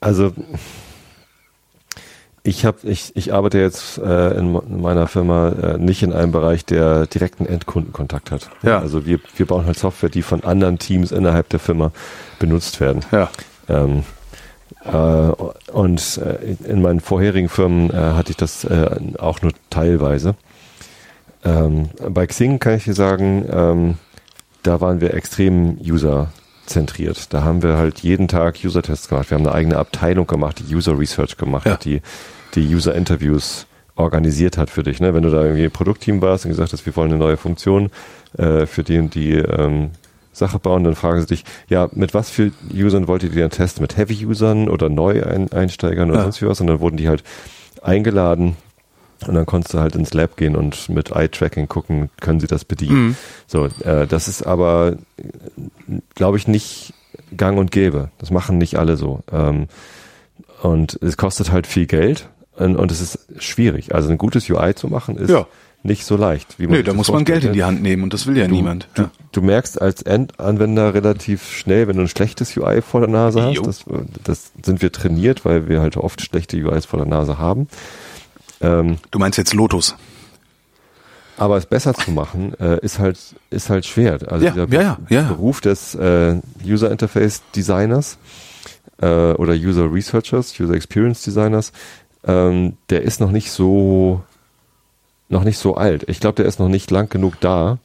[0.00, 0.32] Also
[2.42, 6.32] ich habe, ich, ich arbeite jetzt äh, in, in meiner Firma äh, nicht in einem
[6.32, 8.50] Bereich, der direkten Endkundenkontakt hat.
[8.62, 8.78] Ja.
[8.78, 11.92] Also wir, wir bauen halt Software, die von anderen Teams innerhalb der Firma
[12.38, 13.04] benutzt werden.
[13.12, 13.28] Ja.
[13.68, 14.04] Ähm,
[14.84, 20.34] äh, und äh, in meinen vorherigen Firmen äh, hatte ich das äh, auch nur teilweise.
[21.44, 23.94] Ähm, bei Xing kann ich dir sagen, ähm,
[24.62, 27.32] da waren wir extrem user-zentriert.
[27.32, 29.30] Da haben wir halt jeden Tag User-Tests gemacht.
[29.30, 31.72] Wir haben eine eigene Abteilung gemacht, die User-Research gemacht Ja.
[31.72, 32.02] hat, die
[32.54, 35.00] die User-Interviews organisiert hat für dich.
[35.00, 35.14] Ne?
[35.14, 37.90] Wenn du da irgendwie Produktteam warst und gesagt hast, wir wollen eine neue Funktion
[38.36, 39.90] äh, für die und die ähm,
[40.32, 43.82] Sache bauen, dann fragen sie dich, ja, mit was für Usern wollt ihr denn testen?
[43.82, 46.22] Mit Heavy-Usern oder Neu-Einsteigern oder Ja.
[46.24, 46.60] sonst wie was?
[46.60, 47.22] Und dann wurden die halt
[47.82, 48.56] eingeladen
[49.28, 52.64] und dann konntest du halt ins Lab gehen und mit Eye-Tracking gucken, können sie das
[52.64, 53.08] bedienen.
[53.08, 53.16] Mhm.
[53.46, 54.96] So, äh, das ist aber,
[56.14, 56.94] glaube ich, nicht
[57.36, 58.10] gang und gäbe.
[58.18, 59.20] Das machen nicht alle so.
[59.32, 59.66] Ähm,
[60.62, 63.94] und es kostet halt viel Geld und, und es ist schwierig.
[63.94, 65.46] Also ein gutes UI zu machen ist Ja.
[65.82, 66.58] nicht so leicht.
[66.58, 68.46] Wie Nee, sich da muss man Geld in die Hand nehmen und das will ja
[68.46, 68.86] Du, niemand.
[68.94, 69.10] Du, Ja.
[69.32, 73.66] du merkst als Endanwender relativ schnell, wenn du ein schlechtes UI vor der Nase hast.
[73.66, 73.84] Das,
[74.24, 77.66] das sind wir trainiert, weil wir halt oft schlechte UIs vor der Nase haben.
[78.60, 79.94] Ähm, Du meinst jetzt Lotus?
[81.36, 84.18] aber es besser zu machen, äh, ist halt ist halt schwer.
[84.28, 85.22] Also Ja, ja, ja, ja.
[85.22, 88.18] Beruf des äh, User Interface Designers
[89.00, 91.72] äh, oder User Researchers, User Experience Designers,
[92.26, 94.22] ähm, der ist noch nicht so
[95.30, 96.04] noch nicht so alt.
[96.08, 97.78] Ich glaube, der ist noch nicht lang genug da.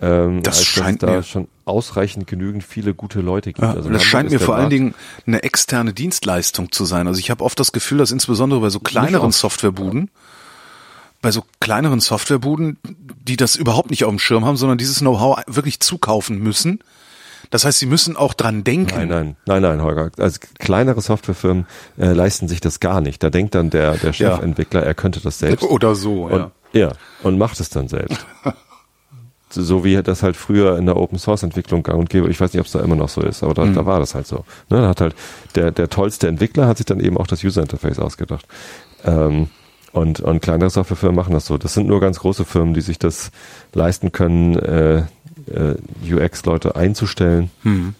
[0.00, 3.62] Ähm, Das scheint dass da mir- schon ausreichend genügend viele gute Leute gibt.
[3.62, 4.94] Ja, Also das in scheint mir vor allen Markt- Dingen
[5.26, 7.06] eine externe Dienstleistung zu sein.
[7.08, 9.32] Also ich habe oft das Gefühl, dass insbesondere bei so kleineren.
[9.32, 10.10] Softwarebuden,
[11.22, 12.78] bei so kleineren Softwarebuden,
[13.26, 16.80] die das überhaupt nicht auf dem Schirm haben, sondern dieses Know-how wirklich zukaufen müssen.
[17.50, 18.94] Das heißt, sie müssen auch dran denken.
[18.96, 20.10] Nein, nein, nein, nein, Holger.
[20.18, 21.66] Also kleinere Softwarefirmen
[21.96, 23.22] äh, leisten sich das gar nicht.
[23.22, 24.36] Da denkt dann der, der Ja.
[24.36, 25.62] Chefentwickler, er könnte das selbst.
[25.64, 26.80] Oder so, Und, ja.
[26.80, 26.92] ja,
[27.22, 28.24] und macht es dann selbst.
[29.62, 32.28] so, wie das halt früher in der Open Source Entwicklung gang und gäbe.
[32.28, 33.74] Ich weiß nicht, ob es da immer noch so ist, aber da, Mhm.
[33.74, 34.44] da war das halt so.
[34.70, 35.14] Ne, da hat halt
[35.54, 38.46] der, der tollste Entwickler hat sich dann eben auch das User Interface ausgedacht.
[39.04, 39.48] Ähm,
[39.92, 41.56] und, und kleinere Softwarefirmen machen das so.
[41.56, 43.30] Das sind nur ganz große Firmen, die sich das
[43.72, 47.50] leisten können, äh, äh, UX-Leute einzustellen.
[47.62, 47.94] Hm.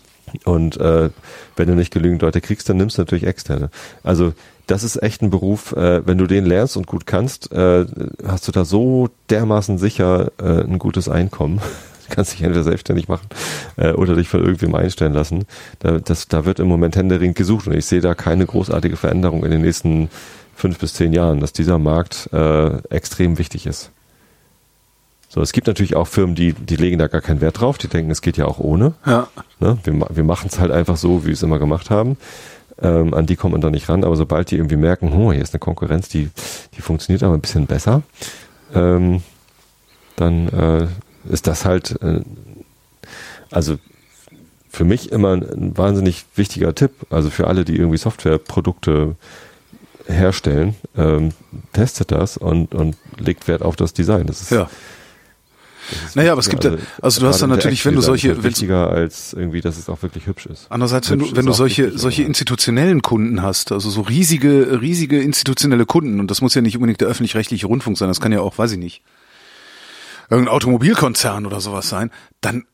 [0.44, 1.10] Und äh,
[1.56, 3.70] wenn du nicht genügend Leute kriegst, dann nimmst du natürlich externe.
[4.02, 4.32] Also
[4.66, 7.86] das ist echt ein Beruf, äh, wenn du den lernst und gut kannst, äh,
[8.26, 11.60] hast du da so dermaßen sicher äh, ein gutes Einkommen.
[12.08, 13.28] Du kannst dich entweder selbstständig machen
[13.76, 15.44] äh, oder dich von irgendwem einstellen lassen.
[15.78, 19.44] Da, das, da wird im Moment händeringend gesucht und ich sehe da keine großartige Veränderung
[19.44, 20.08] in den nächsten
[20.54, 23.90] fünf bis zehn Jahren, dass dieser Markt äh, extrem wichtig ist.
[25.36, 27.88] So, es gibt natürlich auch Firmen, die, die legen da gar keinen Wert drauf, die
[27.88, 28.94] denken, es geht ja auch ohne.
[29.04, 29.28] Ja.
[29.60, 29.76] Ne?
[29.84, 32.16] Wir, wir machen es halt einfach so, wie wir es immer gemacht haben.
[32.80, 35.42] Ähm, an die kommt man da nicht ran, aber sobald die irgendwie merken, oh, hier
[35.42, 36.30] ist eine Konkurrenz, die,
[36.74, 38.02] die funktioniert aber ein bisschen besser,
[38.74, 39.22] ähm,
[40.16, 40.88] dann äh,
[41.30, 42.22] ist das halt, äh,
[43.50, 43.76] also
[44.70, 49.16] für mich immer ein, ein wahnsinnig wichtiger Tipp, also für alle, die irgendwie Softwareprodukte
[50.06, 51.32] herstellen, ähm,
[51.74, 54.26] testet das und, und legt Wert auf das Design.
[54.26, 54.70] Das ist, Ja.
[56.14, 58.44] Naja, aber es gibt ja- also du hast dann natürlich, wenn du solche- halt wenn-
[58.50, 60.66] wichtiger als irgendwie, dass es auch wirklich hübsch ist.
[60.68, 64.80] Andererseits, wenn Hübsch du, wenn du solche, wichtig, solche institutionellen Kunden hast, also so riesige,
[64.80, 68.32] riesige institutionelle Kunden, und das muss ja nicht unbedingt der öffentlich-rechtliche Rundfunk sein, das kann
[68.32, 69.02] ja auch, weiß ich nicht,
[70.30, 72.10] irgendein Automobilkonzern oder sowas sein,
[72.40, 72.64] dann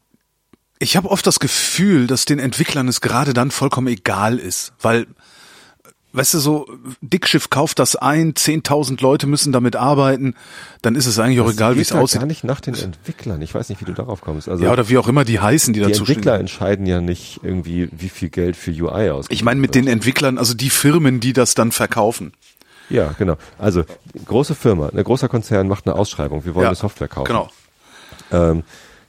[0.79, 5.07] ich habe oft das Gefühl, dass den Entwicklern es gerade dann vollkommen egal ist, weil
[6.13, 6.67] weißt du so,
[7.01, 10.35] Dickschiff kauft das ein, 10.000 Leute müssen damit arbeiten,
[10.83, 12.21] dann ist es eigentlich auch Das egal, wie es aussieht.
[12.21, 13.41] gar nicht nach den Entwicklern.
[13.43, 14.49] Ich weiß nicht, wie du darauf kommst.
[14.49, 16.41] Also Ja, oder wie auch immer die heißen, die, die dazu Entwickler stehen.
[16.41, 19.27] entscheiden ja nicht irgendwie, wie viel Geld für UI aus.
[19.31, 22.33] Ich meine mit den Entwicklern, also die Firmen, die das dann verkaufen.
[22.91, 23.37] Ja, genau.
[23.59, 23.85] Also
[24.27, 26.45] große Firma, ein großer Konzern macht eine Ausschreibung.
[26.45, 27.29] Wir wollen Ja, eine Software kaufen.
[27.29, 27.51] Genau.
[28.33, 28.65] ähm,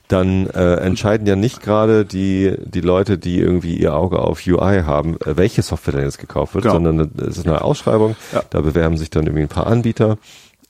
[0.08, 4.82] dann äh, entscheiden ja nicht gerade die, die Leute, die irgendwie ihr Auge auf UI
[4.82, 6.74] haben, äh, welche Software denn jetzt gekauft wird, Genau.
[6.74, 8.42] sondern es ist eine Ausschreibung, Ja.
[8.50, 10.18] da bewerben sich dann irgendwie ein paar Anbieter.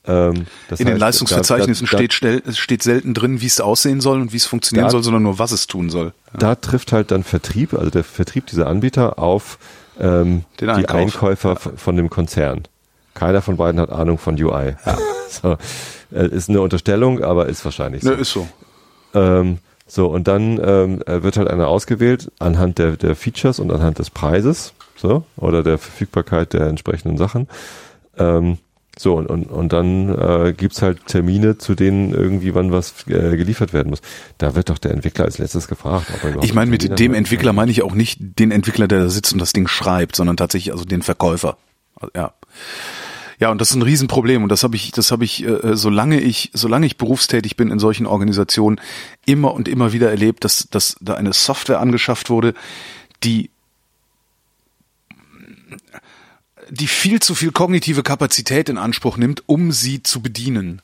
[0.06, 3.60] Ähm, das In den heißt, Leistungsverzeichnissen da, da, steht, schnell, steht selten drin, wie es
[3.60, 6.12] aussehen soll und wie es funktionieren Da- soll, sondern nur, was es tun soll.
[6.38, 9.58] Da trifft halt dann Vertrieb, also der Vertrieb dieser Anbieter auf
[9.98, 10.88] ähm, Den die.
[10.88, 12.62] Einkäufer f- von dem Konzern.
[13.14, 14.74] Keiner von beiden hat Ahnung von UI.
[15.28, 15.56] so,
[16.12, 18.10] äh, ist eine Unterstellung, aber ist wahrscheinlich so.
[18.10, 18.46] Ne, ist so.
[19.14, 23.70] Ähm, so, und dann ähm, äh, wird halt einer ausgewählt anhand der, der Features und
[23.70, 27.48] anhand des Preises, so, oder der Verfügbarkeit der entsprechenden Sachen.
[28.18, 28.58] Ähm,
[28.96, 33.36] so, und, und, und dann äh, gibt's halt Termine, zu denen irgendwie wann was äh,
[33.36, 34.00] geliefert werden muss.
[34.38, 36.06] Da wird doch der Entwickler als letztes gefragt.
[36.42, 37.12] Ich meine, mit dem.
[37.12, 40.36] Entwickler meine ich auch nicht den Entwickler, der da sitzt und das Ding schreibt, sondern
[40.36, 41.56] tatsächlich also den Verkäufer.
[42.14, 42.32] Ja.
[43.40, 46.20] Ja, und das ist ein Riesenproblem und das habe ich, das habe ich, äh, solange
[46.20, 48.80] ich, solange ich berufstätig bin in solchen Organisationen,
[49.26, 52.54] immer und immer wieder erlebt, dass, dass da eine Software angeschafft wurde,
[53.22, 53.50] die
[56.70, 60.80] die viel zu viel kognitive Kapazität in Anspruch nimmt, um sie zu bedienen.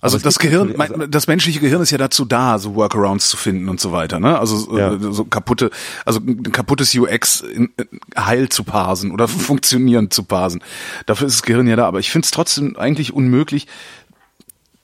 [0.00, 3.68] Also das Gehirn, mein, das menschliche Gehirn ist ja dazu da, so Workarounds zu finden
[3.68, 4.38] und so weiter, ne?
[4.38, 4.94] Also Ja.
[4.94, 5.70] äh, so kaputte,
[6.04, 10.62] also ein kaputtes UX in, in heil zu parsen oder funktionierend zu parsen.
[11.06, 13.66] Dafür ist das Gehirn ja da, aber ich finde es trotzdem eigentlich unmöglich,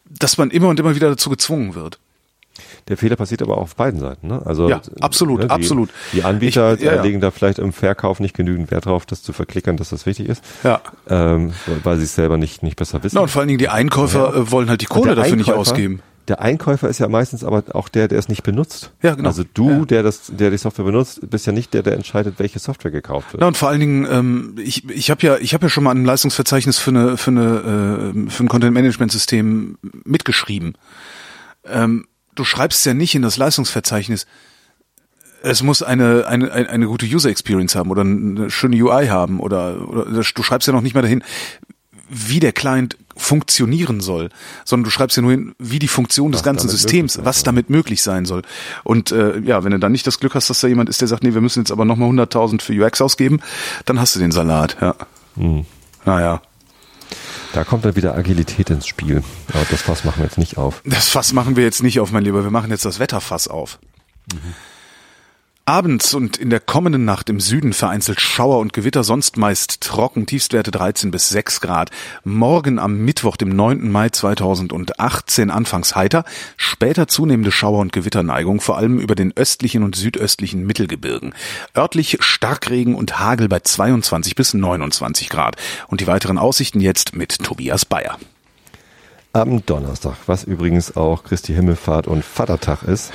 [0.09, 1.99] dass man immer und immer wieder dazu gezwungen wird.
[2.89, 4.27] Der Fehler passiert aber auch auf beiden Seiten.
[4.27, 4.43] Ne?
[4.45, 5.91] Also Ja, absolut, ne, die, absolut.
[6.13, 7.03] Die Anbieter Ich- ja, ja.
[7.03, 10.29] legen da vielleicht im Verkauf nicht genügend Wert drauf, das zu verklickern, dass das wichtig
[10.29, 10.81] ist, Ja.
[11.09, 11.53] ähm,
[11.85, 13.15] weil sie es selber nicht nicht besser wissen.
[13.17, 15.57] Na, und vor allen Dingen die Einkäufer äh, wollen halt die Kohle dafür nicht Einkäufer-
[15.59, 16.03] ausgeben.
[16.29, 18.93] Der Einkäufer ist ja meistens aber auch der, der es nicht benutzt.
[19.03, 19.29] Ja, genau.
[19.29, 19.85] Also du, Ja.
[19.87, 23.33] der das, der die Software benutzt, bist ja nicht der, der entscheidet, welche Software gekauft
[23.33, 23.41] wird.
[23.41, 25.91] Na und vor allen Dingen, ähm, ich, ich habe ja, ich habe ja schon mal
[25.91, 30.75] ein Leistungsverzeichnis für eine, für eine, äh, für ein Content Management System mitgeschrieben.
[31.69, 34.27] Ähm, du schreibst ja nicht in das Leistungsverzeichnis.
[35.43, 39.89] Es muss eine, eine, eine gute User Experience haben oder eine schöne UI haben oder,
[39.89, 41.25] oder du schreibst ja noch nicht mal dahin,
[42.09, 44.29] wie der Client funktionieren soll,
[44.65, 47.25] sondern du schreibst ja nur hin, wie die Funktion des Was ganzen damit Systems, sein
[47.25, 48.43] was damit möglich sein soll.
[48.85, 51.09] Und äh, ja, wenn du dann nicht das Glück hast, dass da jemand ist, der
[51.09, 53.41] sagt, nee, wir müssen jetzt aber nochmal 100.000 für UX ausgeben,
[53.87, 54.95] dann hast du den Salat, ja.
[55.37, 55.65] Hm.
[56.05, 56.43] Naja,
[57.53, 59.23] Da kommt dann wieder Agilität ins Spiel.
[59.53, 60.83] Aber das Fass machen wir jetzt nicht auf.
[60.85, 63.79] das Fass machen wir jetzt nicht auf, mein Lieber, wir machen jetzt das Wetterfass auf.
[65.65, 70.27] Abends und in der kommenden Nacht im Süden vereinzelt Schauer und Gewitter, sonst meist trocken,
[70.27, 71.91] Tiefstwerte 13 bis 6 Grad.
[72.25, 73.89] Morgen am Mittwoch, dem 9.
[73.89, 76.25] Mai 2018, anfangs heiter,
[76.57, 81.33] später zunehmende Schauer- und Gewitterneigung, vor allem über den östlichen und südöstlichen Mittelgebirgen.
[81.77, 85.55] Örtlich Starkregen und Hagel bei 22 bis 29 Grad.
[85.87, 88.19] Und die weiteren Aussichten jetzt mit Tobias Bayer.
[89.33, 93.13] Am Donnerstag, was übrigens auch Christi Himmelfahrt und Vatertag ist.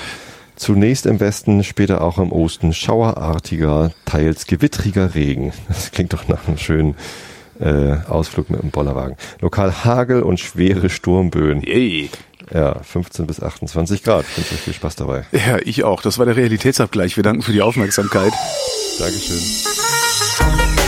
[0.57, 5.53] Zunächst im Westen, später auch im Osten schauerartiger, teils gewittriger Regen.
[5.67, 6.95] Das klingt doch nach einem schönen
[7.59, 9.17] äh, Ausflug mit dem Bollerwagen.
[9.39, 11.61] Lokal Hagel und schwere Sturmböen.
[11.61, 12.09] Yay.
[12.51, 14.25] Ja, 15 bis 28 Grad.
[14.29, 15.25] Ich wünsche euch viel Spaß dabei.
[15.31, 16.01] Ja, ich auch.
[16.01, 17.17] Das war der Realitätsabgleich.
[17.17, 18.33] Wir danken für die Aufmerksamkeit.
[18.97, 20.86] Dankeschön.